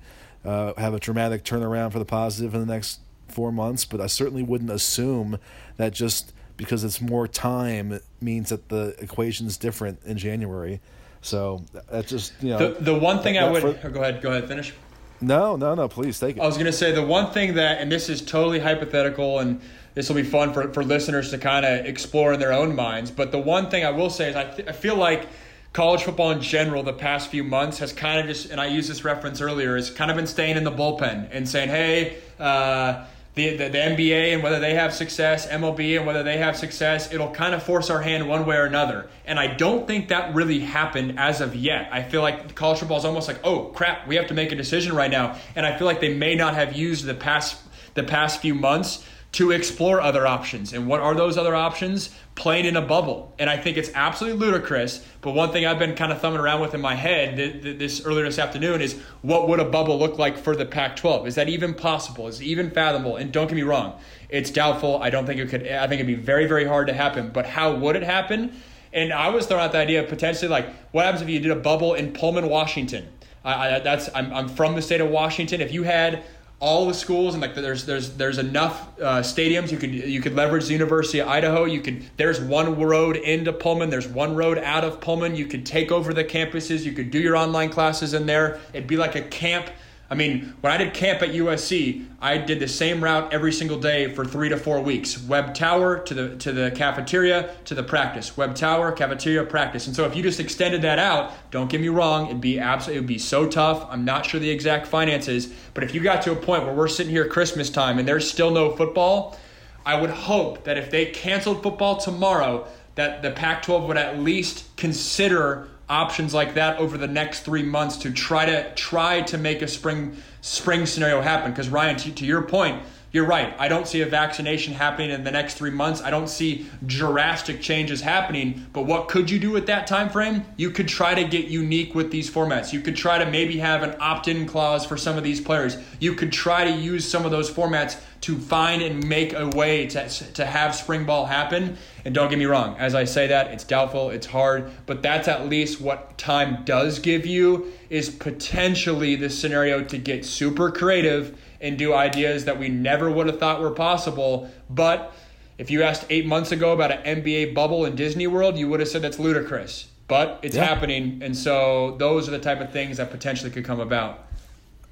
uh, 0.45 0.75
have 0.77 0.95
a 0.95 1.01
dramatic 1.01 1.45
turnaround 1.45 1.93
for 1.93 1.99
the 1.99 2.05
positive 2.05 2.55
in 2.55 2.61
the 2.61 2.73
next 2.73 3.01
four 3.29 3.53
months. 3.53 3.85
But 3.85 4.01
I 4.01 4.07
certainly 4.07 4.43
wouldn't 4.43 4.71
assume 4.71 5.39
that 5.77 5.93
just 5.93 6.33
because 6.57 6.85
it's 6.85 7.01
more 7.01 7.27
time 7.27 8.01
means 8.21 8.51
that 8.51 8.69
the 8.69 8.95
equation 8.99 9.47
is 9.47 9.57
different 9.57 10.01
in 10.05 10.19
January. 10.19 10.81
So 11.23 11.65
that's 11.91 12.11
just 12.11 12.33
you 12.43 12.51
know 12.51 12.73
the, 12.73 12.81
the 12.81 12.95
one 12.95 13.23
thing 13.23 13.39
I 13.39 13.51
would 13.51 13.63
for, 13.81 13.91
go 13.91 14.03
ahead 14.03 14.21
go 14.23 14.31
ahead 14.31 14.49
finish. 14.49 14.73
No, 15.21 15.55
no, 15.55 15.75
no. 15.75 15.89
Please 15.89 16.19
take 16.19 16.37
it. 16.37 16.41
I 16.41 16.47
was 16.47 16.57
going 16.57 16.67
to 16.67 16.73
say 16.73 16.91
the 16.91 17.05
one 17.05 17.33
thing 17.33 17.55
that, 17.55 17.81
and 17.81 17.91
this 17.91 18.09
is 18.09 18.21
totally 18.21 18.59
hypothetical, 18.59 19.39
and 19.39 19.61
this 19.95 20.09
will 20.09 20.17
be 20.17 20.23
fun 20.23 20.53
for, 20.53 20.73
for 20.73 20.83
listeners 20.83 21.31
to 21.31 21.39
kind 21.39 21.67
of 21.67 21.87
explore 21.87 22.33
in 22.33 22.41
their 22.41 22.53
own 22.53 22.75
minds. 22.75 23.11
But 23.11 23.33
the 23.33 23.39
one 23.39 23.71
thing 23.71 23.85
I 23.85 23.91
will 23.91 24.11
say 24.11 24.31
is 24.31 24.37
I, 24.37 24.45
th- 24.45 24.69
I 24.69 24.73
feel 24.73 24.97
like 24.97 25.29
college 25.73 26.03
football 26.03 26.31
in 26.31 26.41
general 26.41 26.83
the 26.83 26.93
past 26.93 27.31
few 27.31 27.45
months 27.45 27.79
has 27.79 27.93
kind 27.93 28.21
of 28.21 28.27
just, 28.27 28.51
and 28.51 28.61
I 28.61 28.67
used 28.67 28.91
this 28.91 29.05
reference 29.05 29.41
earlier, 29.41 29.77
has 29.77 29.91
kind 29.91 30.11
of 30.11 30.17
been 30.17 30.27
staying 30.27 30.57
in 30.57 30.65
the 30.65 30.71
bullpen 30.71 31.29
and 31.31 31.49
saying, 31.49 31.69
hey, 31.69 32.19
uh, 32.39 33.05
the, 33.35 33.57
the, 33.57 33.69
the, 33.71 33.79
NBA 33.79 34.35
and 34.35 34.43
whether 34.43 34.61
they 34.61 34.75
have 34.75 34.93
success, 34.93 35.47
MLB 35.47 35.97
and 35.97 36.07
whether 36.07 36.23
they 36.23 36.37
have 36.37 36.55
success, 36.55 37.11
it'll 37.15 37.31
kind 37.31 37.55
of 37.55 37.63
force 37.63 37.89
our 37.89 38.03
hand 38.03 38.29
one 38.29 38.45
way 38.45 38.57
or 38.57 38.65
another. 38.65 39.09
And 39.25 39.41
I 39.41 39.47
don't 39.55 39.87
think 39.87 40.09
that 40.09 40.35
really 40.35 40.61
happened 40.61 41.19
as 41.19 41.41
of 41.41 41.57
yet. 41.57 41.89
I 41.91 42.03
feel 42.03 42.21
like 42.21 42.55
college 42.55 42.81
football 42.81 42.99
is 42.99 43.07
almost 43.07 43.29
like, 43.29 43.41
oh 43.43 43.67
crap, 43.75 44.07
we 44.07 44.17
have 44.17 44.27
to 44.27 44.35
make 44.35 44.53
a 44.53 44.57
decision 44.57 44.95
right 44.95 45.11
now. 45.11 45.39
And 45.57 45.65
I 45.65 45.79
feel 45.79 45.87
like 45.87 46.01
they 46.01 46.13
may 46.13 46.35
not 46.35 46.55
have 46.55 46.77
used 46.77 47.07
the 47.07 47.15
past 47.15 47.59
the 47.95 48.03
past 48.03 48.41
few 48.41 48.55
months 48.55 49.07
to 49.33 49.51
explore 49.51 50.01
other 50.01 50.27
options. 50.27 50.75
And 50.75 50.87
what 50.87 51.01
are 51.01 51.15
those 51.15 51.39
other 51.39 51.55
options? 51.55 52.11
Playing 52.35 52.67
in 52.67 52.77
a 52.77 52.83
bubble. 52.83 53.35
And 53.39 53.49
I 53.49 53.57
think 53.57 53.79
it's 53.79 53.91
absolutely 53.95 54.39
ludicrous. 54.39 55.05
But 55.23 55.33
one 55.33 55.53
thing 55.53 55.65
I've 55.65 55.79
been 55.79 55.95
kind 55.95 56.13
of 56.13 56.21
thumbing 56.21 56.41
around 56.41 56.61
with 56.61 56.75
in 56.75 56.83
my 56.83 56.95
head 56.95 57.37
this 57.79 58.05
earlier 58.05 58.27
this 58.27 58.39
afternoon 58.39 58.83
is 58.83 59.01
what 59.23 59.49
would 59.49 59.59
a 59.59 59.65
bubble 59.65 59.99
look 59.99 60.19
like 60.19 60.37
for 60.37 60.55
the 60.55 60.67
Pac 60.67 60.97
12? 60.97 61.27
Is 61.27 61.35
that 61.37 61.49
even 61.49 61.73
possible? 61.73 62.29
Is 62.29 62.41
it 62.41 62.45
even 62.45 62.71
fathomable? 62.71 63.17
And 63.17 63.33
don't 63.33 63.47
get 63.47 63.55
me 63.55 63.63
wrong, 63.63 63.99
it's 64.29 64.51
doubtful. 64.51 65.03
I 65.03 65.09
don't 65.09 65.25
think 65.25 65.41
it 65.41 65.49
could, 65.49 65.67
I 65.67 65.87
think 65.89 66.01
it'd 66.01 66.07
be 66.07 66.15
very, 66.15 66.47
very 66.47 66.67
hard 66.67 66.87
to 66.89 66.93
happen. 66.93 67.31
But 67.31 67.47
how 67.47 67.75
would 67.75 67.97
it 67.97 68.03
happen? 68.03 68.53
And 68.93 69.15
I 69.15 69.31
was 69.31 69.47
throwing 69.47 69.65
out 69.65 69.73
the 69.73 69.79
idea 69.79 70.03
of 70.03 70.11
potentially 70.11 70.49
like, 70.49 70.69
what 70.93 71.07
happens 71.07 71.23
if 71.23 71.31
you 71.31 71.41
did 71.41 71.51
a 71.51 71.57
bubble 71.57 71.95
in 71.95 72.13
Pullman, 72.13 72.51
Washington? 72.51 73.09
I, 73.45 73.77
I, 73.77 73.79
that's 73.81 74.11
I'm, 74.15 74.33
I'm 74.33 74.49
from 74.49 74.75
the 74.75 74.83
state 74.83 75.01
of 75.01 75.09
Washington. 75.09 75.63
If 75.63 75.73
you 75.73 75.85
had 75.85 76.23
all 76.63 76.87
the 76.87 76.95
schools 76.95 77.35
and 77.35 77.43
like 77.43 77.57
there's 77.57 77.85
there's 77.87 78.11
there's 78.15 78.39
enough 78.39 78.89
uh, 79.01 79.21
stadiums 79.21 79.73
you 79.73 79.77
could 79.77 79.93
you 79.93 80.21
could 80.21 80.37
leverage 80.37 80.67
the 80.67 80.73
University 80.73 81.19
of 81.19 81.27
Idaho. 81.27 81.65
You 81.65 81.81
could 81.81 82.05
there's 82.17 82.41
one 82.41 82.79
road 82.79 83.17
into 83.17 83.53
Pullman. 83.53 83.91
There's 83.91 84.07
one 84.07 84.37
road 84.37 84.59
out 84.59 84.85
of 84.85 85.01
Pullman. 85.01 85.35
You 85.35 85.47
could 85.47 85.67
take 85.67 85.91
over 85.91 86.15
the 86.15 86.23
campuses. 86.23 86.85
You 86.85 86.93
could 86.93 87.11
do 87.11 87.19
your 87.19 87.37
online 87.37 87.71
classes 87.71 88.15
in 88.15 88.27
there. 88.27 88.61
It'd 88.73 88.87
be 88.87 88.97
like 88.97 89.17
a 89.17 89.23
camp 89.23 89.71
I 90.13 90.15
mean, 90.15 90.53
when 90.61 90.71
I 90.71 90.77
did 90.77 90.93
camp 90.93 91.23
at 91.23 91.31
USC, 91.31 92.05
I 92.21 92.37
did 92.37 92.61
the 92.61 92.69
same 92.69 93.03
route 93.03 93.33
every 93.33 93.51
single 93.51 93.81
day 93.81 94.13
for 94.15 94.27
three 94.27 94.51
to 94.51 94.59
four 94.59 94.79
weeks. 94.83 95.19
Webb 95.23 95.55
Tower 95.55 96.01
to 96.01 96.13
the 96.13 96.37
to 96.37 96.53
the 96.53 96.71
cafeteria 96.71 97.55
to 97.65 97.75
the 97.75 97.83
practice. 97.83 98.37
Webb 98.37 98.55
Tower, 98.55 98.93
cafeteria, 98.93 99.43
practice. 99.45 99.87
And 99.87 99.97
so 99.97 100.05
if 100.05 100.15
you 100.15 100.23
just 100.23 100.39
extended 100.39 100.83
that 100.83 100.99
out, 100.99 101.33
don't 101.51 101.71
get 101.71 101.81
me 101.81 101.89
wrong, 101.89 102.27
it'd 102.27 102.43
be 102.43 102.59
absolutely 102.59 102.99
it'd 102.99 103.09
be 103.09 103.17
so 103.17 103.49
tough. 103.49 103.87
I'm 103.89 104.05
not 104.05 104.27
sure 104.27 104.39
the 104.39 104.51
exact 104.51 104.87
finances, 104.87 105.51
but 105.73 105.83
if 105.83 105.95
you 105.95 106.03
got 106.03 106.21
to 106.23 106.33
a 106.33 106.37
point 106.37 106.67
where 106.67 106.75
we're 106.75 106.89
sitting 106.89 107.11
here 107.11 107.27
Christmas 107.27 107.71
time 107.71 107.99
and 107.99 108.07
there's 108.07 108.31
still 108.31 108.51
no 108.51 108.77
football, 108.77 109.39
I 109.87 109.99
would 109.99 110.11
hope 110.11 110.65
that 110.65 110.77
if 110.77 110.91
they 110.91 111.07
canceled 111.07 111.63
football 111.63 111.97
tomorrow, 111.97 112.67
that 112.97 113.23
the 113.23 113.31
Pac-12 113.31 113.89
would 113.89 113.97
at 113.97 114.19
least 114.19 114.77
consider 114.77 115.69
options 115.89 116.33
like 116.33 116.55
that 116.55 116.79
over 116.79 116.97
the 116.97 117.07
next 117.07 117.41
three 117.41 117.63
months 117.63 117.97
to 117.99 118.13
try 118.13 118.47
to 118.47 118.75
try 118.75 119.21
to 119.23 119.39
make 119.39 119.63
a 119.63 119.69
spring 119.69 120.17
spring 120.41 120.87
scenario 120.87 121.21
happen. 121.21 121.51
Because 121.51 121.69
Ryan, 121.69 121.97
to, 121.97 122.13
to 122.13 122.25
your 122.25 122.43
point, 122.43 122.83
you're 123.13 123.27
right. 123.27 123.55
I 123.59 123.69
don't 123.69 123.87
see 123.87 124.01
a 124.01 124.07
vaccination 124.07 124.73
happening 124.73 125.11
in 125.11 125.23
the 125.23 125.31
next 125.31 125.55
three 125.55 125.71
months. 125.71 126.01
I 126.01 126.11
don't 126.11 126.29
see 126.29 126.67
drastic 126.87 127.61
changes 127.61 128.01
happening. 128.01 128.67
But 128.73 128.87
what 128.87 129.09
could 129.09 129.31
you 129.31 129.39
do 129.39 129.57
at 129.59 129.67
that 129.67 129.87
time 129.87 130.09
frame? 130.09 130.45
You 130.57 130.71
could 130.71 130.89
try 130.89 131.15
to 131.15 131.25
get 131.25 131.47
unique 131.47 131.95
with 131.95 132.11
these 132.11 132.31
formats. 132.31 132.73
You 132.73 132.81
could 132.81 132.97
try 132.97 133.19
to 133.19 133.31
maybe 133.31 133.59
have 133.59 133.83
an 133.83 133.97
opt-in 134.01 134.47
clause 134.47 134.87
for 134.87 134.97
some 134.97 135.19
of 135.19 135.25
these 135.25 135.43
players. 135.43 135.77
You 136.01 136.15
could 136.15 136.33
try 136.33 136.65
to 136.65 136.71
use 136.71 137.07
some 137.07 137.27
of 137.27 137.31
those 137.31 137.51
formats 137.51 138.01
to 138.23 138.39
find 138.39 138.81
and 138.81 139.07
make 139.07 139.35
a 139.35 139.49
way 139.49 139.87
to, 139.89 140.09
to 140.09 140.47
have 140.47 140.75
spring 140.75 141.05
ball 141.05 141.27
happen. 141.27 141.77
And 142.05 142.15
don't 142.15 142.31
get 142.31 142.39
me 142.39 142.47
wrong, 142.47 142.77
as 142.79 142.95
I 142.95 143.05
say 143.05 143.27
that, 143.27 143.49
it's 143.49 143.65
doubtful, 143.65 144.11
it's 144.11 144.27
hard, 144.27 144.71
but 144.87 145.03
that's 145.03 145.29
at 145.29 145.49
least 145.49 145.81
what 145.81 146.17
time 146.19 146.65
does 146.65 147.01
give 147.01 147.27
you 147.27 147.73
is 147.91 148.09
potentially 148.09 149.17
the 149.17 149.29
scenario 149.29 149.83
to 149.85 149.99
get 149.99 150.25
super 150.25 150.71
creative 150.71 151.37
and 151.63 151.79
do 151.79 151.95
ideas 151.95 152.45
that 152.45 152.59
we 152.59 152.69
never 152.69 153.11
would 153.11 153.29
have 153.29 153.39
thought 153.39 153.61
were 153.61 153.71
possible. 153.71 154.51
But 154.69 155.15
if 155.57 155.71
you 155.71 155.83
asked 155.83 156.05
eight 156.11 156.27
months 156.27 156.53
ago 156.53 156.73
about 156.73 156.91
an 156.91 157.23
NBA 157.23 157.55
bubble 157.55 157.85
in 157.85 157.95
Disney 157.95 158.27
World, 158.27 158.59
you 158.59 158.69
would 158.69 158.81
have 158.81 158.89
said 158.89 159.01
that's 159.01 159.19
ludicrous. 159.19 159.89
But 160.09 160.41
it's 160.43 160.57
yeah. 160.57 160.65
happening, 160.65 161.23
and 161.23 161.35
so 161.35 161.97
those 161.99 162.29
are 162.29 162.33
the 162.33 162.39
type 162.39 162.61
of 162.61 162.73
things 162.73 162.99
that 162.99 163.11
potentially 163.11 163.51
could 163.51 163.65
come 163.65 163.81
about. 163.81 164.27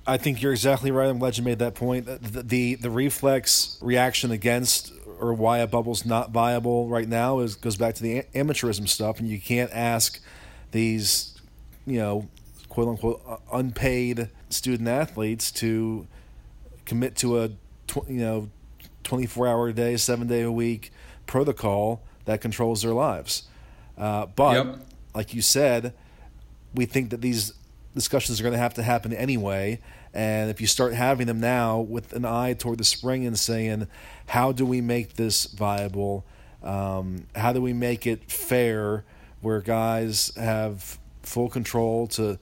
I 0.06 0.16
think 0.16 0.40
you're 0.40 0.52
exactly 0.52 0.90
right. 0.90 1.10
I'm 1.10 1.18
glad 1.18 1.36
you 1.36 1.44
made 1.44 1.58
that 1.58 1.74
point. 1.74 2.06
The, 2.06 2.42
the, 2.42 2.74
the 2.76 2.90
reflex 2.90 3.78
reaction 3.82 4.30
against 4.30 4.92
or 5.20 5.34
why 5.34 5.58
a 5.58 5.66
bubble's 5.66 6.06
not 6.06 6.30
viable 6.30 6.88
right 6.88 7.06
now 7.06 7.40
is 7.40 7.54
goes 7.54 7.76
back 7.76 7.94
to 7.96 8.02
the 8.02 8.22
amateurism 8.34 8.88
stuff, 8.88 9.20
and 9.20 9.28
you 9.28 9.38
can't 9.38 9.70
ask 9.72 10.20
these, 10.70 11.38
you 11.86 11.98
know, 11.98 12.28
quote 12.68 12.88
unquote 12.88 13.22
uh, 13.26 13.36
unpaid 13.52 14.30
student 14.48 14.88
athletes 14.88 15.50
to 15.50 16.06
commit 16.91 17.14
to 17.14 17.41
a 17.41 17.49
tw- 17.86 18.09
you 18.09 18.18
know 18.18 18.51
24 19.05 19.47
hour 19.47 19.68
a 19.68 19.72
day, 19.72 19.97
seven 19.97 20.26
day 20.26 20.43
a 20.43 20.51
week 20.51 20.93
protocol 21.26 22.03
that 22.24 22.41
controls 22.41 22.82
their 22.82 22.93
lives. 22.93 23.45
Uh, 23.97 24.26
but 24.26 24.66
yep. 24.66 24.78
like 25.14 25.32
you 25.32 25.41
said, 25.41 25.95
we 26.74 26.86
think 26.86 27.11
that 27.11 27.20
these 27.20 27.53
discussions 27.95 28.41
are 28.41 28.43
going 28.43 28.55
to 28.55 28.59
have 28.59 28.74
to 28.74 28.82
happen 28.82 29.12
anyway. 29.12 29.80
And 30.12 30.51
if 30.51 30.61
you 30.61 30.66
start 30.66 30.93
having 30.93 31.28
them 31.28 31.38
now 31.38 31.78
with 31.78 32.12
an 32.12 32.24
eye 32.24 32.55
toward 32.55 32.78
the 32.78 32.84
spring 32.84 33.24
and 33.24 33.38
saying, 33.38 33.86
how 34.26 34.51
do 34.51 34.66
we 34.66 34.80
make 34.80 35.14
this 35.14 35.47
viable? 35.47 36.24
Um, 36.61 37.26
how 37.36 37.53
do 37.53 37.62
we 37.62 37.72
make 37.72 38.05
it 38.05 38.28
fair 38.30 39.05
where 39.41 39.61
guys 39.61 40.32
have 40.36 40.99
full 41.22 41.49
control 41.49 42.09
to 42.09 42.36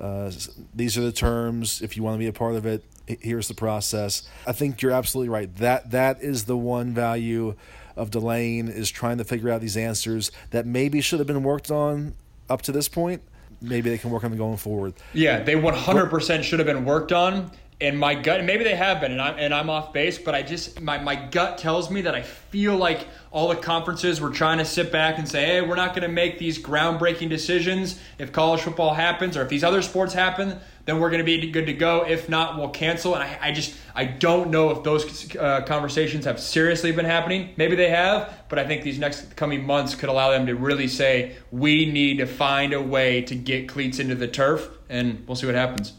uh, 0.00 0.32
these 0.74 0.98
are 0.98 1.02
the 1.02 1.12
terms 1.12 1.80
if 1.80 1.96
you 1.96 2.02
want 2.02 2.14
to 2.14 2.18
be 2.18 2.26
a 2.26 2.32
part 2.32 2.56
of 2.56 2.66
it 2.66 2.84
here's 3.06 3.48
the 3.48 3.54
process 3.54 4.22
i 4.46 4.52
think 4.52 4.80
you're 4.80 4.92
absolutely 4.92 5.28
right 5.28 5.56
that 5.56 5.90
that 5.90 6.20
is 6.22 6.44
the 6.44 6.56
one 6.56 6.92
value 6.92 7.54
of 7.96 8.10
delaying 8.10 8.68
is 8.68 8.90
trying 8.90 9.18
to 9.18 9.24
figure 9.24 9.50
out 9.50 9.60
these 9.60 9.76
answers 9.76 10.32
that 10.50 10.66
maybe 10.66 11.00
should 11.00 11.20
have 11.20 11.26
been 11.26 11.42
worked 11.42 11.70
on 11.70 12.14
up 12.48 12.62
to 12.62 12.72
this 12.72 12.88
point 12.88 13.22
maybe 13.64 13.90
they 13.90 13.98
can 13.98 14.10
work 14.10 14.24
on 14.24 14.30
them 14.30 14.38
going 14.38 14.56
forward. 14.56 14.94
Yeah, 15.12 15.42
they 15.42 15.54
100% 15.54 16.42
should 16.42 16.58
have 16.58 16.66
been 16.66 16.84
worked 16.84 17.12
on. 17.12 17.50
And 17.80 17.98
my 17.98 18.14
gut, 18.14 18.38
and 18.38 18.46
maybe 18.46 18.64
they 18.64 18.76
have 18.76 19.00
been, 19.00 19.12
and 19.12 19.20
I'm, 19.20 19.38
and 19.38 19.52
I'm 19.52 19.68
off 19.68 19.92
base, 19.92 20.16
but 20.16 20.34
I 20.34 20.42
just, 20.42 20.80
my, 20.80 20.98
my 20.98 21.16
gut 21.16 21.58
tells 21.58 21.90
me 21.90 22.02
that 22.02 22.14
I 22.14 22.22
feel 22.22 22.76
like 22.76 23.06
all 23.32 23.48
the 23.48 23.56
conferences 23.56 24.20
were 24.20 24.30
trying 24.30 24.58
to 24.58 24.64
sit 24.64 24.92
back 24.92 25.18
and 25.18 25.28
say, 25.28 25.44
hey, 25.44 25.60
we're 25.60 25.74
not 25.74 25.90
going 25.90 26.02
to 26.02 26.12
make 26.14 26.38
these 26.38 26.58
groundbreaking 26.58 27.28
decisions 27.28 28.00
if 28.18 28.32
college 28.32 28.60
football 28.60 28.94
happens 28.94 29.36
or 29.36 29.42
if 29.42 29.48
these 29.48 29.64
other 29.64 29.82
sports 29.82 30.14
happen 30.14 30.60
then 30.84 31.00
we're 31.00 31.10
going 31.10 31.20
to 31.20 31.24
be 31.24 31.50
good 31.50 31.66
to 31.66 31.72
go. 31.72 32.04
If 32.06 32.28
not, 32.28 32.58
we'll 32.58 32.68
cancel. 32.68 33.14
And 33.14 33.22
I, 33.22 33.38
I 33.40 33.52
just 33.52 33.74
I 33.94 34.04
don't 34.04 34.50
know 34.50 34.70
if 34.70 34.82
those 34.82 35.34
uh, 35.36 35.62
conversations 35.62 36.24
have 36.26 36.38
seriously 36.38 36.92
been 36.92 37.06
happening. 37.06 37.54
Maybe 37.56 37.76
they 37.76 37.90
have, 37.90 38.44
but 38.48 38.58
I 38.58 38.66
think 38.66 38.82
these 38.82 38.98
next 38.98 39.34
coming 39.36 39.64
months 39.64 39.94
could 39.94 40.08
allow 40.08 40.30
them 40.30 40.46
to 40.46 40.54
really 40.54 40.88
say 40.88 41.36
we 41.50 41.90
need 41.90 42.18
to 42.18 42.26
find 42.26 42.72
a 42.72 42.82
way 42.82 43.22
to 43.22 43.34
get 43.34 43.68
cleats 43.68 43.98
into 43.98 44.14
the 44.14 44.28
turf, 44.28 44.68
and 44.88 45.24
we'll 45.26 45.36
see 45.36 45.46
what 45.46 45.54
happens. 45.54 45.94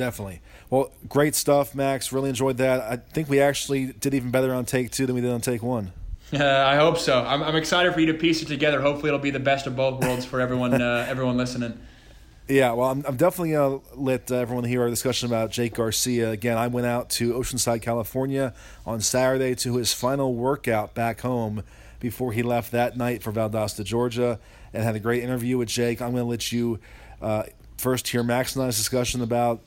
Definitely. 0.00 0.40
Well, 0.70 0.92
great 1.10 1.34
stuff, 1.34 1.74
Max. 1.74 2.10
Really 2.10 2.30
enjoyed 2.30 2.56
that. 2.56 2.80
I 2.80 2.96
think 2.96 3.28
we 3.28 3.38
actually 3.38 3.92
did 3.92 4.14
even 4.14 4.30
better 4.30 4.54
on 4.54 4.64
take 4.64 4.90
two 4.90 5.04
than 5.04 5.14
we 5.14 5.20
did 5.20 5.30
on 5.30 5.42
take 5.42 5.62
one. 5.62 5.92
Uh, 6.32 6.38
I 6.42 6.76
hope 6.76 6.96
so. 6.96 7.22
I'm, 7.22 7.42
I'm 7.42 7.54
excited 7.54 7.92
for 7.92 8.00
you 8.00 8.06
to 8.06 8.14
piece 8.14 8.40
it 8.40 8.48
together. 8.48 8.80
Hopefully, 8.80 9.08
it'll 9.08 9.20
be 9.20 9.30
the 9.30 9.38
best 9.38 9.66
of 9.66 9.76
both 9.76 10.02
worlds 10.02 10.24
for 10.24 10.40
everyone. 10.40 10.80
Uh, 10.80 11.04
everyone 11.10 11.36
listening. 11.36 11.78
Yeah, 12.48 12.72
well, 12.72 12.88
I'm, 12.88 13.04
I'm 13.06 13.16
definitely 13.16 13.50
going 13.50 13.80
to 13.80 14.00
let 14.00 14.32
uh, 14.32 14.36
everyone 14.36 14.64
hear 14.64 14.80
our 14.80 14.88
discussion 14.88 15.28
about 15.28 15.50
Jake 15.50 15.74
Garcia. 15.74 16.30
Again, 16.30 16.56
I 16.56 16.68
went 16.68 16.86
out 16.86 17.10
to 17.10 17.34
Oceanside, 17.34 17.82
California 17.82 18.54
on 18.86 19.02
Saturday 19.02 19.54
to 19.56 19.76
his 19.76 19.92
final 19.92 20.34
workout 20.34 20.94
back 20.94 21.20
home 21.20 21.62
before 22.00 22.32
he 22.32 22.42
left 22.42 22.72
that 22.72 22.96
night 22.96 23.22
for 23.22 23.32
Valdosta, 23.32 23.84
Georgia, 23.84 24.40
and 24.72 24.82
had 24.82 24.96
a 24.96 24.98
great 24.98 25.22
interview 25.22 25.58
with 25.58 25.68
Jake. 25.68 26.00
I'm 26.00 26.12
going 26.12 26.24
to 26.24 26.30
let 26.30 26.52
you 26.52 26.80
uh, 27.20 27.42
first 27.76 28.08
hear 28.08 28.22
Max 28.22 28.56
and 28.56 28.64
I's 28.64 28.78
discussion 28.78 29.20
about 29.20 29.60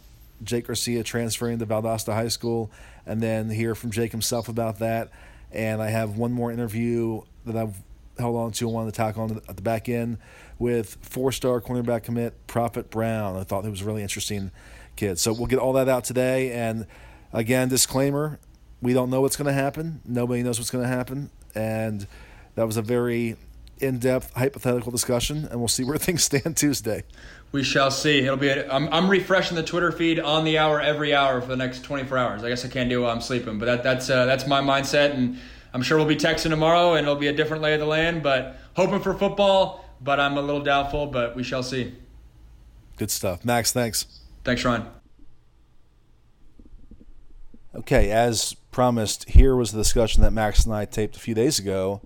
Jake 0.44 0.68
Garcia 0.68 1.04
transferring 1.04 1.60
to 1.60 1.66
Valdosta 1.66 2.14
High 2.14 2.28
School, 2.28 2.72
and 3.06 3.22
then 3.22 3.50
hear 3.50 3.76
from 3.76 3.92
Jake 3.92 4.12
himself 4.12 4.50
about 4.50 4.80
that. 4.80 5.10
And 5.52 5.82
I 5.82 5.90
have 5.90 6.18
one 6.18 6.32
more 6.32 6.52
interview 6.52 7.22
that 7.46 7.56
I've 7.56 7.76
held 8.18 8.36
on 8.36 8.52
to 8.54 8.66
and 8.66 8.74
wanted 8.74 8.94
to 8.94 8.98
tack 8.98 9.18
on 9.18 9.42
at 9.48 9.56
the 9.56 9.62
back 9.62 9.90
end 9.90 10.18
with 10.60 10.98
four-star 11.02 11.62
cornerback 11.62 12.04
commit 12.04 12.48
Prophet 12.48 12.90
Brown. 12.90 13.38
I 13.38 13.44
thought 13.44 13.64
he 13.64 13.70
was 13.70 13.82
a 13.82 13.86
really 13.86 14.02
interesting 14.02 14.52
kid. 14.96 15.20
So 15.20 15.34
we'll 15.34 15.48
get 15.48 15.60
all 15.60 15.74
that 15.74 15.90
out 15.90 16.04
today. 16.04 16.52
And 16.52 16.88
again, 17.32 17.70
disclaimer: 17.70 18.40
we 18.82 18.94
don't 18.94 19.10
know 19.10 19.22
what's 19.22 19.36
going 19.36 19.48
to 19.48 19.54
happen. 19.54 20.02
Nobody 20.06 20.44
knows 20.44 20.60
what's 20.60 20.72
going 20.72 20.84
to 20.84 20.90
happen. 20.90 21.30
And 21.56 22.08
that 22.56 22.66
was 22.66 22.78
a 22.78 22.82
very 22.82 23.38
in-depth 23.80 24.34
hypothetical 24.34 24.92
discussion, 24.92 25.48
and 25.50 25.60
we'll 25.60 25.68
see 25.68 25.84
where 25.84 25.98
things 26.00 26.24
stand 26.24 26.58
Tuesday. 26.58 27.04
We 27.54 27.64
shall 27.64 27.92
see. 27.92 28.20
It'll 28.20 28.36
be. 28.36 28.50
A, 28.50 28.70
I'm, 28.70 28.90
I'm 28.92 29.10
refreshing 29.10 29.56
the 29.56 29.64
Twitter 29.64 29.94
feed 29.94 30.20
on 30.20 30.44
the 30.44 30.58
hour 30.58 30.82
every 30.82 31.16
hour 31.16 31.40
for 31.40 31.48
the 31.48 31.56
next 31.56 31.84
24 31.84 32.18
hours. 32.18 32.44
I 32.44 32.50
guess 32.50 32.66
I 32.66 32.68
can't 32.68 32.90
do 32.90 33.00
it 33.00 33.04
while 33.04 33.12
I'm 33.12 33.22
sleeping, 33.22 33.60
but 33.60 33.68
that, 33.68 33.84
that's 33.84 34.10
uh, 34.10 34.26
that's 34.26 34.46
my 34.46 34.60
mindset, 34.60 35.14
and 35.14 35.40
I'm 35.74 35.82
sure 35.82 35.98
we'll 35.98 36.08
be 36.08 36.18
texting 36.18 36.50
tomorrow, 36.50 36.96
and 36.96 37.06
it'll 37.06 37.16
be 37.16 37.28
a 37.28 37.34
different 37.34 37.64
lay 37.64 37.74
of 37.74 37.80
the 37.80 37.86
land. 37.86 38.22
But 38.22 38.58
hoping 38.76 39.00
for 39.00 39.14
football 39.14 39.84
but 40.04 40.20
I'm 40.20 40.38
a 40.38 40.42
little 40.42 40.62
doubtful, 40.62 41.08
but 41.08 41.36
we 41.36 41.44
shall 41.44 41.64
see. 41.64 41.94
Good 42.98 43.10
stuff. 43.10 43.46
Max, 43.46 43.72
thanks. 43.72 44.06
Thanks, 44.44 44.64
Ryan. 44.66 44.86
Okay, 47.74 48.12
as 48.12 48.54
promised, 48.72 49.30
here 49.30 49.56
was 49.56 49.72
the 49.72 49.80
discussion 49.80 50.22
that 50.22 50.32
Max 50.32 50.66
and 50.66 50.76
I 50.76 50.86
taped 50.86 51.16
a 51.16 51.20
few 51.20 51.34
days 51.34 51.58
ago, 51.58 52.02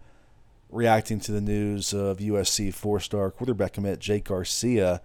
reacting 0.70 1.20
to 1.22 1.32
the 1.32 1.41
news 1.41 1.93
of 1.93 2.18
USC 2.20 2.74
four 2.74 3.00
star 3.00 3.32
quarterback 3.32 3.74
commit 3.74 4.00
Jake 4.00 4.26
Garcia 4.26 5.02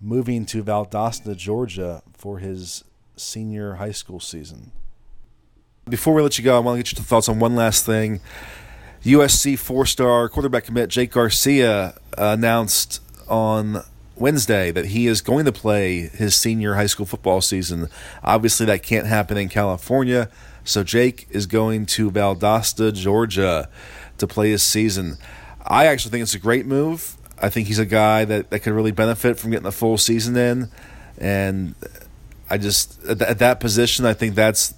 moving 0.00 0.46
to 0.46 0.62
Valdosta, 0.62 1.36
Georgia 1.36 2.02
for 2.12 2.38
his 2.38 2.84
senior 3.16 3.74
high 3.74 3.92
school 3.92 4.20
season. 4.20 4.72
Before 5.88 6.14
we 6.14 6.22
let 6.22 6.38
you 6.38 6.44
go, 6.44 6.56
I 6.56 6.60
want 6.60 6.76
to 6.76 6.82
get 6.82 6.98
your 6.98 7.04
thoughts 7.04 7.28
on 7.28 7.38
one 7.38 7.56
last 7.56 7.86
thing. 7.86 8.20
USC 9.04 9.58
four 9.58 9.86
star 9.86 10.28
quarterback 10.28 10.64
commit 10.64 10.90
Jake 10.90 11.12
Garcia 11.12 11.98
announced 12.16 13.00
on 13.28 13.82
Wednesday 14.16 14.70
that 14.70 14.86
he 14.86 15.06
is 15.06 15.20
going 15.20 15.44
to 15.44 15.52
play 15.52 16.08
his 16.08 16.34
senior 16.34 16.74
high 16.74 16.86
school 16.86 17.06
football 17.06 17.40
season. 17.40 17.88
Obviously, 18.22 18.66
that 18.66 18.82
can't 18.82 19.06
happen 19.06 19.36
in 19.36 19.48
California, 19.48 20.28
so 20.64 20.82
Jake 20.82 21.26
is 21.30 21.46
going 21.46 21.86
to 21.86 22.10
Valdosta, 22.10 22.92
Georgia 22.92 23.68
to 24.18 24.26
play 24.26 24.50
his 24.50 24.62
season. 24.62 25.16
I 25.64 25.86
actually 25.86 26.10
think 26.10 26.22
it's 26.22 26.34
a 26.34 26.38
great 26.38 26.66
move. 26.66 27.17
I 27.42 27.48
think 27.48 27.68
he's 27.68 27.78
a 27.78 27.86
guy 27.86 28.24
that, 28.24 28.50
that 28.50 28.60
could 28.60 28.72
really 28.72 28.92
benefit 28.92 29.38
from 29.38 29.50
getting 29.50 29.66
a 29.66 29.72
full 29.72 29.98
season 29.98 30.36
in. 30.36 30.70
And 31.18 31.74
I 32.50 32.58
just, 32.58 33.02
at, 33.04 33.20
at 33.22 33.38
that 33.38 33.60
position, 33.60 34.06
I 34.06 34.14
think 34.14 34.34
that's 34.34 34.74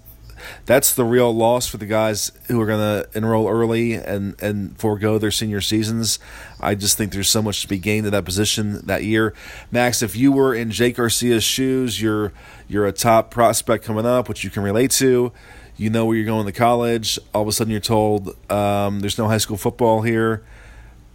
that's 0.66 0.94
the 0.94 1.04
real 1.04 1.34
loss 1.34 1.66
for 1.66 1.76
the 1.76 1.86
guys 1.86 2.32
who 2.48 2.60
are 2.60 2.66
going 2.66 2.78
to 2.78 3.08
enroll 3.16 3.48
early 3.48 3.94
and 3.94 4.40
and 4.40 4.78
forego 4.78 5.18
their 5.18 5.30
senior 5.30 5.60
seasons. 5.60 6.18
I 6.60 6.74
just 6.74 6.96
think 6.96 7.12
there's 7.12 7.28
so 7.28 7.42
much 7.42 7.62
to 7.62 7.68
be 7.68 7.78
gained 7.78 8.06
in 8.06 8.12
that 8.12 8.24
position 8.24 8.80
that 8.86 9.04
year. 9.04 9.34
Max, 9.70 10.02
if 10.02 10.16
you 10.16 10.32
were 10.32 10.54
in 10.54 10.70
Jake 10.70 10.96
Garcia's 10.96 11.44
shoes, 11.44 12.00
you're 12.00 12.32
you're 12.68 12.86
a 12.86 12.92
top 12.92 13.30
prospect 13.30 13.84
coming 13.84 14.06
up, 14.06 14.28
which 14.28 14.44
you 14.44 14.50
can 14.50 14.62
relate 14.62 14.90
to. 14.92 15.32
You 15.76 15.88
know 15.90 16.04
where 16.04 16.16
you're 16.16 16.26
going 16.26 16.46
to 16.46 16.52
college. 16.52 17.18
All 17.34 17.42
of 17.42 17.48
a 17.48 17.52
sudden, 17.52 17.70
you're 17.70 17.80
told 17.80 18.36
um, 18.50 19.00
there's 19.00 19.18
no 19.18 19.28
high 19.28 19.38
school 19.38 19.56
football 19.56 20.02
here. 20.02 20.44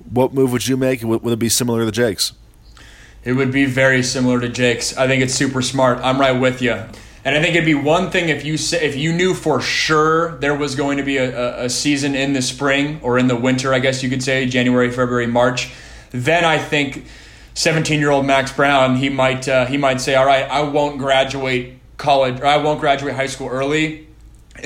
What 0.10 0.34
move 0.34 0.51
would 0.51 0.68
you 0.68 0.78
make? 0.78 1.03
Would, 1.03 1.26
it 1.26 1.39
be 1.39 1.49
similar 1.49 1.86
to 1.86 1.91
Jake's? 1.91 2.34
It 3.24 3.34
would 3.34 3.51
be 3.51 3.66
very 3.66 4.03
similar 4.03 4.39
to 4.39 4.49
Jake's. 4.49 4.95
I 4.95 5.08
think 5.08 5.24
it's 5.24 5.34
super 5.34 5.62
smart. 5.62 5.97
I'm 5.99 6.20
right 6.20 6.39
with 6.39 6.62
you. 6.62 6.84
And 7.26 7.36
I 7.36 7.41
think 7.41 7.56
it'd 7.56 7.66
be 7.66 7.74
one 7.74 8.12
thing 8.12 8.30
if 8.30 8.45
you 8.45 8.56
say, 8.56 8.86
if 8.86 8.95
you 8.95 9.12
knew 9.12 9.34
for 9.34 9.60
sure 9.60 10.38
there 10.38 10.53
was 10.53 10.76
going 10.76 10.97
to 10.97 11.03
be 11.03 11.18
a, 11.18 11.36
a, 11.36 11.66
a 11.66 11.70
season 11.70 12.14
in 12.14 12.34
the 12.34 12.41
spring 12.43 12.99
or 13.01 13.18
in 13.18 13.28
the 13.28 13.36
winter, 13.36 13.74
I 13.74 13.80
guess 13.80 14.03
you 14.03 14.10
could 14.12 14.22
say 14.22 14.45
January, 14.45 14.91
February, 14.91 15.26
March. 15.26 15.72
Then 16.12 16.45
I 16.45 16.60
think 16.60 17.06
17 17.56 17.99
year 17.99 18.12
old 18.12 18.28
Max 18.28 18.51
Brown 18.51 18.97
he 18.97 19.10
might 19.10 19.47
uh, 19.47 19.66
he 19.66 19.78
might 19.78 20.01
say, 20.01 20.14
all 20.14 20.26
right, 20.26 20.43
I 20.43 20.62
won't 20.62 20.99
graduate 20.99 21.80
college 21.97 22.39
or 22.39 22.45
I 22.45 22.58
won't 22.58 22.80
graduate 22.80 23.16
high 23.16 23.26
school 23.26 23.47
early, 23.47 24.08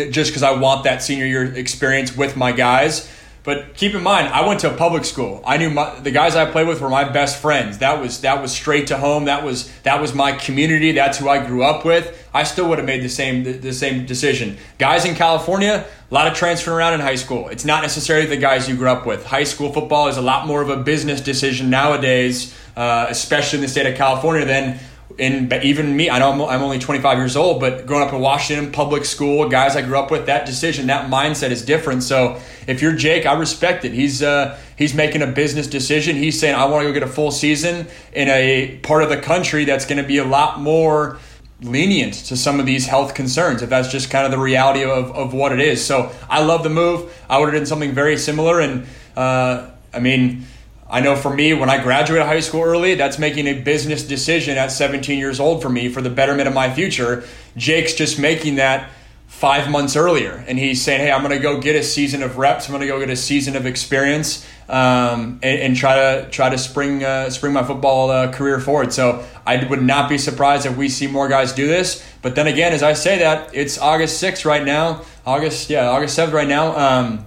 just 0.09 0.31
because 0.31 0.43
I 0.43 0.51
want 0.51 0.83
that 0.83 1.01
senior 1.01 1.25
year 1.25 1.45
experience 1.55 2.15
with 2.15 2.35
my 2.35 2.51
guys. 2.51 3.09
But 3.43 3.73
keep 3.75 3.95
in 3.95 4.03
mind, 4.03 4.27
I 4.27 4.45
went 4.45 4.59
to 4.61 4.73
a 4.73 4.75
public 4.75 5.05
school. 5.05 5.41
I 5.45 5.57
knew 5.57 5.69
my, 5.69 5.97
the 5.99 6.11
guys 6.11 6.35
I 6.35 6.49
played 6.49 6.67
with 6.67 6.81
were 6.81 6.89
my 6.89 7.05
best 7.05 7.41
friends. 7.41 7.77
That 7.77 8.01
was 8.01 8.21
that 8.21 8.41
was 8.41 8.51
straight 8.51 8.87
to 8.87 8.97
home. 8.97 9.25
That 9.25 9.43
was 9.43 9.71
that 9.83 10.01
was 10.01 10.13
my 10.13 10.33
community. 10.33 10.91
That's 10.91 11.17
who 11.17 11.29
I 11.29 11.45
grew 11.45 11.63
up 11.63 11.85
with. 11.85 12.27
I 12.33 12.43
still 12.43 12.67
would 12.69 12.79
have 12.79 12.87
made 12.87 13.01
the 13.01 13.09
same 13.09 13.43
the, 13.43 13.53
the 13.53 13.73
same 13.73 14.05
decision. 14.05 14.57
Guys 14.77 15.05
in 15.05 15.15
California, 15.15 15.85
a 16.11 16.13
lot 16.13 16.27
of 16.27 16.33
transferring 16.33 16.77
around 16.77 16.95
in 16.95 16.99
high 16.99 17.15
school. 17.15 17.47
It's 17.47 17.65
not 17.65 17.81
necessarily 17.81 18.25
the 18.25 18.37
guys 18.37 18.67
you 18.67 18.75
grew 18.75 18.89
up 18.89 19.05
with. 19.05 19.25
High 19.25 19.45
school 19.45 19.71
football 19.71 20.09
is 20.09 20.17
a 20.17 20.21
lot 20.21 20.45
more 20.45 20.61
of 20.61 20.69
a 20.69 20.77
business 20.77 21.21
decision 21.21 21.69
nowadays, 21.69 22.53
uh, 22.75 23.05
especially 23.09 23.59
in 23.59 23.61
the 23.61 23.69
state 23.69 23.85
of 23.85 23.95
California, 23.95 24.45
than 24.45 24.79
in 25.19 25.51
even 25.63 25.95
me, 25.95 26.09
I 26.09 26.19
know 26.19 26.31
I'm, 26.31 26.41
I'm, 26.41 26.63
only 26.63 26.79
25 26.79 27.17
years 27.17 27.35
old, 27.35 27.59
but 27.59 27.85
growing 27.85 28.07
up 28.07 28.13
in 28.13 28.21
Washington, 28.21 28.71
public 28.71 29.05
school, 29.05 29.49
guys 29.49 29.75
I 29.75 29.81
grew 29.81 29.99
up 29.99 30.11
with, 30.11 30.27
that 30.27 30.45
decision, 30.45 30.87
that 30.87 31.09
mindset 31.11 31.51
is 31.51 31.63
different. 31.63 32.03
So 32.03 32.41
if 32.67 32.81
you're 32.81 32.93
Jake, 32.93 33.25
I 33.25 33.33
respect 33.33 33.85
it. 33.85 33.93
He's 33.93 34.23
uh, 34.23 34.59
he's 34.77 34.93
making 34.93 35.21
a 35.21 35.27
business 35.27 35.67
decision. 35.67 36.15
He's 36.15 36.39
saying 36.39 36.55
I 36.55 36.65
want 36.65 36.83
to 36.83 36.89
go 36.89 36.93
get 36.93 37.03
a 37.03 37.11
full 37.11 37.31
season 37.31 37.87
in 38.13 38.29
a 38.29 38.79
part 38.81 39.03
of 39.03 39.09
the 39.09 39.17
country 39.17 39.65
that's 39.65 39.85
going 39.85 40.01
to 40.01 40.07
be 40.07 40.17
a 40.17 40.25
lot 40.25 40.59
more 40.59 41.19
lenient 41.61 42.13
to 42.13 42.37
some 42.37 42.59
of 42.59 42.65
these 42.65 42.87
health 42.87 43.13
concerns 43.13 43.61
if 43.61 43.69
that's 43.69 43.89
just 43.89 44.09
kind 44.09 44.25
of 44.25 44.31
the 44.31 44.39
reality 44.39 44.83
of, 44.83 45.11
of 45.11 45.33
what 45.33 45.51
it 45.51 45.59
is. 45.59 45.83
So 45.85 46.11
I 46.29 46.41
love 46.43 46.63
the 46.63 46.69
move. 46.69 47.13
I 47.29 47.37
would 47.37 47.53
have 47.53 47.55
done 47.55 47.65
something 47.65 47.91
very 47.91 48.17
similar, 48.17 48.61
and 48.61 48.87
uh, 49.17 49.69
I 49.93 49.99
mean 49.99 50.45
I 50.89 51.01
know 51.01 51.15
for 51.15 51.33
me, 51.33 51.53
when 51.53 51.69
I 51.69 51.81
graduated 51.81 52.25
high 52.25 52.39
school 52.39 52.63
early, 52.63 52.95
that's 52.95 53.19
making 53.19 53.45
a 53.45 53.61
business 53.61 54.03
decision 54.03 54.57
at 54.57 54.71
17 54.71 55.19
years 55.19 55.39
old 55.39 55.61
for 55.61 55.69
me 55.69 55.87
for 55.89 56.01
the 56.01 56.09
betterment 56.09 56.47
of 56.47 56.53
my 56.53 56.73
future. 56.73 57.23
Jake's 57.55 57.93
just 57.93 58.17
making 58.17 58.55
that 58.55 58.89
five 59.27 59.69
months 59.69 59.95
earlier, 59.95 60.43
and 60.47 60.57
he's 60.57 60.81
saying, 60.81 61.01
"Hey, 61.01 61.11
I'm 61.11 61.21
going 61.21 61.35
to 61.35 61.41
go 61.41 61.61
get 61.61 61.75
a 61.75 61.83
season 61.83 62.23
of 62.23 62.39
reps. 62.39 62.65
I'm 62.65 62.71
going 62.71 62.81
to 62.81 62.87
go 62.87 62.99
get 62.99 63.11
a 63.11 63.15
season 63.15 63.55
of 63.55 63.67
experience, 63.67 64.45
um, 64.67 65.39
and, 65.43 65.61
and, 65.61 65.77
try 65.77 65.95
to 65.95 66.29
try 66.31 66.49
to 66.49 66.57
spring 66.57 67.03
uh, 67.03 67.29
spring 67.29 67.53
my 67.53 67.63
football 67.63 68.09
uh, 68.09 68.31
career 68.31 68.59
forward." 68.59 68.91
So 68.91 69.23
I 69.45 69.63
would 69.63 69.83
not 69.83 70.09
be 70.09 70.17
surprised 70.17 70.65
if 70.65 70.75
we 70.75 70.89
see 70.89 71.05
more 71.05 71.27
guys 71.27 71.53
do 71.53 71.67
this. 71.67 72.03
But 72.23 72.35
then 72.35 72.47
again, 72.47 72.73
as 72.73 72.81
I 72.81 72.93
say 72.93 73.19
that, 73.19 73.51
it's 73.53 73.77
August 73.77 74.21
6th 74.21 74.43
right 74.43 74.65
now. 74.65 75.03
August, 75.25 75.69
yeah, 75.69 75.87
August 75.87 76.17
7th 76.17 76.33
right 76.33 76.47
now. 76.47 76.75
Um, 76.75 77.25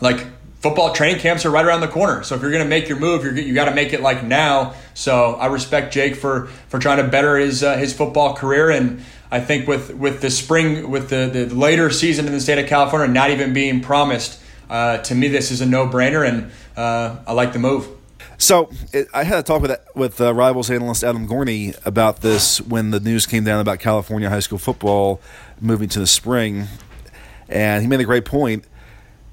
like 0.00 0.26
football 0.60 0.92
training 0.92 1.20
camps 1.20 1.44
are 1.44 1.50
right 1.50 1.64
around 1.64 1.80
the 1.80 1.88
corner. 1.88 2.22
So 2.22 2.34
if 2.34 2.42
you're 2.42 2.50
going 2.50 2.62
to 2.62 2.68
make 2.68 2.88
your 2.88 2.98
move, 2.98 3.24
you're, 3.24 3.36
you 3.36 3.54
got 3.54 3.64
to 3.64 3.74
make 3.74 3.92
it 3.92 4.00
like 4.00 4.22
now. 4.22 4.74
So 4.94 5.34
I 5.34 5.46
respect 5.46 5.92
Jake 5.92 6.14
for 6.14 6.46
for 6.68 6.78
trying 6.78 6.98
to 6.98 7.08
better 7.08 7.36
his 7.36 7.62
uh, 7.62 7.76
his 7.76 7.92
football 7.92 8.34
career, 8.34 8.70
and 8.70 9.02
I 9.30 9.40
think 9.40 9.66
with 9.66 9.94
with 9.94 10.20
the 10.20 10.30
spring, 10.30 10.90
with 10.90 11.08
the 11.08 11.30
the 11.32 11.54
later 11.54 11.90
season 11.90 12.26
in 12.26 12.32
the 12.32 12.40
state 12.40 12.58
of 12.58 12.66
California 12.66 13.08
not 13.08 13.30
even 13.30 13.52
being 13.52 13.80
promised, 13.80 14.40
uh, 14.68 14.98
to 14.98 15.14
me 15.14 15.28
this 15.28 15.50
is 15.50 15.60
a 15.60 15.66
no 15.66 15.88
brainer, 15.88 16.28
and 16.28 16.50
uh, 16.76 17.16
I 17.26 17.32
like 17.32 17.52
the 17.52 17.58
move. 17.58 17.88
So 18.36 18.70
it, 18.92 19.08
I 19.12 19.24
had 19.24 19.38
a 19.38 19.42
talk 19.42 19.62
with 19.62 19.78
with 19.94 20.20
uh, 20.20 20.32
Rivals 20.34 20.70
analyst 20.70 21.04
Adam 21.04 21.26
Gorney 21.26 21.78
about 21.86 22.20
this 22.20 22.60
when 22.60 22.90
the 22.90 23.00
news 23.00 23.26
came 23.26 23.44
down 23.44 23.60
about 23.60 23.80
California 23.80 24.28
high 24.28 24.40
school 24.40 24.58
football 24.58 25.20
moving 25.60 25.88
to 25.90 26.00
the 26.00 26.06
spring, 26.06 26.66
and 27.48 27.82
he 27.82 27.88
made 27.88 28.00
a 28.00 28.04
great 28.04 28.24
point 28.24 28.64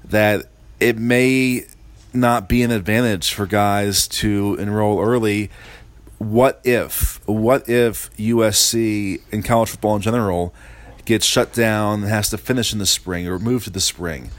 that 0.04 0.46
it 0.80 0.98
may 0.98 1.64
not 2.12 2.48
be 2.48 2.62
an 2.62 2.70
advantage 2.70 3.32
for 3.32 3.46
guys 3.46 4.08
to 4.08 4.56
enroll 4.58 5.00
early. 5.00 5.50
What 6.18 6.60
if? 6.64 7.20
What 7.26 7.68
if 7.68 8.14
USC 8.16 9.20
and 9.32 9.44
college 9.44 9.70
football 9.70 9.96
in 9.96 10.02
general 10.02 10.54
gets 11.04 11.24
shut 11.24 11.52
down 11.52 12.02
and 12.02 12.10
has 12.10 12.30
to 12.30 12.38
finish 12.38 12.72
in 12.72 12.78
the 12.78 12.86
spring 12.86 13.26
or 13.28 13.38
move 13.38 13.64
to 13.64 13.70
the 13.70 13.80
spring? 13.80 14.30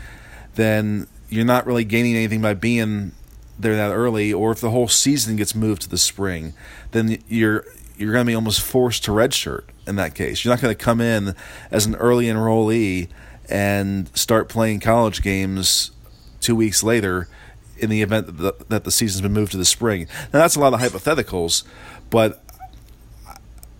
Then 0.55 1.07
you're 1.29 1.45
not 1.45 1.65
really 1.65 1.83
gaining 1.83 2.15
anything 2.15 2.41
by 2.41 2.53
being 2.53 3.13
there 3.57 3.75
that 3.75 3.91
early. 3.91 4.33
Or 4.33 4.51
if 4.51 4.61
the 4.61 4.71
whole 4.71 4.87
season 4.87 5.35
gets 5.35 5.53
moved 5.53 5.83
to 5.83 5.89
the 5.89 5.97
spring, 5.97 6.53
then 6.91 7.21
you're 7.27 7.65
you're 7.97 8.13
going 8.13 8.25
to 8.25 8.29
be 8.29 8.35
almost 8.35 8.61
forced 8.61 9.03
to 9.03 9.11
redshirt 9.11 9.63
in 9.85 9.97
that 9.97 10.15
case. 10.15 10.43
You're 10.43 10.53
not 10.53 10.61
going 10.61 10.75
to 10.75 10.83
come 10.83 11.01
in 11.01 11.35
as 11.69 11.85
an 11.85 11.95
early 11.95 12.27
enrollee 12.27 13.09
and 13.49 14.09
start 14.17 14.47
playing 14.47 14.79
college 14.79 15.21
games 15.21 15.91
two 16.41 16.55
weeks 16.55 16.83
later 16.83 17.27
in 17.77 17.89
the 17.89 18.01
event 18.01 18.25
that 18.25 18.37
the, 18.37 18.65
that 18.67 18.83
the 18.83 18.91
season's 18.91 19.21
been 19.21 19.33
moved 19.33 19.51
to 19.51 19.57
the 19.57 19.65
spring. 19.65 20.07
Now 20.33 20.39
that's 20.39 20.55
a 20.55 20.59
lot 20.59 20.73
of 20.73 20.79
hypotheticals, 20.79 21.63
but 22.09 22.43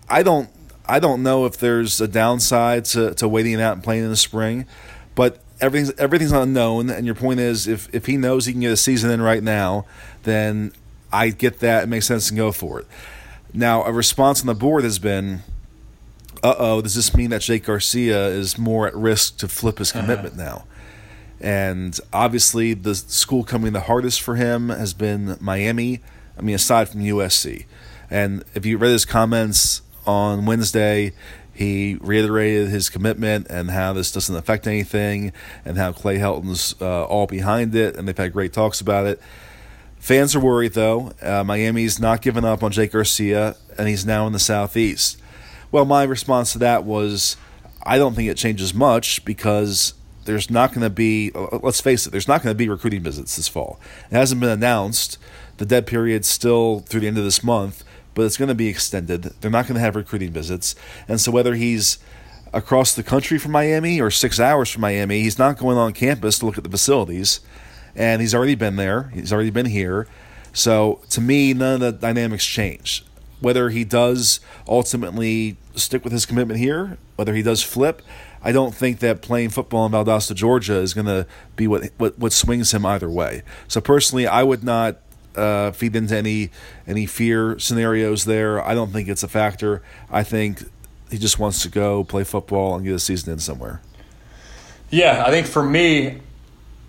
I 0.08 0.22
don't 0.22 0.48
I 0.90 0.98
don't 0.98 1.22
know 1.22 1.46
if 1.46 1.56
there's 1.56 2.00
a 2.00 2.08
downside 2.08 2.84
to, 2.86 3.14
to 3.14 3.28
waiting 3.28 3.60
out 3.60 3.74
and 3.74 3.82
playing 3.82 4.02
in 4.02 4.10
the 4.10 4.16
spring, 4.16 4.66
but 5.14 5.40
everything's 5.60 5.92
everything's 5.98 6.32
unknown. 6.32 6.90
And 6.90 7.06
your 7.06 7.14
point 7.14 7.38
is, 7.38 7.68
if 7.68 7.92
if 7.94 8.06
he 8.06 8.16
knows 8.16 8.46
he 8.46 8.52
can 8.52 8.60
get 8.60 8.72
a 8.72 8.76
season 8.76 9.10
in 9.10 9.22
right 9.22 9.42
now, 9.42 9.86
then 10.24 10.72
I 11.12 11.30
get 11.30 11.60
that. 11.60 11.84
It 11.84 11.86
makes 11.86 12.06
sense 12.06 12.28
to 12.28 12.34
go 12.34 12.50
for 12.50 12.80
it. 12.80 12.86
Now, 13.52 13.84
a 13.84 13.92
response 13.92 14.40
on 14.40 14.46
the 14.46 14.54
board 14.54 14.82
has 14.82 14.98
been, 14.98 15.42
"Uh 16.42 16.54
oh, 16.58 16.82
does 16.82 16.96
this 16.96 17.14
mean 17.14 17.30
that 17.30 17.42
Jake 17.42 17.64
Garcia 17.64 18.26
is 18.26 18.58
more 18.58 18.88
at 18.88 18.94
risk 18.94 19.36
to 19.38 19.48
flip 19.48 19.78
his 19.78 19.92
uh-huh. 19.92 20.00
commitment 20.00 20.34
uh-huh. 20.34 20.44
now?" 20.44 20.64
And 21.40 21.98
obviously, 22.12 22.74
the 22.74 22.94
school 22.94 23.44
coming 23.44 23.72
the 23.72 23.80
hardest 23.80 24.20
for 24.20 24.36
him 24.36 24.68
has 24.68 24.92
been 24.92 25.36
Miami. 25.40 26.00
I 26.38 26.42
mean, 26.42 26.54
aside 26.54 26.88
from 26.88 27.00
USC. 27.00 27.66
And 28.10 28.44
if 28.54 28.66
you 28.66 28.76
read 28.76 28.90
his 28.90 29.04
comments 29.04 29.82
on 30.06 30.46
Wednesday, 30.46 31.12
he 31.52 31.98
reiterated 32.00 32.68
his 32.68 32.88
commitment 32.88 33.46
and 33.50 33.70
how 33.70 33.92
this 33.92 34.10
doesn't 34.10 34.34
affect 34.34 34.66
anything, 34.66 35.32
and 35.64 35.76
how 35.76 35.92
Clay 35.92 36.18
Helton's 36.18 36.74
uh, 36.80 37.04
all 37.04 37.26
behind 37.26 37.74
it, 37.74 37.96
and 37.96 38.08
they've 38.08 38.16
had 38.16 38.32
great 38.32 38.52
talks 38.52 38.80
about 38.80 39.06
it. 39.06 39.20
Fans 39.98 40.34
are 40.34 40.40
worried 40.40 40.72
though. 40.72 41.12
Uh, 41.20 41.44
Miami's 41.44 42.00
not 42.00 42.22
giving 42.22 42.44
up 42.44 42.62
on 42.62 42.72
Jake 42.72 42.92
Garcia, 42.92 43.56
and 43.76 43.88
he's 43.88 44.06
now 44.06 44.26
in 44.26 44.32
the 44.32 44.38
southeast. 44.38 45.20
Well, 45.70 45.84
my 45.84 46.02
response 46.02 46.52
to 46.52 46.58
that 46.60 46.84
was, 46.84 47.36
I 47.82 47.98
don't 47.98 48.14
think 48.14 48.30
it 48.30 48.38
changes 48.38 48.72
much 48.72 49.24
because 49.26 49.92
there's 50.30 50.48
not 50.48 50.70
going 50.70 50.82
to 50.82 50.90
be, 50.90 51.32
uh, 51.34 51.58
let's 51.60 51.80
face 51.80 52.06
it, 52.06 52.10
there's 52.10 52.28
not 52.28 52.42
going 52.42 52.54
to 52.54 52.58
be 52.58 52.68
recruiting 52.68 53.02
visits 53.02 53.36
this 53.36 53.48
fall. 53.48 53.80
It 54.10 54.14
hasn't 54.14 54.40
been 54.40 54.50
announced. 54.50 55.18
The 55.56 55.66
dead 55.66 55.88
period's 55.88 56.28
still 56.28 56.80
through 56.80 57.00
the 57.00 57.08
end 57.08 57.18
of 57.18 57.24
this 57.24 57.42
month, 57.42 57.82
but 58.14 58.24
it's 58.24 58.36
going 58.36 58.48
to 58.48 58.54
be 58.54 58.68
extended. 58.68 59.24
They're 59.40 59.50
not 59.50 59.66
going 59.66 59.74
to 59.74 59.80
have 59.80 59.96
recruiting 59.96 60.30
visits. 60.30 60.76
And 61.08 61.20
so 61.20 61.32
whether 61.32 61.56
he's 61.56 61.98
across 62.52 62.94
the 62.94 63.02
country 63.02 63.38
from 63.38 63.52
Miami 63.52 64.00
or 64.00 64.10
six 64.10 64.38
hours 64.38 64.70
from 64.70 64.82
Miami, 64.82 65.22
he's 65.22 65.38
not 65.38 65.58
going 65.58 65.76
on 65.76 65.92
campus 65.92 66.38
to 66.38 66.46
look 66.46 66.56
at 66.56 66.64
the 66.64 66.70
facilities. 66.70 67.40
And 67.96 68.22
he's 68.22 68.34
already 68.34 68.54
been 68.54 68.76
there, 68.76 69.10
he's 69.12 69.32
already 69.32 69.50
been 69.50 69.66
here. 69.66 70.06
So 70.52 71.00
to 71.10 71.20
me, 71.20 71.52
none 71.54 71.74
of 71.74 71.80
the 71.80 71.92
dynamics 71.92 72.46
change. 72.46 73.04
Whether 73.40 73.70
he 73.70 73.84
does 73.84 74.38
ultimately 74.68 75.56
stick 75.74 76.04
with 76.04 76.12
his 76.12 76.24
commitment 76.24 76.60
here, 76.60 76.98
whether 77.16 77.34
he 77.34 77.42
does 77.42 77.62
flip, 77.62 78.02
I 78.42 78.52
don't 78.52 78.74
think 78.74 79.00
that 79.00 79.22
playing 79.22 79.50
football 79.50 79.86
in 79.86 79.92
Valdosta, 79.92 80.34
Georgia, 80.34 80.76
is 80.76 80.94
going 80.94 81.06
to 81.06 81.26
be 81.56 81.66
what, 81.66 81.90
what 81.98 82.18
what 82.18 82.32
swings 82.32 82.72
him 82.72 82.86
either 82.86 83.08
way. 83.08 83.42
So 83.68 83.80
personally, 83.80 84.26
I 84.26 84.42
would 84.42 84.64
not 84.64 84.96
uh, 85.36 85.72
feed 85.72 85.94
into 85.94 86.16
any 86.16 86.50
any 86.86 87.06
fear 87.06 87.58
scenarios 87.58 88.24
there. 88.24 88.64
I 88.64 88.74
don't 88.74 88.92
think 88.92 89.08
it's 89.08 89.22
a 89.22 89.28
factor. 89.28 89.82
I 90.10 90.22
think 90.22 90.62
he 91.10 91.18
just 91.18 91.38
wants 91.38 91.62
to 91.62 91.68
go 91.68 92.04
play 92.04 92.24
football 92.24 92.76
and 92.76 92.84
get 92.84 92.94
a 92.94 92.98
season 92.98 93.32
in 93.32 93.38
somewhere. 93.38 93.82
Yeah, 94.90 95.24
I 95.26 95.30
think 95.30 95.46
for 95.46 95.62
me, 95.62 96.20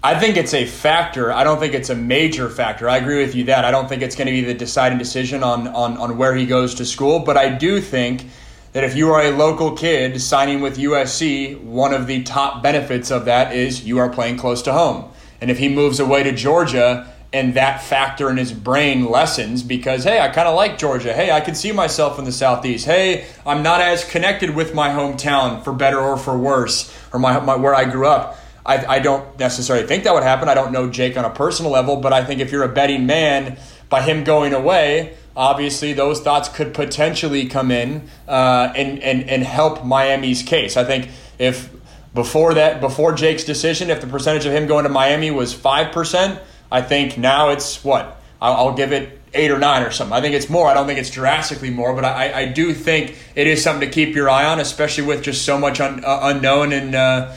I 0.03 0.19
think 0.19 0.37
it's 0.37 0.53
a 0.53 0.65
factor. 0.65 1.31
I 1.31 1.43
don't 1.43 1.59
think 1.59 1.75
it's 1.75 1.89
a 1.89 1.95
major 1.95 2.49
factor. 2.49 2.89
I 2.89 2.97
agree 2.97 3.21
with 3.21 3.35
you 3.35 3.43
that. 3.45 3.65
I 3.65 3.71
don't 3.71 3.87
think 3.87 4.01
it's 4.01 4.15
going 4.15 4.25
to 4.25 4.31
be 4.31 4.41
the 4.41 4.53
deciding 4.53 4.97
decision 4.97 5.43
on, 5.43 5.67
on, 5.67 5.97
on 5.97 6.17
where 6.17 6.35
he 6.35 6.47
goes 6.47 6.73
to 6.75 6.85
school, 6.85 7.19
but 7.19 7.37
I 7.37 7.49
do 7.49 7.79
think 7.79 8.25
that 8.73 8.83
if 8.83 8.95
you 8.95 9.11
are 9.11 9.21
a 9.21 9.31
local 9.31 9.75
kid 9.75 10.21
signing 10.21 10.61
with 10.61 10.77
USC, 10.77 11.61
one 11.61 11.93
of 11.93 12.07
the 12.07 12.23
top 12.23 12.63
benefits 12.63 13.11
of 13.11 13.25
that 13.25 13.53
is 13.53 13.85
you 13.85 13.97
are 13.97 14.09
playing 14.09 14.37
close 14.37 14.61
to 14.63 14.73
home. 14.73 15.11
And 15.41 15.51
if 15.51 15.57
he 15.57 15.67
moves 15.69 15.99
away 15.99 16.23
to 16.23 16.31
Georgia, 16.31 17.11
and 17.33 17.53
that 17.53 17.81
factor 17.81 18.29
in 18.29 18.37
his 18.37 18.51
brain 18.51 19.05
lessens 19.05 19.63
because 19.63 20.03
hey 20.03 20.19
i 20.19 20.27
kind 20.27 20.47
of 20.47 20.55
like 20.55 20.77
georgia. 20.77 21.13
Hey 21.13 21.31
i 21.31 21.39
can 21.39 21.55
see 21.55 21.71
myself 21.71 22.19
in 22.19 22.25
the 22.25 22.31
southeast. 22.31 22.85
Hey 22.85 23.25
i'm 23.45 23.63
not 23.63 23.81
as 23.81 24.03
connected 24.03 24.53
with 24.53 24.73
my 24.73 24.89
hometown 24.89 25.63
for 25.63 25.71
better 25.71 25.99
or 25.99 26.17
for 26.17 26.37
worse 26.37 26.93
or 27.13 27.19
my, 27.19 27.39
my 27.39 27.55
where 27.55 27.73
i 27.73 27.85
grew 27.85 28.07
up. 28.07 28.37
I, 28.63 28.85
I 28.85 28.99
don't 28.99 29.39
necessarily 29.39 29.87
think 29.87 30.03
that 30.03 30.13
would 30.13 30.21
happen. 30.23 30.49
I 30.49 30.53
don't 30.53 30.71
know 30.71 30.89
jake 30.89 31.17
on 31.17 31.23
a 31.23 31.29
personal 31.29 31.71
level 31.71 31.97
but 31.97 32.11
i 32.11 32.23
think 32.23 32.41
if 32.41 32.51
you're 32.51 32.63
a 32.63 32.69
betting 32.69 33.05
man 33.05 33.57
by 33.87 34.01
him 34.01 34.23
going 34.23 34.53
away 34.53 35.15
obviously 35.35 35.93
those 35.93 36.19
thoughts 36.19 36.49
could 36.49 36.73
potentially 36.73 37.47
come 37.47 37.71
in 37.71 38.09
uh, 38.27 38.71
and, 38.75 38.99
and, 38.99 39.29
and 39.29 39.43
help 39.43 39.85
miami's 39.85 40.43
case 40.43 40.77
i 40.77 40.83
think 40.83 41.09
if 41.39 41.69
before 42.13 42.53
that 42.53 42.81
before 42.81 43.13
jake's 43.13 43.43
decision 43.43 43.89
if 43.89 44.01
the 44.01 44.07
percentage 44.07 44.45
of 44.45 44.53
him 44.53 44.67
going 44.67 44.83
to 44.83 44.89
miami 44.89 45.31
was 45.31 45.55
5% 45.55 46.41
I 46.71 46.81
think 46.81 47.17
now 47.17 47.49
it's 47.49 47.83
what? 47.83 48.17
I'll, 48.41 48.53
I'll 48.53 48.73
give 48.73 48.93
it 48.93 49.19
eight 49.33 49.51
or 49.51 49.59
nine 49.59 49.83
or 49.83 49.91
something. 49.91 50.13
I 50.13 50.21
think 50.21 50.35
it's 50.35 50.49
more. 50.49 50.67
I 50.67 50.73
don't 50.73 50.87
think 50.87 50.99
it's 50.99 51.09
drastically 51.09 51.69
more, 51.69 51.93
but 51.93 52.05
I, 52.05 52.41
I 52.41 52.45
do 52.45 52.73
think 52.73 53.17
it 53.35 53.47
is 53.47 53.61
something 53.61 53.87
to 53.87 53.93
keep 53.93 54.15
your 54.15 54.29
eye 54.29 54.45
on, 54.45 54.59
especially 54.59 55.05
with 55.05 55.21
just 55.21 55.45
so 55.45 55.57
much 55.59 55.81
un, 55.81 56.03
uh, 56.03 56.19
unknown 56.23 56.71
and. 56.71 56.95
Uh, 56.95 57.35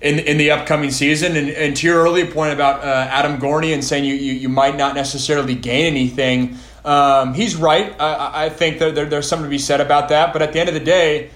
in, 0.00 0.20
in 0.20 0.38
the 0.38 0.52
upcoming 0.52 0.92
season. 0.92 1.36
And, 1.36 1.48
and 1.50 1.76
to 1.78 1.84
your 1.88 2.00
earlier 2.00 2.30
point 2.30 2.52
about 2.52 2.84
uh, 2.84 3.08
Adam 3.10 3.40
Gorney 3.40 3.74
and 3.74 3.84
saying 3.84 4.04
you, 4.04 4.14
you, 4.14 4.32
you 4.32 4.48
might 4.48 4.76
not 4.76 4.94
necessarily 4.94 5.56
gain 5.56 5.86
anything, 5.86 6.56
um, 6.84 7.34
he's 7.34 7.56
right. 7.56 7.94
I, 8.00 8.44
I 8.44 8.48
think 8.48 8.78
there, 8.78 8.92
there, 8.92 9.06
there's 9.06 9.28
something 9.28 9.44
to 9.44 9.50
be 9.50 9.58
said 9.58 9.80
about 9.80 10.08
that. 10.10 10.32
But 10.32 10.42
at 10.42 10.52
the 10.52 10.60
end 10.60 10.68
of 10.68 10.74
the 10.74 10.80
day, 10.80 11.30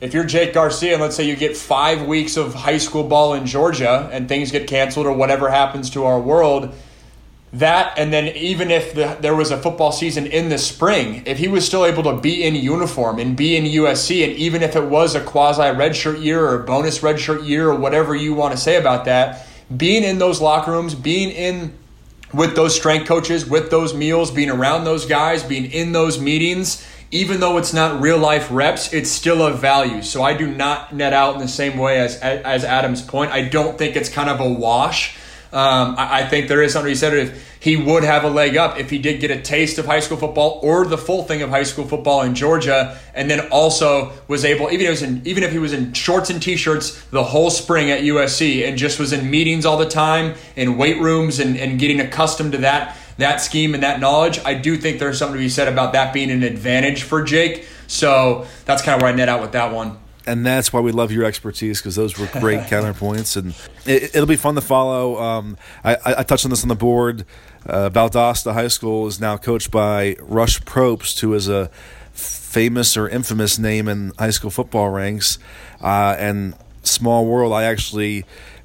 if 0.00 0.12
you're 0.12 0.24
Jake 0.24 0.52
Garcia 0.52 0.92
and 0.92 1.02
let's 1.02 1.16
say 1.16 1.24
you 1.24 1.36
get 1.36 1.56
five 1.56 2.06
weeks 2.06 2.36
of 2.36 2.54
high 2.54 2.78
school 2.78 3.04
ball 3.04 3.34
in 3.34 3.46
Georgia 3.46 4.08
and 4.12 4.28
things 4.28 4.52
get 4.52 4.66
canceled 4.66 5.06
or 5.06 5.12
whatever 5.12 5.48
happens 5.48 5.90
to 5.90 6.04
our 6.04 6.20
world, 6.20 6.74
that 7.52 7.98
and 7.98 8.12
then 8.12 8.28
even 8.36 8.70
if 8.70 8.94
the, 8.94 9.16
there 9.20 9.34
was 9.34 9.50
a 9.50 9.56
football 9.56 9.92
season 9.92 10.26
in 10.26 10.48
the 10.50 10.58
spring, 10.58 11.22
if 11.26 11.38
he 11.38 11.48
was 11.48 11.64
still 11.64 11.86
able 11.86 12.02
to 12.02 12.16
be 12.16 12.44
in 12.44 12.54
uniform 12.54 13.18
and 13.18 13.36
be 13.36 13.56
in 13.56 13.64
USC, 13.64 14.24
and 14.24 14.32
even 14.34 14.62
if 14.62 14.76
it 14.76 14.84
was 14.84 15.14
a 15.14 15.22
quasi 15.22 15.62
redshirt 15.62 16.22
year 16.22 16.44
or 16.44 16.60
a 16.60 16.64
bonus 16.64 16.98
redshirt 16.98 17.46
year 17.46 17.70
or 17.70 17.76
whatever 17.76 18.14
you 18.14 18.34
want 18.34 18.52
to 18.52 18.58
say 18.58 18.76
about 18.76 19.06
that, 19.06 19.46
being 19.74 20.04
in 20.04 20.18
those 20.18 20.40
locker 20.40 20.72
rooms, 20.72 20.94
being 20.94 21.30
in 21.30 21.72
with 22.32 22.56
those 22.56 22.74
strength 22.74 23.06
coaches, 23.06 23.46
with 23.46 23.70
those 23.70 23.94
meals, 23.94 24.30
being 24.30 24.50
around 24.50 24.84
those 24.84 25.06
guys, 25.06 25.42
being 25.42 25.70
in 25.70 25.92
those 25.92 26.20
meetings 26.20 26.84
even 27.10 27.40
though 27.40 27.56
it's 27.56 27.72
not 27.72 28.00
real 28.00 28.18
life 28.18 28.48
reps, 28.50 28.92
it's 28.92 29.10
still 29.10 29.42
of 29.42 29.60
value. 29.60 30.02
So 30.02 30.22
I 30.22 30.34
do 30.34 30.46
not 30.46 30.92
net 30.92 31.12
out 31.12 31.34
in 31.34 31.40
the 31.40 31.48
same 31.48 31.78
way 31.78 32.00
as 32.00 32.16
as 32.16 32.64
Adam's 32.64 33.02
point. 33.02 33.32
I 33.32 33.42
don't 33.42 33.78
think 33.78 33.96
it's 33.96 34.08
kind 34.08 34.28
of 34.28 34.40
a 34.40 34.48
wash. 34.48 35.16
Um, 35.56 35.94
I, 35.96 36.20
I, 36.20 36.28
think 36.28 36.48
there 36.48 36.62
is 36.62 36.74
something 36.74 36.90
he 36.90 36.94
said 36.94 37.14
if 37.14 37.56
he 37.60 37.78
would 37.78 38.04
have 38.04 38.24
a 38.24 38.28
leg 38.28 38.58
up 38.58 38.78
if 38.78 38.90
he 38.90 38.98
did 38.98 39.20
get 39.20 39.30
a 39.30 39.40
taste 39.40 39.78
of 39.78 39.86
high 39.86 40.00
school 40.00 40.18
football 40.18 40.60
or 40.62 40.84
the 40.84 40.98
full 40.98 41.24
thing 41.24 41.40
of 41.40 41.48
high 41.48 41.62
school 41.62 41.88
football 41.88 42.20
in 42.20 42.34
Georgia, 42.34 42.98
and 43.14 43.30
then 43.30 43.48
also 43.48 44.12
was 44.28 44.44
able 44.44 44.70
even 44.70 44.84
if, 44.84 44.90
was 44.90 45.00
in, 45.00 45.22
even 45.26 45.42
if 45.42 45.52
he 45.52 45.58
was 45.58 45.72
in 45.72 45.94
shorts 45.94 46.28
and 46.28 46.42
t-shirts 46.42 47.02
the 47.06 47.24
whole 47.24 47.48
spring 47.48 47.90
at 47.90 48.02
USC 48.02 48.68
and 48.68 48.76
just 48.76 49.00
was 49.00 49.14
in 49.14 49.30
meetings 49.30 49.64
all 49.64 49.78
the 49.78 49.88
time 49.88 50.34
in 50.56 50.76
weight 50.76 51.00
rooms 51.00 51.40
and, 51.40 51.56
and 51.56 51.78
getting 51.78 52.00
accustomed 52.00 52.52
to 52.52 52.58
that 52.58 52.94
that 53.16 53.40
scheme 53.40 53.72
and 53.72 53.82
that 53.82 53.98
knowledge, 53.98 54.38
I 54.44 54.52
do 54.52 54.76
think 54.76 54.98
there's 54.98 55.18
something 55.18 55.38
to 55.38 55.42
be 55.42 55.48
said 55.48 55.68
about 55.68 55.94
that 55.94 56.12
being 56.12 56.30
an 56.30 56.42
advantage 56.42 57.02
for 57.02 57.22
Jake. 57.22 57.66
So 57.86 58.46
that's 58.66 58.82
kind 58.82 58.94
of 58.94 59.00
where 59.00 59.10
I 59.10 59.16
net 59.16 59.30
out 59.30 59.40
with 59.40 59.52
that 59.52 59.72
one. 59.72 59.96
And 60.26 60.44
that's 60.44 60.72
why 60.72 60.80
we 60.80 60.92
love 60.92 61.12
your 61.12 61.24
expertise 61.24 61.80
because 61.80 61.94
those 61.94 62.18
were 62.18 62.26
great 62.26 62.60
counterpoints, 62.68 63.36
and 63.36 63.54
it, 63.86 64.14
will 64.14 64.26
be 64.26 64.36
fun 64.36 64.56
to 64.56 64.60
follow. 64.60 65.18
Um, 65.20 65.56
I, 65.84 65.96
I, 66.04 66.22
touched 66.24 66.44
on 66.44 66.50
this 66.50 66.62
on 66.62 66.68
the 66.68 66.74
board. 66.74 67.24
Uh, 67.64 67.90
Valdosta 67.90 68.52
High 68.52 68.68
School 68.68 69.06
is 69.06 69.20
now 69.20 69.36
coached 69.36 69.70
by 69.70 70.16
Rush 70.20 70.60
Propst, 70.62 71.20
who 71.20 71.32
is 71.34 71.48
a 71.48 71.70
famous 72.12 72.96
or 72.96 73.08
infamous 73.08 73.58
name 73.58 73.86
in 73.86 74.12
high 74.18 74.30
school 74.30 74.50
football 74.50 74.88
ranks. 74.88 75.38
Uh, 75.80 76.16
and 76.18 76.54
small 76.82 77.26
world, 77.26 77.52
I 77.52 77.64
actually 77.64 78.24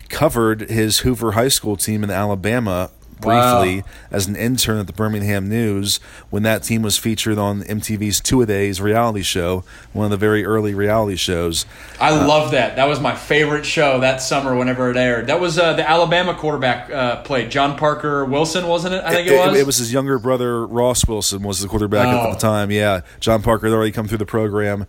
covered 0.09 0.69
his 0.69 0.99
Hoover 0.99 1.33
High 1.33 1.49
School 1.49 1.75
team 1.75 2.03
in 2.03 2.09
Alabama 2.09 2.89
briefly 3.21 3.81
wow. 3.81 3.87
as 4.11 4.27
an 4.27 4.35
intern 4.35 4.79
at 4.79 4.87
the 4.87 4.93
Birmingham 4.93 5.47
News 5.47 5.97
when 6.29 6.43
that 6.43 6.63
team 6.63 6.81
was 6.81 6.97
featured 6.97 7.37
on 7.37 7.61
MTV's 7.63 8.19
Two 8.19 8.41
A 8.41 8.45
Days 8.45 8.81
reality 8.81 9.21
show, 9.21 9.63
one 9.93 10.05
of 10.05 10.11
the 10.11 10.17
very 10.17 10.43
early 10.43 10.73
reality 10.73 11.15
shows. 11.15 11.65
I 11.99 12.11
uh, 12.11 12.27
love 12.27 12.51
that. 12.51 12.75
That 12.75 12.85
was 12.85 12.99
my 12.99 13.15
favorite 13.15 13.65
show 13.65 13.99
that 14.01 14.21
summer 14.21 14.55
whenever 14.55 14.89
it 14.89 14.97
aired. 14.97 15.27
That 15.27 15.39
was 15.39 15.57
uh, 15.57 15.73
the 15.73 15.87
Alabama 15.87 16.33
quarterback 16.33 16.89
uh, 16.89 17.21
played 17.21 17.51
John 17.51 17.77
Parker 17.77 18.25
Wilson, 18.25 18.67
wasn't 18.67 18.95
it? 18.95 19.03
I 19.03 19.11
think 19.11 19.27
it, 19.27 19.33
it 19.33 19.37
was. 19.37 19.55
It, 19.55 19.59
it, 19.61 19.65
was 19.65 19.77
his 19.77 19.93
younger 19.93 20.19
brother 20.19 20.65
Ross 20.65 21.07
Wilson 21.07 21.43
was 21.43 21.61
the 21.61 21.67
quarterback 21.67 22.07
oh. 22.07 22.27
at 22.27 22.33
the 22.33 22.39
time. 22.39 22.71
Yeah, 22.71 23.01
John 23.19 23.41
Parker 23.41 23.67
had 23.67 23.73
already 23.73 23.91
come 23.91 24.07
through 24.07 24.17
the 24.17 24.25
program, 24.25 24.85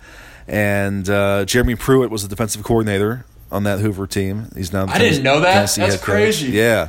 and 0.48 1.08
uh, 1.08 1.44
Jeremy 1.44 1.76
Pruitt 1.76 2.10
was 2.10 2.22
the 2.22 2.28
defensive 2.28 2.62
coordinator 2.62 3.24
on 3.52 3.64
that 3.64 3.80
Hoover 3.80 4.06
team. 4.06 4.48
He's 4.56 4.72
now. 4.72 4.86
I 4.86 4.98
didn't 4.98 5.22
know 5.22 5.40
that. 5.40 5.54
Tennessee 5.54 5.82
That's 5.82 6.02
crazy. 6.02 6.48
Yeah. 6.48 6.88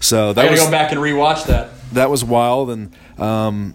So 0.00 0.32
that 0.32 0.40
I 0.40 0.44
gotta 0.46 0.52
was, 0.52 0.64
go 0.64 0.70
back 0.70 0.92
and 0.92 1.00
rewatch 1.00 1.46
that. 1.46 1.70
That 1.92 2.10
was 2.10 2.24
wild 2.24 2.70
and 2.70 2.94
um, 3.18 3.74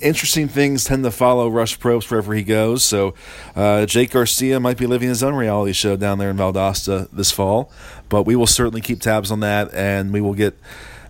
interesting 0.00 0.48
things 0.48 0.84
tend 0.84 1.04
to 1.04 1.10
follow 1.10 1.48
Rush 1.48 1.78
Propst 1.78 2.10
wherever 2.10 2.34
he 2.34 2.42
goes. 2.42 2.82
So 2.82 3.14
uh, 3.54 3.86
Jake 3.86 4.10
Garcia 4.10 4.60
might 4.60 4.76
be 4.76 4.86
living 4.86 5.08
his 5.08 5.22
own 5.22 5.34
reality 5.34 5.72
show 5.72 5.96
down 5.96 6.18
there 6.18 6.30
in 6.30 6.36
Valdosta 6.36 7.08
this 7.10 7.30
fall, 7.30 7.70
but 8.08 8.24
we 8.24 8.36
will 8.36 8.46
certainly 8.46 8.80
keep 8.80 9.00
tabs 9.00 9.30
on 9.30 9.40
that, 9.40 9.72
and 9.72 10.12
we 10.12 10.20
will 10.20 10.34
get 10.34 10.58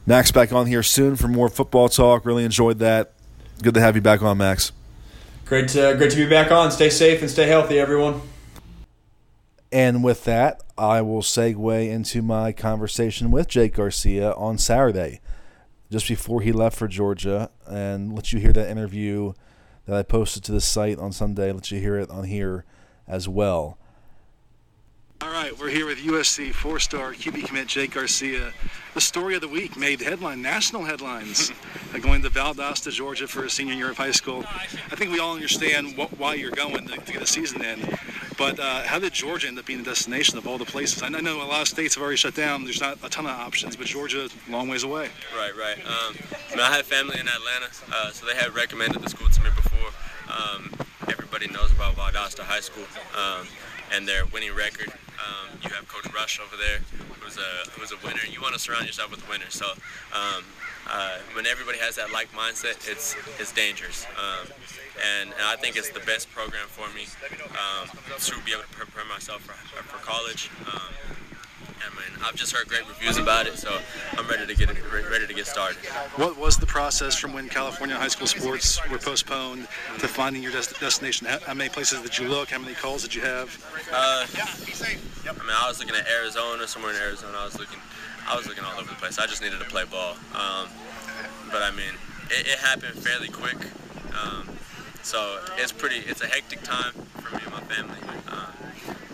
Max 0.07 0.31
back 0.31 0.53
on 0.53 0.67
here 0.67 0.83
soon 0.83 1.17
for 1.17 1.29
more 1.29 1.49
football 1.49 1.89
talk. 1.89 2.25
Really 2.25 2.45
enjoyed 2.45 2.79
that. 2.79 3.13
Good 3.63 3.75
to 3.75 3.81
have 3.81 3.97
you 3.97 4.03
back 4.03 4.23
on, 4.23 4.39
Max. 4.39 4.73
Great, 5.47 5.69
to, 5.69 5.95
great 5.97 6.11
to 6.11 6.17
be 6.17 6.29
back 6.29 6.51
on. 6.51 6.71
Stay 6.71 6.91
safe 6.91 7.23
and 7.23 7.31
stay 7.31 7.47
healthy, 7.47 7.79
everyone. 7.79 8.21
And 9.77 10.03
with 10.03 10.25
that, 10.25 10.63
I 10.79 11.03
will 11.03 11.21
segue 11.21 11.87
into 11.91 12.23
my 12.23 12.51
conversation 12.51 13.31
with 13.31 13.47
Jake 13.47 13.75
Garcia 13.75 14.33
on 14.33 14.57
Saturday, 14.57 15.21
just 15.91 16.09
before 16.09 16.41
he 16.41 16.51
left 16.51 16.79
for 16.79 16.89
Georgia, 16.89 17.51
and 17.67 18.15
let 18.15 18.33
you 18.33 18.39
hear 18.39 18.55
that 18.55 18.71
interview 18.71 19.35
that 19.85 19.95
I 19.95 20.03
posted 20.03 20.43
to 20.45 20.53
the 20.53 20.63
site 20.63 20.99
on 20.99 21.13
Sunday. 21.13 21.53
Let 21.53 21.71
you 21.71 21.79
hear 21.79 21.99
it 21.99 22.09
on 22.09 22.25
here 22.25 22.65
as 23.07 23.29
well. 23.29 23.77
All 25.23 25.31
right, 25.31 25.59
we're 25.59 25.71
here 25.71 25.87
with 25.87 25.99
USC 25.99 26.53
four-star 26.53 27.13
QB 27.15 27.47
commit 27.47 27.69
Jake 27.69 27.95
Garcia. 27.95 28.53
The 28.93 29.01
story 29.01 29.35
of 29.35 29.41
the 29.41 29.49
week 29.49 29.75
made 29.75 30.01
headline, 30.01 30.43
national 30.43 30.85
headlines, 30.85 31.53
going 32.03 32.23
to 32.23 32.29
Valdosta, 32.29 32.93
Georgia 32.93 33.27
for 33.27 33.45
a 33.45 33.51
senior 33.51 33.73
year 33.73 33.91
of 33.91 33.97
high 33.97 34.11
school. 34.11 34.45
I 34.47 34.95
think 34.95 35.13
we 35.13 35.19
all 35.19 35.35
understand 35.35 35.97
what, 35.97 36.19
why 36.19 36.35
you're 36.35 36.51
going 36.51 36.87
to, 36.87 36.97
to, 36.97 37.13
get 37.13 37.23
a 37.23 37.27
season 37.27 37.65
in, 37.65 37.81
but 38.37 38.61
uh, 38.61 38.83
how 38.83 38.99
did 38.99 39.15
Georgia 39.15 39.49
end 39.49 39.59
up 39.59 39.65
being 39.65 39.79
the 39.79 39.87
destination 39.87 40.37
of 40.37 40.47
all 40.47 40.59
the 40.59 40.67
places? 40.67 41.03
I 41.03 41.09
know 41.09 41.43
a 41.43 41.45
lot 41.45 41.63
of 41.63 41.69
states 41.69 41.95
have 41.95 42.03
already 42.03 42.19
shut 42.19 42.35
down. 42.35 42.65
There's 42.65 42.83
not 42.83 42.99
a 43.03 43.09
ton 43.09 43.25
of 43.25 43.33
options, 43.33 43.75
but 43.75 43.87
Georgia, 43.87 44.29
a 44.29 44.53
long 44.53 44.69
ways 44.69 44.83
away. 44.83 45.09
Right, 45.35 45.57
right. 45.57 45.79
Um, 45.79 46.17
I, 46.53 46.57
mean, 46.57 46.61
I 46.61 46.77
had 46.77 46.85
family 46.85 47.19
in 47.19 47.27
Atlanta, 47.27 47.71
uh, 47.91 48.11
so 48.11 48.27
they 48.27 48.35
had 48.35 48.55
recommended 48.55 49.03
the 49.03 49.09
school 49.09 49.31
to 49.31 49.43
me 49.43 49.49
before. 49.57 49.91
Um, 50.29 50.75
everybody 51.09 51.49
knows 51.49 51.73
about 51.73 51.95
Valdosta 51.95 52.41
High 52.41 52.61
School 52.61 52.85
um, 53.17 53.47
and 53.93 54.07
their 54.07 54.27
winning 54.27 54.55
record. 54.55 54.93
Um, 55.17 55.59
you 55.63 55.71
have 55.71 55.89
Coach 55.89 56.13
Rush 56.13 56.41
over 56.41 56.57
there, 56.57 56.79
who's 57.21 57.37
a 57.37 57.71
who's 57.73 57.93
a 57.93 57.99
winner. 58.07 58.21
You 58.29 58.41
want 58.41 58.55
to 58.55 58.61
surround 58.61 58.87
yourself 58.87 59.11
with 59.11 59.29
winners. 59.29 59.55
So 59.55 59.67
um, 60.13 60.45
uh, 60.89 61.19
when 61.35 61.47
everybody 61.47 61.79
has 61.79 61.97
that 61.97 62.13
like 62.13 62.31
mindset, 62.33 62.89
it's 62.91 63.17
it's 63.39 63.53
dangerous. 63.53 64.07
Um, 64.17 64.49
and, 64.97 65.31
and, 65.31 65.43
I 65.45 65.57
think 65.57 65.77
it's 65.77 65.91
the 65.91 66.01
best 66.01 66.31
program 66.31 66.67
for 66.69 66.89
me 66.97 67.05
um, 67.53 67.89
to 68.17 68.45
be 68.45 68.53
able 68.53 68.63
to 68.63 68.69
prepare 68.69 69.05
myself 69.05 69.43
for, 69.43 69.53
for 69.83 70.03
college. 70.05 70.49
I 71.85 71.91
mean, 71.95 72.25
I've 72.25 72.35
just 72.35 72.53
heard 72.53 72.69
great 72.69 72.87
reviews 72.89 73.19
about 73.19 73.47
it, 73.47 73.57
so 73.59 73.79
I'm 74.17 74.27
ready 74.29 74.47
to 74.47 74.55
get 74.55 74.71
it, 74.71 74.77
ready 75.11 75.27
to 75.27 75.35
get 75.35 75.47
started. 75.47 75.77
What 76.17 76.37
was 76.37 76.57
the 76.57 76.67
process 76.67 77.17
from 77.17 77.33
when 77.33 77.49
California 77.49 77.97
high 77.97 78.09
school 78.09 78.27
sports 78.27 78.81
were 78.91 78.99
postponed 78.99 79.69
to 79.99 80.09
finding 80.09 80.43
your 80.43 80.53
des- 80.53 80.79
destination? 80.81 81.27
How, 81.27 81.39
how 81.41 81.55
many 81.55 81.71
places 81.71 82.01
did 82.03 82.19
you 82.19 82.29
look? 82.29 82.51
How 82.51 82.59
many 82.59 82.75
calls 82.75 83.03
did 83.03 83.15
you 83.15 83.23
have? 83.23 83.49
Uh, 83.93 84.27
I 84.35 85.33
mean, 85.33 85.41
I 85.51 85.69
was 85.69 85.79
looking 85.79 85.95
at 85.95 86.09
Arizona, 86.09 86.67
somewhere 86.67 86.93
in 86.93 87.01
Arizona. 87.01 87.37
I 87.39 87.45
was 87.45 87.59
looking, 87.59 87.81
I 88.27 88.37
was 88.37 88.47
looking 88.47 88.65
all 88.65 88.79
over 88.79 88.89
the 88.89 88.97
place. 88.97 89.19
I 89.19 89.27
just 89.27 89.43
needed 89.43 89.59
to 89.61 89.67
play 89.67 89.85
ball. 89.85 90.17
Um, 90.35 90.69
but 91.51 91.63
I 91.63 91.71
mean, 91.71 91.95
it, 92.31 92.47
it 92.47 92.59
happened 92.59 92.99
fairly 92.99 93.29
quick. 93.29 93.59
Um, 94.23 94.49
so 95.03 95.41
it's 95.57 95.73
pretty, 95.73 95.99
it's 95.99 96.21
a 96.23 96.27
hectic 96.27 96.63
time 96.63 96.93
for 97.21 97.37
me 97.37 97.43
and 97.45 97.53
my 97.53 97.61
family. 97.61 97.99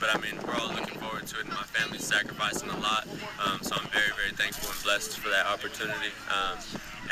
But 0.03 0.16
I 0.16 0.18
mean, 0.18 0.34
we're 0.42 0.59
all 0.59 0.74
looking 0.74 0.98
forward 0.98 1.28
to 1.28 1.38
it, 1.38 1.44
and 1.46 1.55
my 1.55 1.62
family's 1.62 2.03
sacrificing 2.03 2.68
a 2.70 2.78
lot. 2.80 3.07
Um, 3.38 3.62
so 3.62 3.76
I'm 3.78 3.86
very, 3.94 4.11
very 4.18 4.34
thankful 4.34 4.74
and 4.74 4.82
blessed 4.82 5.16
for 5.16 5.28
that 5.30 5.46
opportunity. 5.46 6.11
Um, 6.26 6.59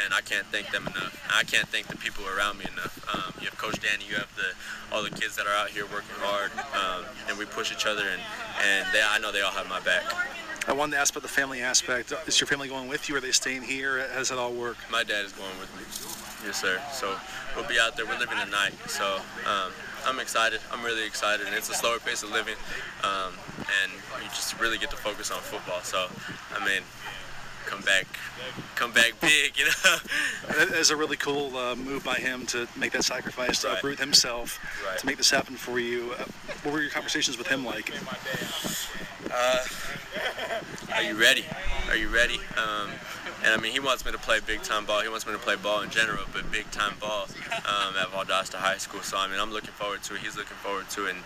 and 0.03 0.13
I 0.13 0.21
can't 0.23 0.45
thank 0.51 0.73
them 0.73 0.89
enough. 0.89 1.15
I 1.31 1.45
can't 1.45 1.69
thank 1.69 1.87
the 1.87 1.97
people 1.97 2.25
around 2.27 2.59
me 2.59 2.67
enough. 2.67 2.99
Um, 3.15 3.33
you 3.39 3.47
have 3.47 3.57
Coach 3.57 3.79
Danny, 3.79 4.11
you 4.11 4.17
have 4.17 4.35
the 4.35 4.51
all 4.91 5.05
the 5.05 5.11
kids 5.11 5.37
that 5.37 5.47
are 5.47 5.55
out 5.55 5.71
here 5.71 5.87
working 5.87 6.19
hard, 6.19 6.51
um, 6.75 7.07
and 7.29 7.39
we 7.39 7.45
push 7.45 7.71
each 7.71 7.87
other, 7.87 8.03
and 8.03 8.21
and 8.59 8.87
they, 8.93 9.03
I 9.07 9.21
know 9.21 9.31
they 9.31 9.43
all 9.43 9.55
have 9.55 9.69
my 9.69 9.79
back. 9.87 10.03
I 10.67 10.73
wanted 10.73 10.93
to 10.97 10.99
ask 10.99 11.15
about 11.15 11.23
the 11.23 11.33
family 11.33 11.63
aspect. 11.63 12.13
Is 12.27 12.41
your 12.41 12.49
family 12.49 12.67
going 12.69 12.89
with 12.89 13.09
you? 13.09 13.15
Are 13.15 13.21
they 13.21 13.31
staying 13.31 13.63
here? 13.63 14.05
How 14.11 14.19
does 14.19 14.31
that 14.31 14.39
all 14.39 14.53
work? 14.53 14.77
My 14.91 15.05
dad 15.05 15.25
is 15.25 15.33
going 15.33 15.55
with 15.61 15.71
me. 15.79 15.87
Yes, 16.45 16.61
sir. 16.61 16.83
So 16.93 17.15
we'll 17.55 17.69
be 17.69 17.79
out 17.79 17.97
there. 17.97 18.05
We're 18.05 18.19
living 18.19 18.39
tonight. 18.39 18.75
So 18.89 19.21
um, 19.47 19.73
I'm 20.07 20.19
excited. 20.21 20.61
I'm 20.73 20.85
really 20.85 21.05
excited, 21.07 21.47
and 21.47 21.55
it's 21.55 21.69
a 21.69 21.75
slower 21.75 21.99
pace 21.99 22.23
of 22.23 22.31
living, 22.31 22.57
um, 23.05 23.33
and 23.83 23.93
you 24.23 24.29
just 24.31 24.59
really 24.61 24.79
get 24.79 24.91
to 24.91 24.97
focus 24.97 25.31
on 25.31 25.41
football. 25.41 25.81
So, 25.83 26.07
I 26.57 26.65
mean, 26.65 26.83
come 27.67 27.81
back, 27.83 28.07
come 28.75 28.93
back 28.93 29.13
big, 29.21 29.59
you 29.59 29.67
know. 29.67 29.97
That 30.49 30.69
is 30.77 30.91
a 30.91 30.97
really 30.97 31.17
cool 31.17 31.57
uh, 31.57 31.77
move 31.77 32.05
by 32.05 32.17
him 32.17 32.45
to 32.47 32.67
make 32.77 32.93
that 32.93 33.05
sacrifice, 33.05 33.61
to 33.63 33.69
Right. 33.69 33.79
uproot 33.79 33.99
himself, 33.99 34.59
Right. 34.87 34.99
to 34.99 35.07
make 35.07 35.17
this 35.17 35.31
happen 35.31 35.55
for 35.57 35.79
you. 35.79 36.13
Uh, 36.19 36.25
what 36.65 36.73
were 36.75 36.81
your 36.83 36.91
conversations 36.91 37.39
with 37.39 37.47
him 37.47 37.65
like? 37.65 37.93
Uh, 39.33 39.65
are 40.95 41.03
you 41.03 41.15
ready? 41.15 41.45
Are 41.89 41.97
you 41.97 42.09
ready? 42.09 42.41
Um, 42.57 42.91
and 43.45 43.55
I 43.55 43.57
mean, 43.57 43.73
he 43.73 43.81
wants 43.81 44.05
me 44.05 44.13
to 44.13 44.19
play 44.19 44.41
big 44.45 44.63
time 44.63 44.85
ball. 44.85 45.01
He 45.01 45.09
wants 45.09 45.27
me 45.27 45.33
to 45.33 45.39
play 45.39 45.57
ball 45.57 45.81
in 45.81 45.91
general, 45.91 46.25
but 46.33 46.51
big 46.53 46.71
time 46.71 46.95
ball 47.01 47.27
um, 47.65 47.95
at 47.97 48.09
Valdosta 48.09 48.57
High 48.57 48.79
School. 48.79 49.03
So 49.03 49.17
I 49.17 49.29
mean, 49.29 49.41
I'm 49.41 49.53
looking 49.53 49.73
forward 49.73 50.03
to 50.05 50.15
it. 50.15 50.21
He's 50.21 50.37
looking 50.37 50.57
forward 50.59 50.89
to 50.91 51.07
it, 51.07 51.15
and, 51.15 51.25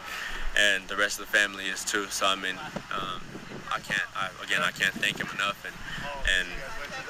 and 0.57 0.89
the 0.89 0.97
rest 0.97 1.19
of 1.19 1.27
the 1.27 1.33
family 1.33 1.67
is 1.67 1.85
too. 1.85 2.07
So 2.07 2.27
I 2.27 2.37
mean, 2.37 2.57
um, 2.95 3.21
I 3.73 3.81
can't. 3.81 4.09
I, 4.15 4.31
again, 4.43 4.63
I 4.63 4.71
can't 4.71 4.95
thank 4.95 5.19
him 5.19 5.29
enough, 5.35 5.65
and 5.65 5.75
and 6.39 6.49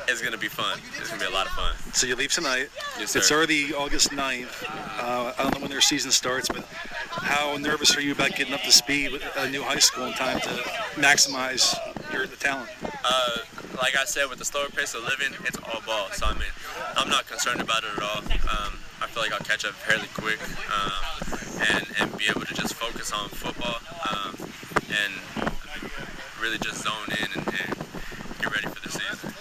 it's 0.08 0.20
gonna 0.22 0.38
be 0.38 0.48
fun. 0.48 0.78
It's 0.98 1.08
gonna 1.08 1.20
be 1.20 1.26
a 1.26 1.30
lot 1.30 1.46
of 1.46 1.52
fun. 1.52 1.74
So 1.92 2.06
you 2.06 2.16
leave 2.16 2.32
tonight. 2.32 2.68
Yes, 2.98 3.16
It's 3.16 3.30
already 3.30 3.72
August 3.74 4.10
9th. 4.10 4.64
Uh, 4.98 5.32
I 5.36 5.42
don't 5.42 5.54
know 5.54 5.60
when 5.60 5.70
their 5.70 5.80
season 5.80 6.10
starts, 6.10 6.48
but 6.48 6.64
how 7.10 7.56
nervous 7.56 7.96
are 7.96 8.00
you 8.00 8.12
about 8.12 8.34
getting 8.36 8.54
up 8.54 8.62
to 8.62 8.72
speed 8.72 9.12
with 9.12 9.22
a 9.36 9.48
new 9.50 9.62
high 9.62 9.78
school 9.78 10.06
in 10.06 10.12
time 10.14 10.40
to 10.40 10.48
maximize 10.96 11.74
your 12.12 12.26
the 12.26 12.36
talent? 12.36 12.68
Uh, 13.04 13.38
like 13.80 13.96
I 13.96 14.04
said, 14.04 14.28
with 14.28 14.38
the 14.38 14.44
slower 14.44 14.68
pace 14.68 14.94
of 14.94 15.02
living, 15.04 15.34
it's 15.44 15.58
all 15.58 15.80
ball. 15.86 16.08
So 16.12 16.26
I 16.26 16.34
mean, 16.34 16.52
I'm 16.96 17.08
not 17.08 17.26
concerned 17.26 17.60
about 17.60 17.84
it 17.84 17.90
at 17.96 18.02
all. 18.02 18.18
Um, 18.18 18.78
I 19.00 19.06
feel 19.06 19.22
like 19.22 19.32
I'll 19.32 19.40
catch 19.40 19.64
up 19.64 19.72
fairly 19.72 20.08
quick 20.14 20.40
um, 20.72 21.68
and 21.72 21.86
and 21.98 22.18
be 22.18 22.26
able 22.28 22.42
to 22.42 22.54
just 22.54 22.74
focus 22.74 23.12
on 23.12 23.28
football 23.28 23.80
um, 24.10 24.36
and 24.88 25.12
really 26.40 26.58
just 26.58 26.82
zone 26.84 27.08
in 27.08 27.40
and, 27.40 27.46
and 27.48 27.74
get 28.40 28.50
ready 28.52 28.68
for 28.68 28.80
the 28.80 28.90
season. 28.90 29.32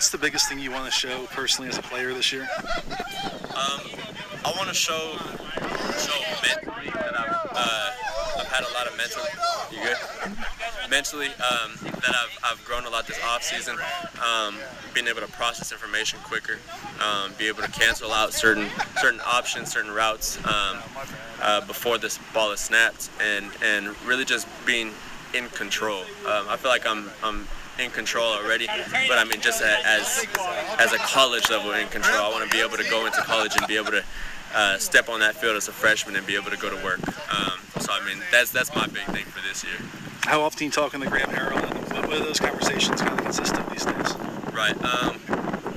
What's 0.00 0.08
the 0.08 0.16
biggest 0.16 0.48
thing 0.48 0.58
you 0.58 0.70
want 0.70 0.86
to 0.86 0.90
show 0.90 1.26
personally 1.26 1.68
as 1.68 1.76
a 1.76 1.82
player 1.82 2.14
this 2.14 2.32
year? 2.32 2.48
Um, 3.54 3.82
I 4.46 4.54
want 4.56 4.68
to 4.68 4.74
show 4.74 5.14
show 5.98 6.18
mentally 6.42 6.90
that 6.90 7.20
I've, 7.20 7.50
uh, 7.54 7.90
I've 8.38 8.46
had 8.46 8.64
a 8.64 8.72
lot 8.72 8.86
of 8.86 8.96
mental. 8.96 9.22
You 9.70 9.82
good? 9.82 10.88
Mentally, 10.88 11.26
um, 11.26 11.72
that 11.82 12.16
I've, 12.16 12.38
I've 12.42 12.64
grown 12.64 12.86
a 12.86 12.88
lot 12.88 13.06
this 13.06 13.20
off 13.22 13.42
season. 13.42 13.76
Um, 14.24 14.56
being 14.94 15.06
able 15.06 15.20
to 15.20 15.28
process 15.32 15.70
information 15.70 16.18
quicker, 16.20 16.56
um, 17.04 17.34
be 17.36 17.48
able 17.48 17.60
to 17.60 17.70
cancel 17.70 18.10
out 18.10 18.32
certain 18.32 18.70
certain 19.02 19.20
options, 19.26 19.70
certain 19.70 19.92
routes 19.92 20.38
um, 20.46 20.78
uh, 21.42 21.60
before 21.66 21.98
this 21.98 22.18
ball 22.32 22.52
is 22.52 22.60
snapped, 22.60 23.10
and 23.20 23.50
and 23.62 23.94
really 24.06 24.24
just 24.24 24.48
being 24.64 24.92
in 25.34 25.50
control. 25.50 26.04
Um, 26.24 26.48
I 26.48 26.56
feel 26.56 26.70
like 26.70 26.86
I'm 26.86 27.10
I'm 27.22 27.46
in 27.80 27.90
control 27.90 28.24
already, 28.32 28.66
but 29.08 29.18
I 29.18 29.24
mean 29.24 29.40
just 29.40 29.60
a- 29.62 29.86
as 29.86 30.26
as 30.78 30.92
a 30.92 30.98
college 30.98 31.48
level 31.50 31.72
in 31.72 31.88
control. 31.88 32.18
I 32.26 32.30
want 32.30 32.48
to 32.48 32.56
be 32.56 32.62
able 32.62 32.76
to 32.76 32.88
go 32.88 33.06
into 33.06 33.20
college 33.22 33.56
and 33.56 33.66
be 33.66 33.76
able 33.76 33.92
to 33.92 34.04
uh, 34.54 34.78
step 34.78 35.08
on 35.08 35.20
that 35.20 35.36
field 35.36 35.56
as 35.56 35.68
a 35.68 35.72
freshman 35.72 36.16
and 36.16 36.26
be 36.26 36.34
able 36.34 36.50
to 36.50 36.56
go 36.56 36.68
to 36.70 36.84
work. 36.84 37.00
Um, 37.32 37.58
so 37.80 37.92
I 37.92 38.04
mean 38.06 38.22
that's 38.30 38.50
that's 38.50 38.74
my 38.74 38.86
big 38.86 39.04
thing 39.06 39.24
for 39.24 39.40
this 39.46 39.64
year. 39.64 39.76
How 40.24 40.42
often 40.42 40.66
you 40.66 40.70
talking 40.70 41.00
to 41.00 41.08
Graham 41.08 41.30
Harrell? 41.30 41.62
and 41.62 41.92
What, 41.92 42.06
what 42.08 42.16
are 42.20 42.24
those 42.24 42.38
conversations 42.40 43.00
kind 43.00 43.18
of 43.18 43.24
consist 43.24 43.54
of 43.56 43.68
these 43.70 43.84
days? 43.84 44.14
Right. 44.52 44.76
Um, 44.84 45.18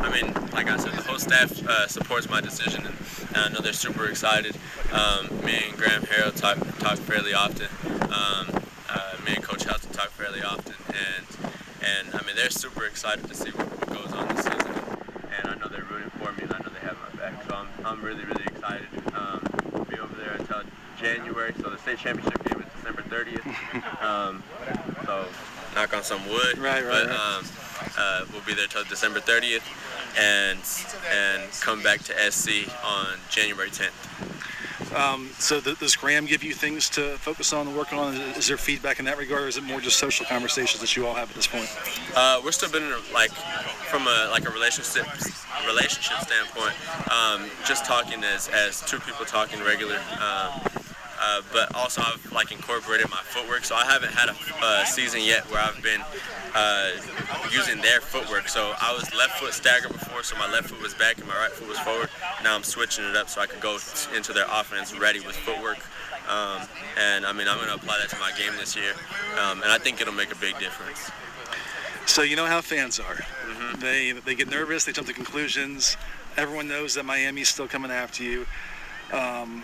I 0.02 0.10
mean, 0.12 0.34
like 0.52 0.70
I 0.70 0.76
said, 0.78 0.92
the 0.94 1.02
whole 1.04 1.18
staff 1.18 1.66
uh, 1.66 1.88
supports 1.88 2.30
my 2.30 2.42
decision, 2.42 2.86
and, 2.86 2.96
and 3.30 3.38
I 3.38 3.50
know 3.50 3.60
they're 3.62 3.72
super 3.72 4.06
excited. 4.08 4.54
Um, 4.92 5.28
me 5.46 5.64
and 5.70 5.78
Graham 5.78 6.02
Harrell 6.02 6.36
talk 6.36 6.58
talk 6.80 6.98
fairly 7.00 7.34
often. 7.34 7.68
Um, 8.12 8.62
uh, 8.90 9.16
me 9.26 9.34
and 9.36 9.44
Coach 9.44 9.64
Helton 9.66 9.92
talk 9.94 10.10
fairly 10.10 10.42
often, 10.44 10.63
and 11.84 12.08
I 12.14 12.22
mean 12.26 12.36
they're 12.36 12.50
super 12.50 12.86
excited 12.86 13.28
to 13.28 13.34
see 13.36 13.52
what, 13.52 13.68
what 13.80 13.90
goes 13.90 14.14
on 14.14 14.28
this 14.30 14.46
season. 14.46 14.74
And 15.38 15.50
I 15.50 15.56
know 15.56 15.68
they're 15.68 15.84
rooting 15.84 16.10
for 16.12 16.32
me, 16.34 16.44
and 16.44 16.54
I 16.54 16.60
know 16.60 16.70
they 16.70 16.86
have 16.86 16.98
my 17.00 17.20
back. 17.20 17.44
So 17.48 17.56
I'm, 17.56 17.68
I'm 17.86 18.02
really 18.02 18.24
really 18.26 18.46
excited. 18.46 18.88
Um, 19.14 19.46
we'll 19.72 19.86
be 19.86 20.00
over 20.00 20.16
there 20.16 20.34
until 20.34 20.64
January. 20.98 21.54
So 21.62 21.70
the 21.70 21.78
state 21.78 21.98
championship 22.00 22.44
game 22.46 22.62
is 22.62 22.68
December 22.76 23.02
30th. 23.04 24.00
Um, 24.04 24.44
so 25.06 25.26
knock 25.76 25.96
on 25.96 26.04
some 26.04 26.28
wood. 26.28 26.58
Right, 26.58 26.84
right, 26.84 27.08
But 27.08 27.10
um, 27.10 27.46
uh, 27.98 28.26
we'll 28.32 28.42
be 28.42 28.54
there 28.54 28.68
till 28.68 28.84
December 28.84 29.20
30th, 29.20 29.64
and 30.20 30.60
and 31.12 31.52
come 31.62 31.82
back 31.82 32.02
to 32.04 32.32
SC 32.32 32.68
on 32.84 33.18
January 33.30 33.70
10th. 33.70 34.33
Um, 34.96 35.30
so 35.40 35.60
th- 35.60 35.80
does 35.80 35.96
Graham 35.96 36.26
give 36.26 36.44
you 36.44 36.54
things 36.54 36.90
to 36.92 37.18
focus 37.18 37.54
on 37.54 37.68
and 37.68 37.76
work 37.76 37.94
on? 37.94 38.16
Is 38.38 38.48
there 38.48 38.58
feedback 38.58 39.00
in 39.00 39.06
that 39.06 39.18
regard, 39.18 39.44
or 39.44 39.48
is 39.48 39.58
it 39.58 39.64
more 39.64 39.80
just 39.80 39.98
social 39.98 40.26
conversations 40.26 40.82
that 40.82 40.96
you 40.96 41.06
all 41.08 41.14
have 41.16 41.30
at 41.30 41.36
this 41.36 41.48
point? 41.48 41.70
Uh, 42.16 42.42
we're 42.44 42.52
still 42.52 42.70
building 42.70 42.92
like 43.14 43.32
from 43.32 44.08
a 44.08 44.28
like 44.32 44.48
a 44.48 44.52
relationship 44.52 45.06
relationship 45.66 46.18
standpoint. 46.20 46.76
Um, 47.12 47.50
just 47.66 47.86
talking 47.86 48.24
as 48.24 48.50
as 48.50 48.82
two 48.82 49.00
people 49.00 49.26
talking 49.26 49.62
regular. 49.64 50.00
Um, 50.20 50.83
uh, 51.24 51.42
but 51.54 51.74
also 51.76 52.02
I've 52.02 52.32
like 52.32 52.52
incorporated 52.52 53.10
my 53.10 53.22
footwork, 53.24 53.64
so 53.64 53.76
I 53.76 53.86
haven't 53.86 54.12
had 54.12 54.30
a 54.30 54.36
uh, 54.62 54.84
season 54.84 55.22
yet 55.22 55.50
where 55.50 55.62
I've 55.62 55.82
been 55.82 56.02
uh, 56.54 56.92
using 57.52 57.82
their 57.82 58.02
footwork. 58.02 58.50
So 58.50 58.74
I 58.82 58.94
was 58.94 59.14
left 59.16 59.40
foot 59.40 59.54
stagger 59.54 59.88
before, 59.88 60.24
so 60.24 60.38
my 60.38 60.52
left 60.52 60.70
foot 60.70 60.82
was 60.82 60.94
back 60.94 61.18
and 61.20 61.28
my 61.28 61.36
right 61.36 61.52
foot 61.52 61.70
was 61.70 61.80
forward. 61.80 62.10
Now 62.44 62.56
I'm 62.56 62.64
switching 62.64 63.06
it 63.06 63.16
up 63.16 63.30
so 63.30 63.40
I 63.40 63.48
can 63.48 63.60
go 63.62 63.78
into 64.16 64.34
their 64.34 64.48
offense 64.50 64.98
ready 64.98 65.22
with 65.22 65.36
footwork. 65.36 65.80
Um, 66.30 66.68
and 67.00 67.26
I 67.26 67.32
mean 67.32 67.48
I'm 67.48 67.58
going 67.58 67.70
to 67.70 67.76
apply 67.76 68.00
that 68.00 68.10
to 68.10 68.20
my 68.20 68.32
game 68.38 68.54
this 68.58 68.76
year, 68.76 68.94
um, 69.42 69.62
and 69.62 69.72
I 69.72 69.78
think 69.78 70.02
it'll 70.02 70.14
make 70.14 70.32
a 70.32 70.38
big 70.38 70.58
difference. 70.60 71.12
So 72.06 72.22
you 72.22 72.36
know 72.36 72.46
how 72.46 72.62
fans 72.62 73.00
are. 73.00 73.20
They 73.80 74.12
they 74.12 74.36
get 74.36 74.50
nervous. 74.50 74.84
They 74.86 74.92
jump 74.92 75.08
to 75.08 75.14
conclusions. 75.14 75.96
Everyone 76.36 76.68
knows 76.68 76.96
that 76.96 77.06
Miami's 77.06 77.50
still 77.50 77.68
coming 77.68 77.92
after 77.92 78.24
you. 78.24 78.46
Um, 79.12 79.64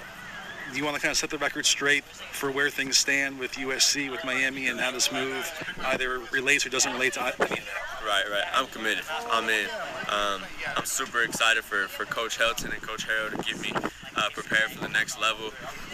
you 0.76 0.84
want 0.84 0.96
to 0.96 1.02
kind 1.02 1.12
of 1.12 1.18
set 1.18 1.30
the 1.30 1.38
record 1.38 1.66
straight 1.66 2.04
for 2.04 2.52
where 2.52 2.70
things 2.70 2.98
stand 2.98 3.40
with 3.40 3.54
USC, 3.54 4.12
with 4.12 4.24
Miami, 4.24 4.68
and 4.68 4.80
how 4.80 4.92
this 4.92 5.12
move 5.12 5.52
either 5.86 6.20
relates 6.32 6.66
or 6.66 6.70
doesn't 6.70 6.92
relate 6.94 7.14
to 7.14 7.22
any 7.22 7.32
of 7.34 7.40
that? 7.40 8.06
Right, 8.06 8.26
right. 8.30 8.44
I'm 8.54 8.68
committed. 8.68 9.04
I'm 9.32 9.50
in. 9.50 9.68
Um, 10.10 10.42
I'm 10.76 10.86
super 10.86 11.22
excited 11.24 11.64
for, 11.64 11.88
for 11.88 12.06
Coach 12.06 12.38
Helton 12.38 12.74
and 12.74 12.82
Coach 12.82 13.08
Harrell 13.08 13.32
to 13.32 13.38
get 13.44 13.62
me 13.62 13.72
uh, 14.16 14.30
prepared 14.34 14.72
for 14.72 14.82
the 14.82 14.90
next 14.90 15.20
level. 15.20 15.52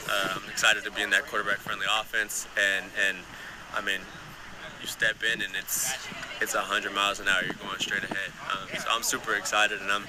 Uh, 0.09 0.36
I'm 0.36 0.49
excited 0.49 0.84
to 0.84 0.91
be 0.91 1.01
in 1.01 1.09
that 1.11 1.26
quarterback-friendly 1.28 1.86
offense, 1.99 2.47
and 2.57 2.86
and 3.07 3.17
I 3.76 3.82
mean, 3.82 3.99
you 4.82 4.88
step 4.88 5.17
in 5.23 5.41
and 5.41 5.51
it's 5.57 5.93
it's 6.41 6.53
100 6.53 6.93
miles 6.93 7.19
an 7.19 7.28
hour. 7.28 7.43
You're 7.43 7.53
going 7.55 7.80
straight 7.80 8.03
ahead. 8.03 8.32
Um, 8.51 8.80
so 8.80 8.88
I'm 8.91 9.03
super 9.03 9.36
excited, 9.36 9.82
and 9.82 9.91
I'm 9.91 10.05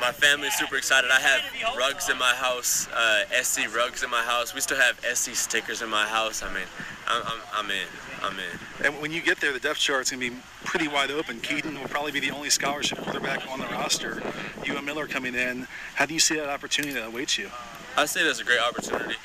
my 0.00 0.12
family's 0.12 0.54
super 0.54 0.76
excited. 0.76 1.10
I 1.10 1.20
have 1.20 1.76
rugs 1.76 2.08
in 2.08 2.18
my 2.18 2.34
house, 2.34 2.88
uh, 2.88 3.24
SC 3.42 3.74
rugs 3.74 4.02
in 4.02 4.10
my 4.10 4.22
house. 4.22 4.54
We 4.54 4.60
still 4.60 4.78
have 4.78 4.98
SC 5.14 5.34
stickers 5.34 5.82
in 5.82 5.88
my 5.88 6.06
house. 6.06 6.42
I 6.42 6.52
mean, 6.52 6.64
I'm, 7.06 7.22
I'm, 7.24 7.40
I'm 7.52 7.70
in. 7.70 7.86
I'm 8.22 8.38
in. 8.38 8.86
And 8.86 9.02
when 9.02 9.12
you 9.12 9.20
get 9.20 9.40
there, 9.40 9.52
the 9.52 9.60
depth 9.60 9.78
chart's 9.78 10.10
going 10.10 10.20
to 10.20 10.30
be 10.30 10.36
pretty 10.64 10.88
wide 10.88 11.10
open. 11.10 11.40
Kedon 11.40 11.78
will 11.78 11.88
probably 11.88 12.12
be 12.12 12.20
the 12.20 12.30
only 12.30 12.50
scholarship 12.50 12.98
quarterback 12.98 13.50
on 13.50 13.58
the 13.58 13.66
roster. 13.66 14.22
You 14.64 14.76
and 14.76 14.86
Miller 14.86 15.06
coming 15.06 15.34
in. 15.34 15.66
How 15.94 16.06
do 16.06 16.14
you 16.14 16.20
see 16.20 16.36
that 16.36 16.48
opportunity 16.48 16.94
that 16.94 17.06
awaits 17.06 17.38
you? 17.38 17.50
I 17.96 18.06
see 18.06 18.20
say 18.20 18.26
that's 18.26 18.40
a 18.40 18.44
great 18.44 18.60
opportunity. 18.60 19.16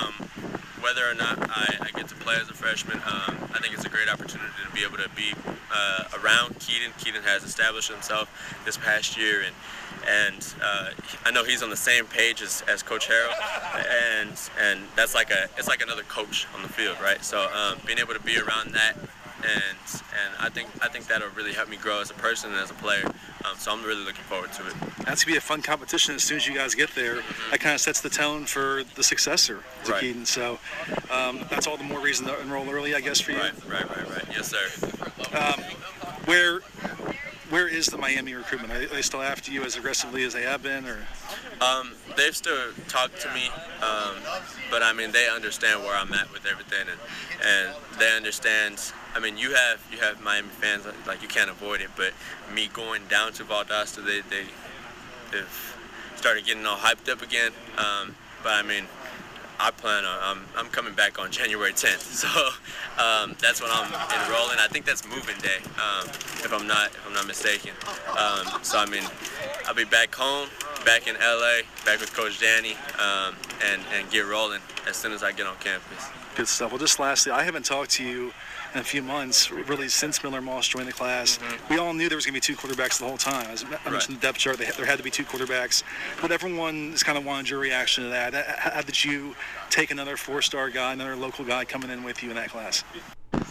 Um, 0.00 0.12
whether 0.80 1.08
or 1.08 1.14
not 1.14 1.38
I, 1.50 1.76
I, 1.80 1.90
get 1.96 2.08
to 2.08 2.14
play 2.14 2.36
as 2.36 2.48
a 2.50 2.52
freshman, 2.52 2.98
um, 2.98 3.48
I 3.54 3.58
think 3.60 3.74
it's 3.74 3.86
a 3.86 3.88
great 3.88 4.08
opportunity 4.08 4.50
to 4.64 4.72
be 4.72 4.84
able 4.84 4.98
to 4.98 5.08
be 5.16 5.32
uh, 5.72 6.04
around 6.22 6.60
Kedon. 6.60 6.92
Kedon 6.98 7.22
has 7.22 7.42
established 7.42 7.90
himself 7.90 8.28
this 8.64 8.76
past 8.76 9.16
year, 9.16 9.40
and 9.40 9.54
and 10.06 10.54
uh, 10.62 10.90
I 11.24 11.30
know 11.30 11.44
he's 11.44 11.62
on 11.62 11.70
the 11.70 11.76
same 11.76 12.06
page 12.06 12.42
as, 12.42 12.62
as 12.68 12.82
Coach 12.82 13.08
Harrell, 13.08 13.34
and 14.20 14.38
and 14.60 14.80
that's 14.96 15.14
like 15.14 15.30
a 15.30 15.48
it's 15.56 15.68
like 15.68 15.82
another 15.82 16.02
coach 16.02 16.46
on 16.54 16.62
the 16.62 16.68
field, 16.68 16.96
right? 17.02 17.22
So 17.24 17.48
um, 17.54 17.78
being 17.86 17.98
able 17.98 18.14
to 18.14 18.20
be 18.20 18.38
around 18.38 18.72
that 18.72 18.96
and 19.44 20.02
and 20.24 20.34
I 20.38 20.48
think 20.48 20.68
I 20.80 20.88
think 20.88 21.06
that'll 21.06 21.28
really 21.30 21.52
help 21.52 21.68
me 21.68 21.76
grow 21.76 22.00
as 22.00 22.10
a 22.10 22.14
person 22.14 22.50
and 22.50 22.60
as 22.60 22.70
a 22.70 22.74
player. 22.74 23.04
Um, 23.44 23.56
so 23.58 23.72
I'm 23.72 23.84
really 23.84 24.04
looking 24.04 24.24
forward 24.24 24.52
to 24.54 24.66
it. 24.66 24.74
That's 25.04 25.24
gonna 25.24 25.34
be 25.34 25.36
a 25.36 25.40
fun 25.40 25.62
competition 25.62 26.14
as 26.14 26.22
soon 26.22 26.38
as 26.38 26.46
you 26.46 26.54
guys 26.54 26.74
get 26.74 26.94
there. 26.94 27.16
Mm-hmm. 27.16 27.50
That 27.50 27.60
kind 27.60 27.74
of 27.74 27.80
sets 27.80 28.00
the 28.00 28.10
tone 28.10 28.46
for 28.46 28.82
the 28.94 29.02
successor 29.02 29.60
to 29.84 29.92
right. 29.92 30.00
Kedon. 30.00 30.24
So 30.24 30.58
um, 31.10 31.44
that's 31.50 31.66
all 31.66 31.76
the 31.76 31.84
more 31.84 32.00
reason 32.00 32.26
to 32.26 32.40
enroll 32.40 32.68
early, 32.70 32.94
I 32.94 33.00
guess, 33.00 33.20
for 33.20 33.32
you. 33.32 33.38
Right, 33.38 33.68
right, 33.68 33.88
right, 33.88 34.10
right. 34.10 34.24
Yes, 34.30 34.48
sir. 34.48 34.64
Um, 35.36 35.60
where 36.24 36.60
where 37.54 37.68
is 37.68 37.86
the 37.86 37.96
Miami 37.96 38.34
recruitment? 38.34 38.72
Are 38.72 38.86
they 38.86 39.00
still 39.00 39.22
after 39.22 39.52
you 39.52 39.62
as 39.62 39.76
aggressively 39.76 40.24
as 40.24 40.32
they 40.32 40.42
have 40.42 40.60
been, 40.60 40.84
or? 40.86 41.06
Um, 41.60 41.92
they've 42.16 42.34
still 42.34 42.72
talked 42.88 43.20
to 43.20 43.32
me, 43.32 43.46
um, 43.80 44.16
but 44.72 44.82
I 44.82 44.92
mean 44.92 45.12
they 45.12 45.28
understand 45.28 45.84
where 45.84 45.94
I'm 45.94 46.12
at 46.14 46.32
with 46.32 46.46
everything, 46.46 46.88
and 46.90 46.98
and 47.46 48.00
they 48.00 48.16
understand 48.16 48.80
I 49.14 49.20
mean, 49.20 49.38
you 49.38 49.54
have 49.54 49.80
you 49.92 49.98
have 49.98 50.20
Miami 50.20 50.48
fans 50.48 50.84
like 51.06 51.22
you 51.22 51.28
can't 51.28 51.48
avoid 51.48 51.80
it. 51.80 51.90
But 51.96 52.12
me 52.52 52.68
going 52.72 53.02
down 53.06 53.32
to 53.34 53.44
Valdosta, 53.44 54.04
they 54.04 54.22
they 54.22 54.46
they've 55.30 55.76
started 56.16 56.44
getting 56.44 56.66
all 56.66 56.78
hyped 56.78 57.08
up 57.08 57.22
again. 57.22 57.52
Um, 57.78 58.16
but 58.42 58.54
I 58.54 58.62
mean, 58.62 58.86
I 59.60 59.70
plan 59.70 60.04
on 60.04 60.18
I'm, 60.22 60.44
I'm 60.56 60.70
coming 60.70 60.94
back 60.94 61.18
on 61.18 61.30
January 61.30 61.72
10th, 61.72 62.00
so 62.24 62.28
um, 63.02 63.36
that's 63.40 63.60
when 63.62 63.70
I'm 63.72 63.86
enrolling. 63.86 64.58
I 64.58 64.68
think 64.68 64.84
that's 64.84 65.06
moving 65.06 65.36
day, 65.40 65.58
um, 65.76 66.08
if 66.42 66.52
I'm 66.52 66.66
not 66.66 66.88
if 66.88 67.06
I'm 67.06 67.12
not 67.12 67.26
mistaken. 67.26 67.72
Um, 68.10 68.62
so 68.62 68.78
I 68.78 68.86
mean, 68.86 69.04
I'll 69.66 69.74
be 69.74 69.84
back 69.84 70.14
home, 70.14 70.48
back 70.84 71.06
in 71.06 71.14
LA, 71.16 71.62
back 71.84 72.00
with 72.00 72.12
Coach 72.14 72.40
Danny, 72.40 72.76
um, 72.98 73.36
and 73.64 73.82
and 73.94 74.10
get 74.10 74.26
rolling 74.26 74.60
as 74.88 74.96
soon 74.96 75.12
as 75.12 75.22
I 75.22 75.32
get 75.32 75.46
on 75.46 75.56
campus. 75.56 76.08
Good 76.34 76.48
stuff. 76.48 76.72
Well, 76.72 76.80
just 76.80 76.98
lastly, 76.98 77.32
I 77.32 77.44
haven't 77.44 77.64
talked 77.64 77.92
to 77.92 78.04
you 78.04 78.32
in 78.74 78.80
a 78.80 78.84
few 78.84 79.02
months, 79.02 79.50
really 79.50 79.88
since 79.88 80.22
Miller 80.22 80.40
Moss 80.40 80.66
joined 80.66 80.88
the 80.88 80.92
class. 80.92 81.38
Mm-hmm. 81.38 81.74
We 81.74 81.78
all 81.78 81.94
knew 81.94 82.08
there 82.08 82.16
was 82.16 82.26
going 82.26 82.38
to 82.38 82.52
be 82.52 82.54
two 82.54 82.60
quarterbacks 82.60 82.98
the 82.98 83.06
whole 83.06 83.16
time. 83.16 83.46
As 83.50 83.64
I 83.64 83.68
mentioned 83.68 83.92
right. 83.92 84.08
the 84.08 84.14
depth 84.26 84.38
chart, 84.38 84.58
there 84.58 84.86
had 84.86 84.98
to 84.98 85.04
be 85.04 85.10
two 85.10 85.24
quarterbacks. 85.24 85.82
But 86.20 86.32
everyone 86.32 86.92
is 86.92 87.02
kind 87.02 87.16
of 87.16 87.24
wanted 87.24 87.50
your 87.50 87.60
reaction 87.60 88.04
to 88.04 88.10
that. 88.10 88.34
How 88.34 88.82
did 88.82 89.04
you 89.04 89.36
take 89.70 89.90
another 89.90 90.16
four-star 90.16 90.70
guy, 90.70 90.92
another 90.92 91.16
local 91.16 91.44
guy 91.44 91.64
coming 91.64 91.90
in 91.90 92.02
with 92.02 92.22
you 92.22 92.30
in 92.30 92.36
that 92.36 92.50
class? 92.50 92.82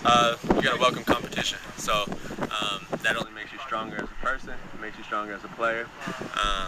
Uh, 0.05 0.35
you 0.55 0.61
got 0.61 0.73
to 0.73 0.79
welcome 0.79 1.03
competition. 1.03 1.59
So 1.77 2.03
um, 2.41 2.85
that 3.01 3.15
only 3.15 3.31
makes 3.31 3.53
you 3.53 3.59
stronger 3.59 3.95
as 3.97 4.09
a 4.09 4.25
person. 4.25 4.49
It 4.73 4.81
makes 4.81 4.97
you 4.97 5.03
stronger 5.05 5.33
as 5.33 5.43
a 5.43 5.49
player, 5.49 5.87
um, 6.41 6.67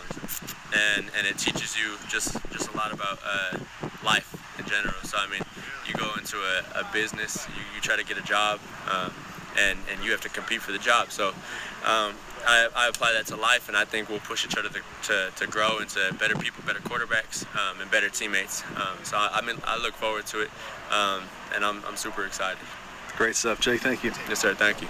and 0.73 1.05
and 1.17 1.27
it 1.27 1.37
teaches 1.37 1.77
you 1.77 1.95
just 2.07 2.37
just 2.51 2.73
a 2.73 2.77
lot 2.77 2.93
about 2.93 3.19
uh, 3.25 3.57
life 4.05 4.29
in 4.59 4.65
general. 4.65 4.95
So 5.03 5.17
I 5.17 5.27
mean, 5.27 5.41
you 5.87 5.93
go 5.93 6.11
into 6.17 6.37
a, 6.37 6.81
a 6.81 6.93
business, 6.93 7.47
you, 7.49 7.61
you 7.75 7.81
try 7.81 7.95
to 7.95 8.05
get 8.05 8.17
a 8.17 8.23
job, 8.23 8.59
um, 8.89 9.13
and 9.57 9.79
and 9.91 10.03
you 10.03 10.11
have 10.11 10.21
to 10.21 10.29
compete 10.29 10.61
for 10.61 10.71
the 10.71 10.79
job. 10.79 11.11
So. 11.11 11.33
Um, 11.85 12.15
I, 12.47 12.69
I, 12.75 12.87
apply 12.87 13.13
that 13.13 13.25
to 13.27 13.35
life, 13.35 13.69
and 13.69 13.77
I 13.77 13.85
think 13.85 14.09
we'll 14.09 14.19
push 14.19 14.45
each 14.45 14.55
other 14.55 14.69
to, 14.69 14.81
to, 15.03 15.31
to 15.35 15.47
grow 15.47 15.79
into 15.79 16.13
better 16.19 16.35
people, 16.35 16.63
better 16.65 16.79
quarterbacks, 16.79 17.43
um, 17.55 17.81
and 17.81 17.89
better 17.89 18.09
teammates. 18.09 18.63
Um, 18.75 18.97
so 19.03 19.17
I, 19.17 19.29
I, 19.33 19.41
mean, 19.41 19.57
I 19.65 19.77
look 19.77 19.95
forward 19.95 20.27
to 20.27 20.41
it, 20.41 20.51
um, 20.91 21.23
and 21.55 21.65
I'm, 21.65 21.83
I'm 21.85 21.95
super 21.95 22.25
excited. 22.25 22.59
Great 23.17 23.35
stuff, 23.35 23.59
Jake. 23.59 23.81
Thank 23.81 24.03
you. 24.03 24.11
Yes, 24.29 24.39
sir. 24.39 24.53
Thank 24.53 24.81
you. 24.81 24.87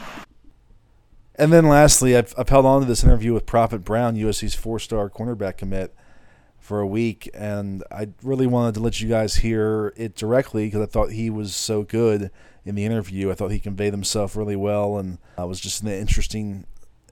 And 1.36 1.52
then 1.52 1.68
lastly, 1.68 2.16
I've, 2.16 2.34
I've 2.38 2.50
held 2.50 2.66
on 2.66 2.82
to 2.82 2.88
this 2.88 3.04
interview 3.04 3.34
with 3.34 3.46
Prophet 3.46 3.84
Brown, 3.84 4.16
USC's 4.16 4.56
four-star 4.56 5.10
cornerback 5.10 5.58
commit 5.58 5.94
for 6.66 6.80
a 6.80 6.88
week, 6.88 7.30
and 7.36 7.84
I 7.92 8.08
really 8.24 8.48
wanted 8.48 8.74
to 8.74 8.80
let 8.80 9.00
you 9.00 9.08
guys 9.08 9.36
hear 9.36 9.94
it 9.96 10.16
directly 10.16 10.66
because 10.66 10.82
I 10.82 10.88
thought 10.88 11.12
he 11.12 11.30
was 11.30 11.56
so 11.56 11.84
good 11.84 12.32
in 12.66 12.74
the 12.74 12.84
interview. 12.84 13.30
I 13.30 13.36
thought 13.36 13.52
he 13.52 13.60
conveyed 13.60 13.94
himself 13.94 14.36
really 14.36 14.56
well, 14.56 14.98
and 14.98 15.20
I 15.38 15.44
was 15.44 15.60
just 15.60 15.84
an 15.84 15.90
interesting, 15.90 16.66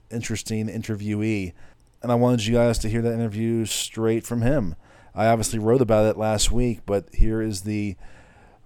interesting 0.10 0.68
interviewee. 0.70 1.54
And 2.02 2.12
I 2.12 2.16
wanted 2.16 2.48
you 2.48 2.56
guys 2.56 2.80
to 2.80 2.90
hear 2.90 3.04
that 3.04 3.14
interview 3.14 3.66
straight 3.66 4.26
from 4.26 4.42
him. 4.42 4.76
I 5.14 5.28
obviously 5.28 5.60
wrote 5.60 5.82
about 5.82 6.08
it 6.08 6.18
last 6.18 6.52
week, 6.52 6.80
but 6.88 7.14
here 7.14 7.40
is 7.40 7.62
the 7.62 7.96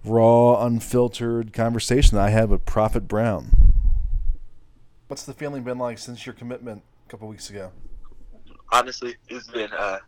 raw, 0.02 0.64
unfiltered 0.64 1.52
conversation 1.52 2.16
that 2.16 2.24
I 2.24 2.30
had 2.30 2.48
with 2.48 2.64
Prophet 2.64 3.06
Brown. 3.06 3.50
What's 5.08 5.24
the 5.24 5.34
feeling 5.34 5.64
been 5.64 5.78
like 5.78 5.98
since 5.98 6.24
your 6.24 6.34
commitment 6.34 6.82
a 7.06 7.10
couple 7.10 7.28
weeks 7.28 7.50
ago? 7.50 7.72
Honestly, 8.72 9.16
it's 9.28 9.48
been 9.48 9.70
uh, 9.78 9.98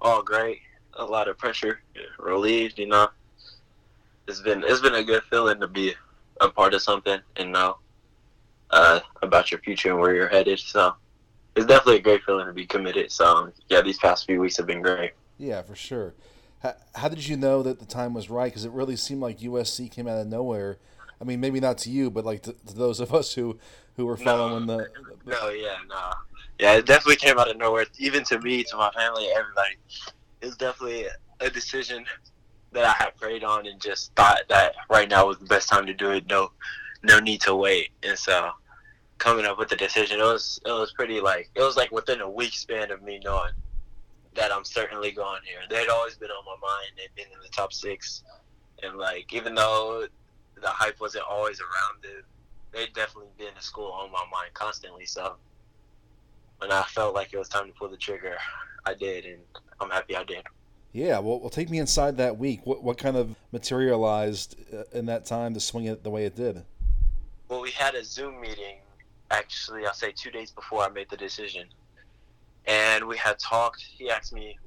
all 0.00 0.22
great. 0.22 0.60
A 0.98 1.04
lot 1.04 1.28
of 1.28 1.38
pressure 1.38 1.80
relieved. 2.18 2.78
You 2.78 2.86
know, 2.86 3.08
it's 4.26 4.40
been 4.40 4.64
it's 4.66 4.80
been 4.80 4.94
a 4.94 5.04
good 5.04 5.22
feeling 5.24 5.60
to 5.60 5.68
be 5.68 5.94
a 6.40 6.48
part 6.48 6.74
of 6.74 6.82
something 6.82 7.20
and 7.36 7.52
know 7.52 7.78
uh, 8.70 9.00
about 9.22 9.50
your 9.50 9.60
future 9.60 9.90
and 9.90 9.98
where 9.98 10.14
you're 10.14 10.28
headed. 10.28 10.58
So 10.58 10.94
it's 11.54 11.66
definitely 11.66 11.96
a 11.96 12.02
great 12.02 12.22
feeling 12.24 12.46
to 12.46 12.52
be 12.52 12.66
committed. 12.66 13.10
So 13.12 13.52
yeah, 13.68 13.82
these 13.82 13.98
past 13.98 14.26
few 14.26 14.40
weeks 14.40 14.56
have 14.56 14.66
been 14.66 14.82
great. 14.82 15.12
Yeah, 15.38 15.62
for 15.62 15.74
sure. 15.74 16.14
How, 16.60 16.74
how 16.94 17.08
did 17.08 17.26
you 17.26 17.36
know 17.36 17.62
that 17.62 17.78
the 17.78 17.86
time 17.86 18.14
was 18.14 18.30
right? 18.30 18.50
Because 18.50 18.64
it 18.64 18.72
really 18.72 18.96
seemed 18.96 19.20
like 19.20 19.40
USC 19.40 19.90
came 19.90 20.08
out 20.08 20.18
of 20.18 20.26
nowhere. 20.26 20.78
I 21.20 21.24
mean, 21.24 21.40
maybe 21.40 21.60
not 21.60 21.78
to 21.78 21.90
you, 21.90 22.10
but 22.10 22.24
like 22.24 22.42
to, 22.42 22.52
to 22.52 22.74
those 22.74 23.00
of 23.00 23.14
us 23.14 23.34
who 23.34 23.58
who 23.96 24.04
were 24.04 24.16
following 24.16 24.66
no, 24.66 24.78
the, 24.78 24.88
the. 25.24 25.30
No, 25.30 25.48
yeah, 25.48 25.76
no, 25.88 26.12
yeah, 26.58 26.74
it 26.76 26.86
definitely 26.86 27.16
came 27.16 27.38
out 27.38 27.50
of 27.50 27.56
nowhere. 27.56 27.86
Even 27.98 28.24
to 28.24 28.40
me, 28.40 28.64
to 28.64 28.76
my 28.76 28.90
family, 28.92 29.28
everybody, 29.28 29.76
it 30.40 30.46
was 30.46 30.56
definitely 30.56 31.06
a 31.40 31.50
decision 31.50 32.04
that 32.72 32.84
I 32.84 32.92
had 32.92 33.16
prayed 33.16 33.44
on 33.44 33.66
and 33.66 33.80
just 33.80 34.14
thought 34.14 34.40
that 34.48 34.74
right 34.90 35.08
now 35.08 35.26
was 35.26 35.38
the 35.38 35.46
best 35.46 35.68
time 35.68 35.86
to 35.86 35.94
do 35.94 36.10
it. 36.10 36.26
No, 36.28 36.52
no 37.02 37.18
need 37.18 37.40
to 37.42 37.54
wait. 37.54 37.90
And 38.02 38.18
so, 38.18 38.50
coming 39.18 39.44
up 39.44 39.58
with 39.58 39.68
the 39.68 39.76
decision, 39.76 40.20
it 40.20 40.24
was 40.24 40.60
it 40.64 40.70
was 40.70 40.92
pretty 40.92 41.20
like 41.20 41.50
it 41.54 41.62
was 41.62 41.76
like 41.76 41.92
within 41.92 42.20
a 42.20 42.30
week 42.30 42.52
span 42.52 42.90
of 42.90 43.02
me 43.02 43.20
knowing 43.24 43.52
that 44.34 44.52
I'm 44.52 44.64
certainly 44.64 45.12
going 45.12 45.40
here. 45.44 45.60
They'd 45.68 45.88
always 45.88 46.16
been 46.16 46.30
on 46.30 46.44
my 46.44 46.66
mind. 46.66 46.92
They've 46.96 47.14
been 47.14 47.32
in 47.32 47.40
the 47.42 47.48
top 47.48 47.72
six, 47.72 48.22
and 48.82 48.96
like 48.96 49.32
even 49.32 49.54
though 49.54 50.06
the 50.60 50.68
hype 50.68 51.00
wasn't 51.00 51.24
always 51.28 51.60
around 51.60 52.04
it, 52.04 52.24
they'd 52.72 52.92
definitely 52.94 53.30
been 53.36 53.54
in 53.54 53.60
school 53.60 53.92
on 53.92 54.10
my 54.10 54.24
mind 54.32 54.54
constantly. 54.54 55.06
So 55.06 55.36
when 56.58 56.72
I 56.72 56.82
felt 56.84 57.14
like 57.14 57.32
it 57.32 57.38
was 57.38 57.48
time 57.48 57.66
to 57.66 57.72
pull 57.72 57.88
the 57.88 57.96
trigger, 57.96 58.36
I 58.84 58.94
did, 58.94 59.24
and 59.24 59.38
I'm 59.80 59.90
happy 59.90 60.16
I 60.16 60.24
did. 60.24 60.44
Yeah, 60.92 61.18
well, 61.18 61.40
well, 61.40 61.50
take 61.50 61.68
me 61.68 61.78
inside 61.78 62.16
that 62.16 62.38
week. 62.38 62.60
What 62.64 62.82
what 62.82 62.96
kind 62.96 63.16
of 63.16 63.34
materialized 63.52 64.56
uh, 64.72 64.84
in 64.92 65.06
that 65.06 65.26
time 65.26 65.52
to 65.54 65.60
swing 65.60 65.86
it 65.86 66.02
the 66.02 66.10
way 66.10 66.24
it 66.24 66.34
did? 66.34 66.64
Well, 67.48 67.60
we 67.60 67.70
had 67.70 67.94
a 67.94 68.04
Zoom 68.04 68.40
meeting. 68.40 68.78
Actually, 69.30 69.86
I'll 69.86 69.94
say 69.94 70.12
two 70.12 70.30
days 70.30 70.50
before 70.52 70.82
I 70.82 70.88
made 70.88 71.10
the 71.10 71.16
decision 71.16 71.66
and 72.66 73.06
we 73.06 73.16
had 73.16 73.38
talked. 73.38 73.80
He 73.80 74.10
asked 74.10 74.32
me, 74.32 74.58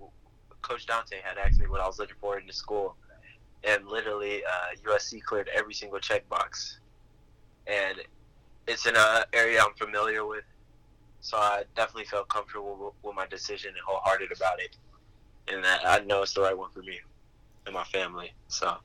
Coach 0.61 0.85
Donte 0.85 1.21
had 1.23 1.37
asked 1.37 1.59
me 1.59 1.67
what 1.67 1.81
I 1.81 1.87
was 1.87 1.99
looking 1.99 2.15
for 2.19 2.39
in 2.39 2.47
the 2.47 2.53
school, 2.53 2.95
and 3.63 3.87
literally 3.87 4.43
uh, 4.45 4.75
USC 4.89 5.21
cleared 5.23 5.49
every 5.53 5.73
single 5.73 5.99
checkbox, 5.99 6.77
and 7.67 7.99
it's 8.67 8.85
in 8.85 8.95
an 8.95 9.23
area 9.33 9.61
I'm 9.61 9.73
familiar 9.73 10.25
with, 10.25 10.43
so 11.21 11.37
I 11.37 11.63
definitely 11.75 12.05
felt 12.05 12.29
comfortable 12.29 12.93
with 13.03 13.15
my 13.15 13.27
decision 13.27 13.69
and 13.69 13.79
wholehearted 13.85 14.31
about 14.31 14.59
it, 14.59 14.75
and 15.47 15.63
that 15.63 15.81
I 15.85 15.99
know 15.99 16.21
it's 16.21 16.33
the 16.33 16.41
right 16.41 16.57
one 16.57 16.69
for 16.71 16.81
me 16.81 16.99
and 17.65 17.73
my 17.73 17.83
family. 17.85 18.33
So. 18.47 18.77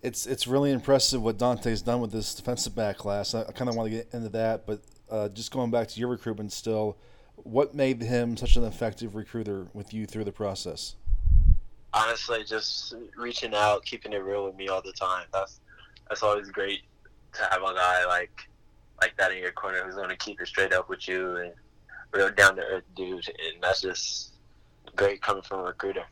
It's 0.00 0.26
it's 0.26 0.46
really 0.46 0.70
impressive 0.70 1.20
what 1.20 1.38
Donte's 1.38 1.82
done 1.82 2.00
with 2.00 2.12
this 2.12 2.32
defensive 2.34 2.74
back 2.74 2.98
class. 2.98 3.34
I, 3.34 3.40
I 3.42 3.52
kind 3.52 3.68
of 3.68 3.74
want 3.74 3.90
to 3.90 3.96
get 3.96 4.08
into 4.12 4.28
that, 4.28 4.64
but 4.64 4.80
uh, 5.10 5.28
just 5.30 5.50
going 5.50 5.70
back 5.70 5.88
to 5.88 6.00
your 6.00 6.08
recruitment 6.08 6.52
still, 6.52 6.96
what 7.34 7.74
made 7.74 8.02
him 8.02 8.36
such 8.36 8.56
an 8.56 8.64
effective 8.64 9.14
recruiter 9.14 9.66
with 9.72 9.92
you 9.92 10.06
through 10.06 10.24
the 10.24 10.32
process? 10.32 10.94
Honestly, 11.92 12.44
just 12.44 12.94
reaching 13.16 13.54
out, 13.54 13.84
keeping 13.84 14.12
it 14.12 14.18
real 14.18 14.44
with 14.44 14.56
me 14.56 14.68
all 14.68 14.82
the 14.82 14.92
time. 14.92 15.24
That's 15.32 15.60
that's 16.08 16.22
always 16.22 16.48
great 16.48 16.82
to 17.32 17.42
have 17.50 17.62
a 17.62 17.74
guy 17.74 18.06
like 18.06 18.47
like 19.00 19.16
that 19.16 19.32
in 19.32 19.38
your 19.38 19.52
corner 19.52 19.82
who's 19.84 19.94
going 19.94 20.08
to 20.08 20.16
keep 20.16 20.40
it 20.40 20.48
straight 20.48 20.72
up 20.72 20.88
with 20.88 21.06
you 21.08 21.36
and 21.36 21.52
real 22.12 22.30
down 22.30 22.56
to 22.56 22.62
earth 22.62 22.84
dude. 22.96 23.26
And 23.28 23.62
that's 23.62 23.80
just 23.80 24.34
great 24.96 25.22
coming 25.22 25.42
from 25.42 25.60
a 25.60 25.64
recruiter. 25.64 26.04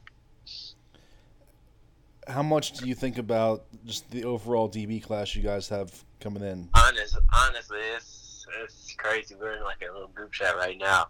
How 2.29 2.43
much 2.43 2.73
do 2.73 2.89
you 2.89 2.95
think 2.95 3.19
about 3.19 3.65
just 3.85 4.11
the 4.11 4.25
overall 4.25 4.69
DB 4.69 5.03
class 5.03 5.35
you 5.35 5.43
guys 5.43 5.69
have 5.69 5.93
coming 6.21 6.43
in? 6.43 6.69
Honest, 6.75 7.19
honestly, 7.33 7.79
it's 7.95 8.47
it's 8.63 8.95
crazy. 8.97 9.37
We're 9.39 9.57
in 9.57 9.63
like 9.63 9.83
a 9.89 9.93
little 9.93 10.09
group 10.09 10.33
chat 10.33 10.57
right 10.57 10.77
now, 10.77 11.07